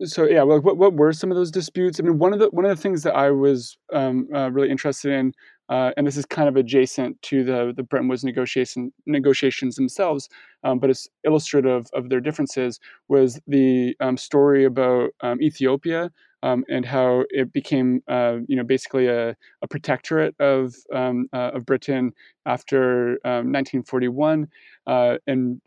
so 0.03 0.25
yeah, 0.25 0.43
well, 0.43 0.59
what 0.59 0.77
what 0.77 0.93
were 0.93 1.13
some 1.13 1.31
of 1.31 1.37
those 1.37 1.49
disputes? 1.49 1.97
I 1.97 2.03
mean, 2.03 2.19
one 2.19 2.33
of 2.33 2.39
the 2.39 2.49
one 2.49 2.65
of 2.65 2.75
the 2.75 2.81
things 2.81 3.03
that 3.03 3.15
I 3.15 3.31
was 3.31 3.77
um, 3.93 4.27
uh, 4.35 4.51
really 4.51 4.69
interested 4.69 5.13
in, 5.13 5.31
uh, 5.69 5.91
and 5.97 6.07
this 6.07 6.17
is 6.17 6.25
kind 6.25 6.47
of 6.47 6.55
adjacent 6.55 7.21
to 7.23 7.43
the 7.43 7.73
the 7.75 7.83
Bretton 7.83 8.09
negotiation 8.23 8.91
negotiations 9.05 9.75
themselves, 9.75 10.29
um, 10.63 10.79
but 10.79 10.89
it's 10.89 11.07
illustrative 11.23 11.87
of 11.93 12.09
their 12.09 12.21
differences. 12.21 12.79
Was 13.09 13.39
the 13.47 13.95
um, 13.99 14.17
story 14.17 14.65
about 14.65 15.11
um, 15.21 15.41
Ethiopia 15.41 16.11
um, 16.43 16.63
and 16.69 16.85
how 16.85 17.23
it 17.29 17.51
became, 17.51 18.01
uh, 18.07 18.37
you 18.47 18.55
know, 18.55 18.63
basically 18.63 19.07
a, 19.07 19.35
a 19.61 19.67
protectorate 19.69 20.35
of 20.39 20.75
um, 20.93 21.27
uh, 21.33 21.51
of 21.53 21.65
Britain 21.65 22.13
after 22.45 23.17
1941, 23.23 24.47
uh, 24.85 25.17
and 25.27 25.61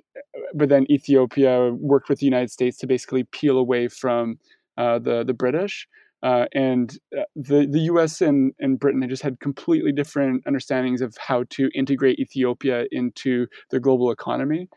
but 0.54 0.68
then 0.68 0.90
Ethiopia 0.90 1.72
worked 1.72 2.08
with 2.08 2.20
the 2.20 2.26
United 2.26 2.50
States 2.50 2.76
to 2.78 2.86
basically 2.86 3.24
peel 3.24 3.58
away 3.58 3.88
from 3.88 4.38
uh, 4.78 4.98
the 4.98 5.24
the 5.24 5.34
British. 5.34 5.86
Uh, 6.22 6.46
and 6.54 6.98
uh, 7.18 7.22
the 7.36 7.66
the 7.66 7.80
U.S. 7.92 8.20
and, 8.20 8.52
and 8.60 8.78
Britain 8.78 9.00
they 9.00 9.06
just 9.06 9.22
had 9.22 9.40
completely 9.40 9.92
different 9.92 10.44
understandings 10.46 11.00
of 11.00 11.16
how 11.18 11.44
to 11.50 11.70
integrate 11.74 12.18
Ethiopia 12.18 12.86
into 12.92 13.46
the 13.70 13.80
global 13.80 14.10
economy. 14.10 14.68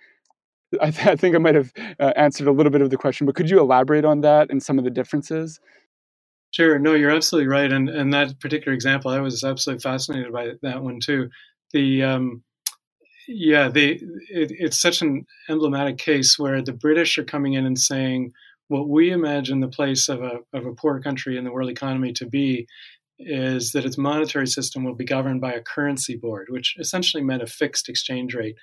I, 0.81 0.91
th- 0.91 1.07
I 1.07 1.15
think 1.15 1.35
I 1.35 1.39
might 1.39 1.55
have 1.55 1.71
uh, 1.99 2.13
answered 2.15 2.47
a 2.47 2.51
little 2.51 2.71
bit 2.71 2.81
of 2.81 2.89
the 2.89 2.97
question, 2.97 3.25
but 3.25 3.35
could 3.35 3.49
you 3.49 3.59
elaborate 3.59 4.05
on 4.05 4.21
that 4.21 4.49
and 4.51 4.63
some 4.63 4.79
of 4.79 4.85
the 4.85 4.91
differences? 4.91 5.59
Sure. 6.51 6.79
No, 6.79 6.93
you're 6.93 7.11
absolutely 7.11 7.47
right. 7.49 7.71
And 7.71 7.89
and 7.89 8.13
that 8.13 8.39
particular 8.39 8.73
example, 8.73 9.11
I 9.11 9.19
was 9.19 9.43
absolutely 9.43 9.81
fascinated 9.81 10.31
by 10.33 10.51
that 10.61 10.83
one 10.83 10.99
too. 10.99 11.29
The 11.73 12.03
um, 12.03 12.43
yeah, 13.27 13.69
they 13.69 13.91
it, 14.29 14.51
it's 14.51 14.79
such 14.81 15.01
an 15.01 15.25
emblematic 15.49 15.97
case 15.97 16.39
where 16.39 16.61
the 16.61 16.73
British 16.73 17.17
are 17.17 17.23
coming 17.23 17.53
in 17.53 17.65
and 17.65 17.79
saying 17.79 18.33
what 18.67 18.89
we 18.89 19.11
imagine 19.11 19.59
the 19.59 19.67
place 19.67 20.09
of 20.09 20.21
a 20.21 20.39
of 20.53 20.65
a 20.65 20.73
poor 20.73 20.99
country 20.99 21.37
in 21.37 21.43
the 21.43 21.51
world 21.51 21.69
economy 21.69 22.13
to 22.13 22.25
be 22.25 22.67
is 23.19 23.71
that 23.71 23.85
its 23.85 23.97
monetary 23.97 24.47
system 24.47 24.83
will 24.83 24.95
be 24.95 25.05
governed 25.05 25.39
by 25.39 25.53
a 25.53 25.61
currency 25.61 26.15
board, 26.15 26.47
which 26.49 26.75
essentially 26.79 27.23
meant 27.23 27.43
a 27.43 27.47
fixed 27.47 27.87
exchange 27.87 28.33
rate 28.33 28.55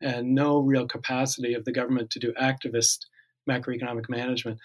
and 0.00 0.34
no 0.34 0.58
real 0.58 0.86
capacity 0.86 1.54
of 1.54 1.64
the 1.64 1.72
government 1.72 2.10
to 2.10 2.18
do 2.18 2.32
activist 2.40 3.06
macroeconomic 3.48 4.08
management. 4.08 4.58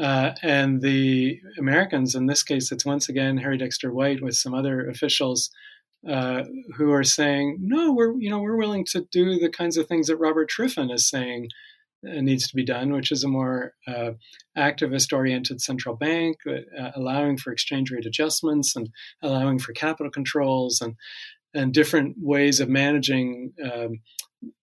Uh, 0.00 0.32
and 0.42 0.80
the 0.80 1.40
Americans, 1.58 2.14
in 2.14 2.26
this 2.26 2.42
case, 2.42 2.70
it's 2.70 2.86
once 2.86 3.08
again 3.08 3.36
Harry 3.38 3.58
Dexter 3.58 3.92
White 3.92 4.22
with 4.22 4.36
some 4.36 4.54
other 4.54 4.88
officials, 4.88 5.50
uh, 6.08 6.44
who 6.76 6.92
are 6.92 7.04
saying, 7.04 7.58
no, 7.60 7.92
we're 7.92 8.18
you 8.18 8.30
know 8.30 8.40
we're 8.40 8.56
willing 8.56 8.86
to 8.86 9.06
do 9.12 9.38
the 9.38 9.50
kinds 9.50 9.76
of 9.76 9.86
things 9.86 10.06
that 10.06 10.16
Robert 10.16 10.50
Triffin 10.50 10.92
is 10.92 11.08
saying 11.08 11.48
needs 12.02 12.48
to 12.48 12.56
be 12.56 12.64
done, 12.64 12.92
which 12.92 13.12
is 13.12 13.24
a 13.24 13.28
more 13.28 13.74
uh, 13.86 14.12
activist-oriented 14.56 15.60
central 15.60 15.96
bank, 15.96 16.36
uh, 16.48 16.90
allowing 16.94 17.36
for 17.36 17.52
exchange 17.52 17.90
rate 17.90 18.06
adjustments 18.06 18.74
and 18.76 18.90
allowing 19.22 19.58
for 19.58 19.72
capital 19.72 20.10
controls 20.10 20.80
and 20.80 20.96
and 21.52 21.74
different 21.74 22.14
ways 22.20 22.60
of 22.60 22.68
managing 22.68 23.52
um, 23.64 24.00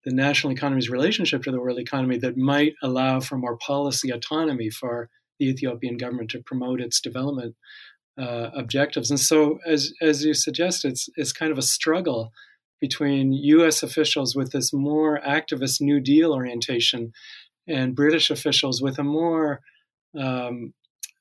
the 0.05 0.13
national 0.13 0.53
economy's 0.53 0.89
relationship 0.89 1.43
to 1.43 1.51
the 1.51 1.59
world 1.59 1.79
economy 1.79 2.17
that 2.17 2.37
might 2.37 2.73
allow 2.81 3.19
for 3.19 3.37
more 3.37 3.57
policy 3.57 4.09
autonomy 4.09 4.69
for 4.69 5.09
the 5.37 5.49
Ethiopian 5.49 5.97
government 5.97 6.31
to 6.31 6.41
promote 6.41 6.79
its 6.79 7.01
development 7.01 7.55
uh, 8.17 8.49
objectives. 8.55 9.11
And 9.11 9.19
so, 9.19 9.59
as 9.67 9.93
as 10.01 10.23
you 10.23 10.33
suggest, 10.33 10.85
it's 10.85 11.09
it's 11.15 11.33
kind 11.33 11.51
of 11.51 11.57
a 11.57 11.63
struggle 11.63 12.31
between 12.79 13.33
U.S. 13.33 13.83
officials 13.83 14.35
with 14.35 14.51
this 14.51 14.71
more 14.73 15.19
activist 15.27 15.81
New 15.81 15.99
Deal 15.99 16.33
orientation 16.33 17.11
and 17.67 17.95
British 17.95 18.29
officials 18.29 18.81
with 18.81 18.97
a 18.99 19.03
more 19.03 19.61
um, 20.17 20.73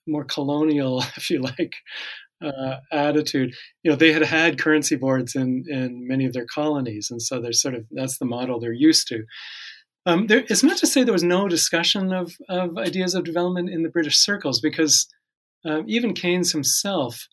more 0.06 0.24
colonial, 0.24 1.00
if 1.16 1.30
you 1.30 1.40
like, 1.40 1.74
uh, 2.44 2.76
attitude. 2.92 3.54
You 3.82 3.90
know, 3.90 3.96
they 3.96 4.12
had 4.12 4.22
had 4.22 4.60
currency 4.60 4.96
boards 4.96 5.34
in 5.34 5.64
in 5.68 6.06
many 6.06 6.26
of 6.26 6.32
their 6.32 6.46
colonies, 6.46 7.08
and 7.10 7.20
so 7.20 7.40
there's 7.40 7.60
sort 7.60 7.74
of 7.74 7.86
that's 7.90 8.18
the 8.18 8.24
model 8.24 8.60
they're 8.60 8.72
used 8.72 9.08
to. 9.08 9.24
Um, 10.06 10.28
there, 10.28 10.44
it's 10.48 10.62
not 10.62 10.76
to 10.78 10.86
say 10.86 11.02
there 11.02 11.12
was 11.12 11.24
no 11.24 11.48
discussion 11.48 12.12
of, 12.12 12.32
of 12.48 12.78
ideas 12.78 13.16
of 13.16 13.24
development 13.24 13.70
in 13.70 13.82
the 13.82 13.88
British 13.88 14.18
circles, 14.18 14.60
because 14.60 15.08
um, 15.64 15.84
even 15.88 16.14
Keynes 16.14 16.52
himself 16.52 17.26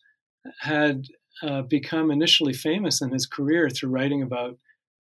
had 0.58 1.04
uh, 1.44 1.62
become 1.62 2.10
initially 2.10 2.52
famous 2.52 3.02
in 3.02 3.10
his 3.10 3.26
career 3.26 3.68
through 3.68 3.90
writing 3.90 4.22
about 4.22 4.56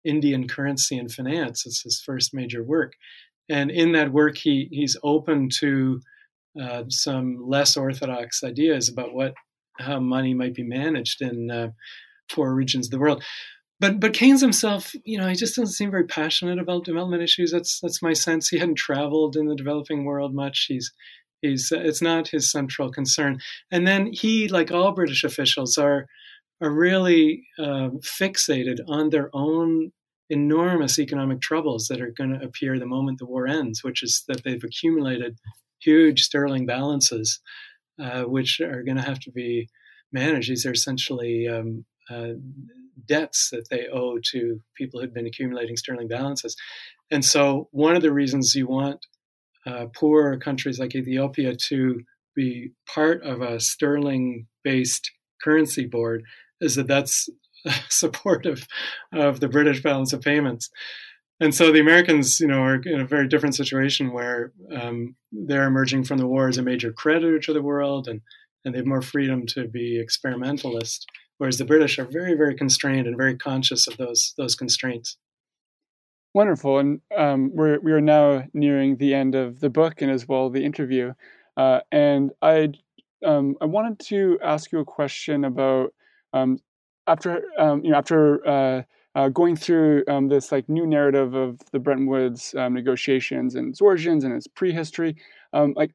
Indian 0.04 0.48
currency 0.48 0.96
and 0.96 1.12
finance. 1.12 1.66
It's 1.66 1.82
his 1.82 2.00
first 2.00 2.32
major 2.32 2.62
work. 2.62 2.94
And 3.48 3.70
in 3.70 3.92
that 3.92 4.12
work, 4.12 4.38
he, 4.38 4.68
he's 4.70 4.96
open 5.02 5.48
to 5.58 6.00
uh, 6.60 6.84
some 6.88 7.44
less 7.46 7.76
orthodox 7.76 8.42
ideas 8.42 8.88
about 8.88 9.14
what 9.14 9.34
how 9.78 9.98
money 9.98 10.34
might 10.34 10.54
be 10.54 10.62
managed 10.62 11.22
in 11.22 11.50
uh, 11.50 11.70
poor 12.30 12.54
regions 12.54 12.86
of 12.86 12.90
the 12.90 12.98
world. 12.98 13.22
But 13.78 13.98
but 13.98 14.14
Keynes 14.14 14.40
himself, 14.40 14.92
you 15.04 15.18
know, 15.18 15.28
he 15.28 15.34
just 15.34 15.56
doesn't 15.56 15.74
seem 15.74 15.90
very 15.90 16.04
passionate 16.04 16.58
about 16.58 16.84
development 16.84 17.22
issues. 17.22 17.50
That's 17.50 17.80
that's 17.80 18.02
my 18.02 18.12
sense. 18.12 18.48
He 18.48 18.58
hadn't 18.58 18.76
traveled 18.76 19.36
in 19.36 19.46
the 19.46 19.54
developing 19.56 20.04
world 20.04 20.34
much. 20.34 20.66
He's 20.68 20.92
He's, 21.42 21.72
it's 21.72 22.02
not 22.02 22.28
his 22.28 22.50
central 22.50 22.90
concern. 22.90 23.40
And 23.70 23.86
then 23.86 24.10
he, 24.12 24.48
like 24.48 24.70
all 24.70 24.92
British 24.92 25.24
officials, 25.24 25.78
are 25.78 26.06
are 26.60 26.70
really 26.70 27.46
uh, 27.58 27.88
fixated 28.00 28.80
on 28.86 29.10
their 29.10 29.30
own 29.32 29.92
enormous 30.28 30.98
economic 30.98 31.40
troubles 31.40 31.88
that 31.88 32.00
are 32.00 32.12
going 32.16 32.38
to 32.38 32.44
appear 32.44 32.78
the 32.78 32.86
moment 32.86 33.18
the 33.18 33.26
war 33.26 33.46
ends, 33.46 33.82
which 33.82 34.02
is 34.02 34.24
that 34.28 34.44
they've 34.44 34.62
accumulated 34.62 35.38
huge 35.80 36.22
sterling 36.22 36.66
balances, 36.66 37.40
uh, 38.00 38.22
which 38.22 38.60
are 38.60 38.82
going 38.82 38.96
to 38.96 39.02
have 39.02 39.18
to 39.20 39.30
be 39.30 39.68
managed. 40.12 40.50
These 40.50 40.66
are 40.66 40.72
essentially 40.72 41.48
um, 41.48 41.84
uh, 42.08 42.34
debts 43.06 43.50
that 43.50 43.68
they 43.70 43.88
owe 43.88 44.18
to 44.30 44.60
people 44.76 45.00
who've 45.00 45.14
been 45.14 45.26
accumulating 45.26 45.76
sterling 45.76 46.08
balances. 46.08 46.54
And 47.10 47.24
so, 47.24 47.68
one 47.72 47.96
of 47.96 48.02
the 48.02 48.12
reasons 48.12 48.54
you 48.54 48.68
want 48.68 49.06
uh, 49.66 49.86
poor 49.94 50.38
countries 50.38 50.78
like 50.78 50.94
Ethiopia 50.94 51.54
to 51.68 52.00
be 52.34 52.70
part 52.92 53.22
of 53.22 53.40
a 53.40 53.60
sterling 53.60 54.46
based 54.64 55.10
currency 55.42 55.86
board 55.86 56.22
is 56.60 56.76
that 56.76 56.86
that's 56.86 57.28
supportive 57.88 58.66
of 59.12 59.40
the 59.40 59.48
British 59.48 59.82
balance 59.82 60.12
of 60.12 60.20
payments. 60.20 60.70
And 61.40 61.54
so 61.54 61.72
the 61.72 61.80
Americans, 61.80 62.38
you 62.38 62.46
know, 62.46 62.62
are 62.62 62.80
in 62.84 63.00
a 63.00 63.06
very 63.06 63.26
different 63.26 63.54
situation 63.54 64.12
where 64.12 64.52
um, 64.74 65.16
they're 65.32 65.66
emerging 65.66 66.04
from 66.04 66.18
the 66.18 66.26
war 66.26 66.48
as 66.48 66.58
a 66.58 66.62
major 66.62 66.92
creditor 66.92 67.38
to 67.40 67.52
the 67.52 67.62
world, 67.62 68.08
and 68.08 68.20
and 68.62 68.74
they 68.74 68.78
have 68.78 68.86
more 68.86 69.00
freedom 69.00 69.46
to 69.46 69.66
be 69.66 69.98
experimentalist, 69.98 71.06
whereas 71.38 71.56
the 71.56 71.64
British 71.64 71.98
are 71.98 72.04
very, 72.04 72.34
very 72.34 72.54
constrained 72.54 73.06
and 73.06 73.16
very 73.16 73.36
conscious 73.38 73.86
of 73.86 73.96
those 73.96 74.34
those 74.36 74.54
constraints. 74.54 75.16
Wonderful, 76.32 76.78
and 76.78 77.00
um, 77.16 77.50
we're 77.54 77.80
we 77.80 77.90
are 77.92 78.00
now 78.00 78.44
nearing 78.54 78.96
the 78.96 79.14
end 79.14 79.34
of 79.34 79.58
the 79.58 79.68
book 79.68 80.00
and 80.00 80.10
as 80.12 80.28
well 80.28 80.48
the 80.48 80.64
interview. 80.64 81.12
Uh, 81.56 81.80
and 81.90 82.30
I 82.40 82.68
um, 83.24 83.56
I 83.60 83.64
wanted 83.64 83.98
to 84.10 84.38
ask 84.42 84.70
you 84.70 84.78
a 84.78 84.84
question 84.84 85.44
about 85.44 85.92
um, 86.32 86.58
after 87.08 87.42
um, 87.58 87.84
you 87.84 87.90
know 87.90 87.98
after 87.98 88.46
uh, 88.46 88.82
uh, 89.16 89.28
going 89.30 89.56
through 89.56 90.04
um, 90.06 90.28
this 90.28 90.52
like 90.52 90.68
new 90.68 90.86
narrative 90.86 91.34
of 91.34 91.58
the 91.72 91.80
Bretton 91.80 92.06
Woods 92.06 92.54
um, 92.56 92.74
negotiations 92.74 93.56
and 93.56 93.70
its 93.70 93.80
origins 93.80 94.22
and 94.22 94.32
its 94.32 94.46
prehistory. 94.46 95.16
like, 95.52 95.90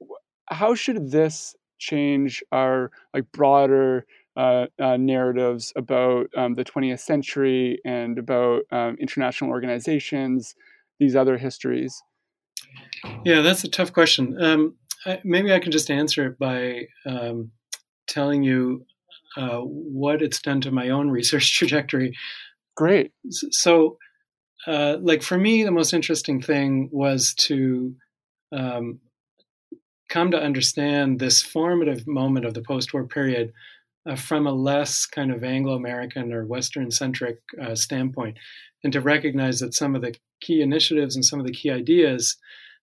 how 0.48 0.76
should 0.76 1.12
this 1.12 1.56
change 1.78 2.44
our 2.52 2.92
like 3.14 3.32
broader 3.32 4.06
uh, 4.36 4.66
uh, 4.82 4.98
narratives 4.98 5.72
about 5.76 6.28
um, 6.36 6.56
the 6.56 6.66
20th 6.66 7.00
century 7.00 7.80
and 7.86 8.18
about 8.18 8.64
um, 8.72 8.98
international 9.00 9.50
organizations, 9.50 10.56
these 11.00 11.16
other 11.16 11.38
histories? 11.38 12.02
Yeah, 13.24 13.42
that's 13.42 13.64
a 13.64 13.70
tough 13.70 13.94
question. 13.94 14.36
Um, 14.42 14.76
I, 15.06 15.20
maybe 15.24 15.54
I 15.54 15.60
can 15.60 15.72
just 15.72 15.90
answer 15.90 16.28
it 16.28 16.40
by 16.40 16.88
um, 17.06 17.52
telling 18.08 18.44
you 18.44 18.86
uh, 19.38 19.60
what 19.60 20.22
it's 20.22 20.42
done 20.42 20.62
to 20.62 20.72
my 20.72 20.90
own 20.90 21.10
research 21.12 21.58
trajectory. 21.58 22.16
Great. 22.76 23.12
So, 23.30 23.98
uh, 24.68 24.98
like 25.00 25.22
for 25.22 25.38
me, 25.38 25.64
the 25.64 25.72
most 25.72 25.94
interesting 25.94 26.42
thing 26.42 26.90
was 26.92 27.34
to 27.36 27.96
um, 28.52 29.00
come 30.10 30.32
to 30.32 30.42
understand 30.42 31.20
this 31.20 31.42
formative 31.42 32.08
moment 32.08 32.46
of 32.46 32.54
the 32.54 32.62
post-war 32.62 33.06
period 33.06 33.54
uh, 34.08 34.16
from 34.16 34.48
a 34.48 34.52
less 34.52 35.06
kind 35.06 35.32
of 35.32 35.44
Anglo-American 35.44 36.32
or 36.32 36.46
Western-centric 36.46 37.40
uh, 37.62 37.76
standpoint, 37.76 38.38
and 38.84 38.94
to 38.94 39.02
recognize 39.02 39.60
that 39.60 39.74
some 39.74 39.96
of 39.96 40.02
the 40.02 40.16
key 40.42 40.62
initiatives 40.62 41.16
and 41.16 41.26
some 41.26 41.40
of 41.40 41.46
the 41.46 41.54
key 41.54 41.72
ideas, 41.72 42.38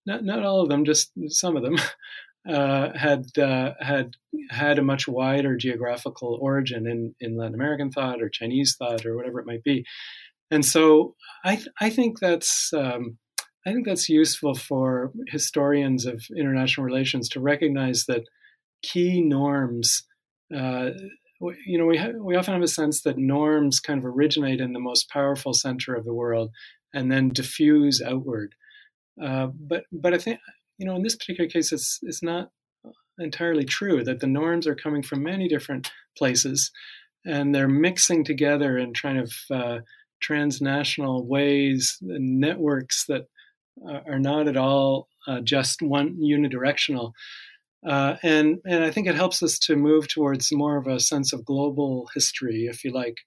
not 0.06 0.24
not 0.24 0.44
all 0.44 0.60
of 0.60 0.68
them, 0.68 0.84
just 0.84 1.12
some 1.28 1.56
of 1.56 1.62
them, 1.62 1.76
uh, 2.48 2.96
had 2.96 3.26
uh, 3.38 3.72
had 3.80 4.16
had 4.50 4.78
a 4.78 4.82
much 4.82 5.06
wider 5.06 5.56
geographical 5.56 6.38
origin 6.40 6.86
in 6.86 7.14
in 7.20 7.36
Latin 7.36 7.54
American 7.54 7.90
thought 7.90 8.20
or 8.22 8.28
Chinese 8.28 8.76
thought 8.76 9.06
or 9.06 9.16
whatever 9.16 9.40
it 9.40 9.46
might 9.46 9.64
be. 9.64 9.84
and 10.50 10.64
so 10.64 11.14
I 11.44 11.56
th- 11.56 11.68
I 11.80 11.90
think 11.90 12.18
that's 12.18 12.72
um, 12.72 13.18
I 13.66 13.72
think 13.72 13.86
that's 13.86 14.08
useful 14.08 14.54
for 14.54 15.12
historians 15.28 16.04
of 16.04 16.24
international 16.36 16.84
relations 16.84 17.28
to 17.30 17.40
recognize 17.40 18.06
that 18.06 18.24
key 18.82 19.22
norms. 19.22 20.04
Uh, 20.54 20.90
you 21.66 21.78
know, 21.78 21.86
we 21.86 21.98
ha- 21.98 22.18
we 22.18 22.36
often 22.36 22.54
have 22.54 22.62
a 22.62 22.68
sense 22.68 23.02
that 23.02 23.18
norms 23.18 23.80
kind 23.80 23.98
of 23.98 24.06
originate 24.06 24.60
in 24.60 24.72
the 24.72 24.80
most 24.80 25.10
powerful 25.10 25.52
center 25.52 25.94
of 25.94 26.04
the 26.04 26.14
world 26.14 26.50
and 26.94 27.10
then 27.10 27.30
diffuse 27.30 28.00
outward. 28.00 28.54
Uh, 29.22 29.48
but 29.54 29.84
but 29.92 30.14
I 30.14 30.18
think 30.18 30.38
you 30.78 30.86
know 30.86 30.96
in 30.96 31.02
this 31.02 31.16
particular 31.16 31.48
case, 31.48 31.72
it's 31.72 31.98
it's 32.02 32.22
not 32.22 32.50
entirely 33.18 33.64
true 33.64 34.02
that 34.04 34.20
the 34.20 34.26
norms 34.26 34.66
are 34.66 34.74
coming 34.74 35.02
from 35.02 35.22
many 35.22 35.48
different 35.48 35.90
places, 36.16 36.70
and 37.26 37.54
they're 37.54 37.68
mixing 37.68 38.24
together 38.24 38.78
in 38.78 38.94
kind 38.94 39.18
of 39.18 39.32
uh, 39.50 39.78
transnational 40.20 41.26
ways, 41.26 41.98
networks 42.00 43.04
that 43.06 43.26
uh, 43.88 44.00
are 44.06 44.18
not 44.18 44.48
at 44.48 44.56
all 44.56 45.08
uh, 45.26 45.40
just 45.40 45.82
one 45.82 46.16
unidirectional. 46.16 47.12
Uh, 47.86 48.16
and 48.22 48.58
and 48.64 48.84
I 48.84 48.90
think 48.90 49.08
it 49.08 49.16
helps 49.16 49.42
us 49.42 49.58
to 49.60 49.76
move 49.76 50.06
towards 50.08 50.52
more 50.52 50.76
of 50.76 50.86
a 50.86 51.00
sense 51.00 51.32
of 51.32 51.44
global 51.44 52.08
history, 52.14 52.66
if 52.66 52.84
you 52.84 52.92
like, 52.92 53.18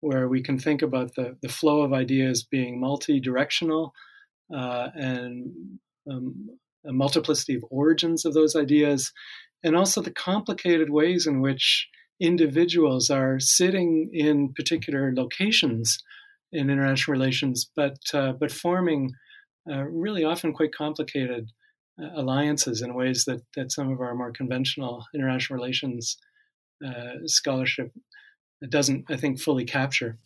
where 0.00 0.28
we 0.28 0.42
can 0.42 0.58
think 0.58 0.82
about 0.82 1.14
the, 1.16 1.36
the 1.42 1.48
flow 1.48 1.82
of 1.82 1.92
ideas 1.92 2.44
being 2.44 2.80
multi-directional 2.80 3.92
uh, 4.54 4.88
and 4.94 5.78
um, 6.10 6.50
a 6.86 6.92
multiplicity 6.92 7.56
of 7.56 7.64
origins 7.70 8.24
of 8.24 8.32
those 8.32 8.54
ideas, 8.54 9.12
and 9.64 9.74
also 9.74 10.00
the 10.00 10.12
complicated 10.12 10.90
ways 10.90 11.26
in 11.26 11.40
which 11.40 11.88
individuals 12.20 13.10
are 13.10 13.40
sitting 13.40 14.08
in 14.12 14.52
particular 14.54 15.12
locations 15.14 15.98
in 16.52 16.70
international 16.70 17.12
relations, 17.12 17.68
but 17.74 17.98
uh, 18.14 18.32
but 18.32 18.52
forming 18.52 19.10
uh, 19.70 19.82
really 19.82 20.22
often 20.22 20.52
quite 20.52 20.72
complicated 20.72 21.50
alliances 22.14 22.82
in 22.82 22.94
ways 22.94 23.24
that 23.24 23.40
that 23.56 23.72
some 23.72 23.90
of 23.90 24.00
our 24.00 24.14
more 24.14 24.32
conventional 24.32 25.04
international 25.14 25.56
relations 25.58 26.16
uh, 26.86 27.14
scholarship 27.24 27.90
doesn't, 28.68 29.04
I 29.10 29.16
think, 29.16 29.40
fully 29.40 29.64
capture. 29.64 30.18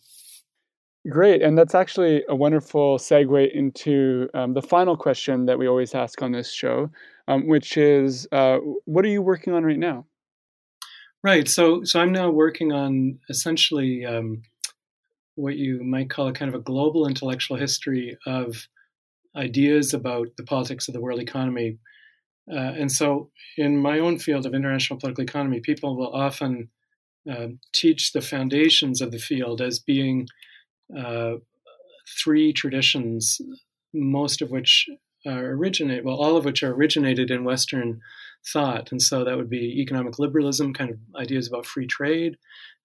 Great, 1.08 1.42
and 1.42 1.56
that's 1.56 1.74
actually 1.74 2.22
a 2.28 2.36
wonderful 2.36 2.98
segue 2.98 3.50
into 3.52 4.28
um, 4.34 4.52
the 4.52 4.62
final 4.62 4.96
question 4.96 5.46
that 5.46 5.58
we 5.58 5.66
always 5.66 5.94
ask 5.94 6.20
on 6.20 6.32
this 6.32 6.52
show, 6.52 6.90
um, 7.26 7.48
which 7.48 7.76
is, 7.78 8.28
uh, 8.32 8.58
what 8.84 9.04
are 9.04 9.08
you 9.08 9.22
working 9.22 9.54
on 9.54 9.64
right 9.64 9.78
now? 9.78 10.04
Right. 11.22 11.48
So, 11.48 11.84
so 11.84 12.00
I'm 12.00 12.12
now 12.12 12.30
working 12.30 12.72
on 12.72 13.18
essentially 13.28 14.04
um, 14.04 14.42
what 15.36 15.56
you 15.56 15.82
might 15.82 16.10
call 16.10 16.28
a 16.28 16.32
kind 16.32 16.48
of 16.48 16.54
a 16.54 16.62
global 16.62 17.06
intellectual 17.06 17.56
history 17.56 18.18
of 18.26 18.66
ideas 19.36 19.94
about 19.94 20.28
the 20.36 20.44
politics 20.44 20.88
of 20.88 20.94
the 20.94 21.00
world 21.00 21.20
economy. 21.20 21.78
Uh, 22.50 22.72
and 22.78 22.90
so, 22.90 23.30
in 23.56 23.76
my 23.76 23.98
own 23.98 24.18
field 24.18 24.46
of 24.46 24.54
international 24.54 24.98
political 24.98 25.24
economy, 25.24 25.60
people 25.60 25.96
will 25.96 26.12
often 26.12 26.70
uh, 27.30 27.48
teach 27.72 28.12
the 28.12 28.20
foundations 28.20 29.00
of 29.00 29.12
the 29.12 29.18
field 29.18 29.60
as 29.60 29.78
being 29.78 30.26
uh, 30.96 31.34
three 32.22 32.52
traditions, 32.52 33.40
most 33.92 34.42
of 34.42 34.50
which 34.50 34.88
are 35.26 35.50
originate, 35.50 36.04
well, 36.04 36.16
all 36.16 36.36
of 36.36 36.44
which 36.44 36.62
are 36.62 36.72
originated 36.72 37.30
in 37.30 37.44
Western 37.44 38.00
thought. 38.46 38.90
And 38.90 39.02
so 39.02 39.24
that 39.24 39.36
would 39.36 39.50
be 39.50 39.80
economic 39.80 40.18
liberalism, 40.18 40.72
kind 40.72 40.90
of 40.90 40.98
ideas 41.16 41.46
about 41.46 41.66
free 41.66 41.86
trade, 41.86 42.36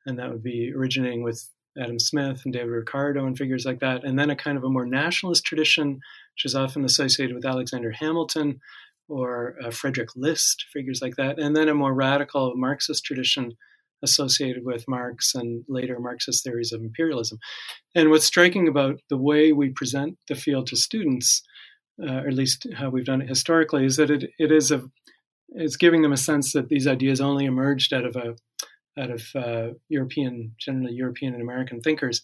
and 0.05 0.19
that 0.19 0.29
would 0.29 0.43
be 0.43 0.73
originating 0.75 1.23
with 1.23 1.49
Adam 1.77 1.99
Smith 1.99 2.41
and 2.45 2.53
David 2.53 2.69
Ricardo 2.69 3.25
and 3.25 3.37
figures 3.37 3.65
like 3.65 3.79
that. 3.79 4.03
And 4.03 4.17
then 4.17 4.29
a 4.29 4.35
kind 4.35 4.57
of 4.57 4.63
a 4.63 4.69
more 4.69 4.85
nationalist 4.85 5.45
tradition, 5.45 5.99
which 6.35 6.45
is 6.45 6.55
often 6.55 6.83
associated 6.83 7.35
with 7.35 7.45
Alexander 7.45 7.91
Hamilton 7.91 8.59
or 9.07 9.55
uh, 9.63 9.71
Frederick 9.71 10.09
List, 10.15 10.65
figures 10.73 11.01
like 11.01 11.15
that. 11.15 11.39
And 11.39 11.55
then 11.55 11.69
a 11.69 11.75
more 11.75 11.93
radical 11.93 12.53
Marxist 12.55 13.05
tradition 13.05 13.53
associated 14.03 14.65
with 14.65 14.83
Marx 14.87 15.33
and 15.33 15.63
later 15.69 15.99
Marxist 15.99 16.43
theories 16.43 16.73
of 16.73 16.81
imperialism. 16.81 17.39
And 17.93 18.09
what's 18.09 18.25
striking 18.25 18.67
about 18.67 18.99
the 19.09 19.17
way 19.17 19.53
we 19.53 19.69
present 19.69 20.17
the 20.27 20.35
field 20.35 20.67
to 20.67 20.75
students, 20.75 21.41
uh, 22.01 22.21
or 22.23 22.27
at 22.27 22.33
least 22.33 22.67
how 22.75 22.89
we've 22.89 23.05
done 23.05 23.21
it 23.21 23.29
historically, 23.29 23.85
is 23.85 23.95
that 23.95 24.11
it, 24.11 24.31
it 24.37 24.51
is 24.51 24.71
a 24.71 24.83
it's 25.49 25.77
giving 25.77 26.01
them 26.01 26.11
a 26.11 26.17
sense 26.17 26.51
that 26.53 26.67
these 26.67 26.87
ideas 26.87 27.21
only 27.21 27.45
emerged 27.45 27.93
out 27.93 28.03
of 28.03 28.15
a 28.15 28.35
out 28.97 29.11
of 29.11 29.23
uh, 29.35 29.73
European, 29.89 30.55
generally 30.59 30.93
European 30.93 31.33
and 31.33 31.41
American 31.41 31.81
thinkers. 31.81 32.21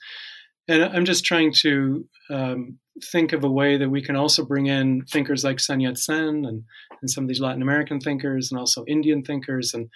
And 0.68 0.84
I'm 0.84 1.05
just 1.05 1.26
trying 1.26 1.53
to 1.62 2.07
um, 2.30 2.80
think 3.03 3.33
of 3.33 3.43
a 3.43 3.51
way 3.51 3.77
that 3.77 3.89
we 3.89 4.01
can 4.01 4.15
also 4.15 4.43
bring 4.45 4.67
in 4.67 5.03
thinkers 5.05 5.43
like 5.43 5.59
Sun 5.59 5.79
Yat 5.79 5.97
sen 5.97 6.45
and, 6.45 6.63
and 7.01 7.09
some 7.09 7.23
of 7.23 7.27
these 7.27 7.39
Latin 7.39 7.61
American 7.61 7.99
thinkers 7.99 8.51
and 8.51 8.59
also 8.59 8.83
Indian 8.87 9.23
thinkers. 9.23 9.73
And, 9.73 9.89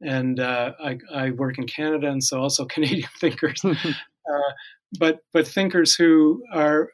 and 0.00 0.40
uh, 0.40 0.72
I, 0.82 0.98
I, 1.12 1.30
work 1.30 1.58
in 1.58 1.66
Canada, 1.66 2.08
and 2.08 2.22
so 2.22 2.40
also 2.40 2.64
Canadian 2.74 3.08
thinkers. 3.20 3.60
uh, 3.64 4.52
but, 4.98 5.20
but 5.32 5.46
thinkers 5.46 5.94
who 5.94 6.42
are 6.52 6.90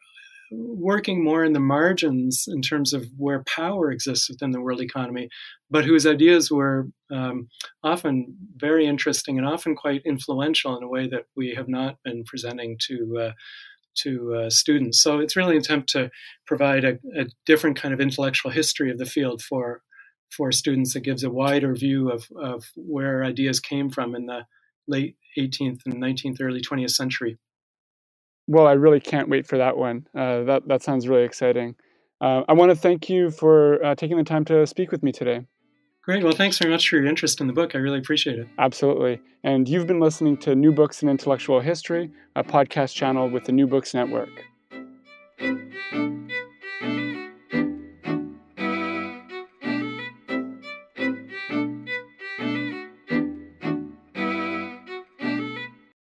working 0.51 1.23
more 1.23 1.45
in 1.45 1.53
the 1.53 1.61
margins 1.61 2.45
in 2.49 2.63
terms 2.63 2.93
of 2.93 3.07
where 3.17 3.43
power 3.45 3.91
exists 3.91 4.29
within 4.29 4.51
the 4.51 4.61
world 4.61 4.81
economy, 4.81 5.29
but 5.71 5.85
whose 5.85 6.07
ideas 6.07 6.51
were 6.51 6.89
um, 7.11 7.49
often 7.83 8.37
very 8.57 8.87
interesting 8.87 9.39
and 9.39 9.47
often 9.47 9.75
quite 9.75 10.03
influential 10.05 10.77
in 10.77 10.83
a 10.83 10.89
way 10.89 11.09
that 11.09 11.25
we 11.37 11.55
have 11.55 11.69
not 11.69 11.97
been 12.05 12.25
presenting 12.25 12.77
to. 12.87 13.19
Uh, 13.19 13.33
to 14.03 14.35
uh, 14.35 14.51
students. 14.51 15.01
So 15.01 15.19
it's 15.19 15.37
really 15.37 15.57
an 15.57 15.61
attempt 15.61 15.91
to 15.91 16.11
provide 16.47 16.85
a, 16.85 16.99
a, 17.17 17.27
different 17.47 17.81
kind 17.81 17.95
of 17.95 18.01
intellectual 18.01 18.51
history 18.51 18.91
of 18.91 18.99
the 18.99 19.07
field 19.07 19.43
for 19.43 19.83
for 20.31 20.51
students 20.51 20.95
that 20.95 21.01
gives 21.01 21.23
a 21.23 21.31
wider 21.31 21.75
view 21.75 22.11
of, 22.11 22.27
of 22.37 22.65
where 22.75 23.23
ideas 23.23 23.61
came 23.61 23.89
from 23.89 24.17
in 24.17 24.27
the 24.27 24.45
late 24.89 25.17
18th 25.39 25.81
and 25.87 25.95
19th, 25.95 26.39
early 26.41 26.61
20th 26.61 26.91
century. 26.91 27.39
Well, 28.49 28.67
I 28.67 28.73
really 28.73 29.01
can't 29.01 29.29
wait 29.29 29.47
for 29.47 29.59
that 29.59 29.77
one. 29.77 30.07
Uh, 30.15 30.43
that 30.45 30.69
that 30.69 30.83
sounds 30.83 31.09
really 31.09 31.25
exciting. 31.25 31.77
Uh, 32.21 32.43
I 32.49 32.53
want 32.53 32.71
to 32.71 32.77
thank 32.77 33.09
you 33.09 33.31
for 33.31 33.85
uh, 33.85 33.95
taking 33.95 34.17
the 34.17 34.25
time 34.25 34.45
to 34.47 34.67
speak 34.67 34.91
with 34.91 35.03
me 35.03 35.13
today. 35.13 35.47
Great. 36.05 36.23
Well, 36.23 36.35
thanks 36.35 36.59
very 36.59 36.71
much 36.71 36.89
for 36.89 36.97
your 36.97 37.07
interest 37.07 37.41
in 37.41 37.47
the 37.47 37.55
book. 37.55 37.75
I 37.75 37.79
really 37.79 37.99
appreciate 37.99 38.39
it. 38.39 38.47
Absolutely. 38.59 39.23
And 39.43 39.67
you've 39.67 39.87
been 39.87 40.01
listening 40.01 40.37
to 40.39 40.55
New 40.55 40.71
Books 40.71 41.03
in 41.03 41.09
Intellectual 41.09 41.61
History, 41.61 42.11
a 42.37 42.45
podcast 42.45 42.95
channel 42.95 43.31
with 43.31 43.45
the 43.45 43.53
New 43.53 43.67
Books 43.67 43.95
Network. 43.95 44.45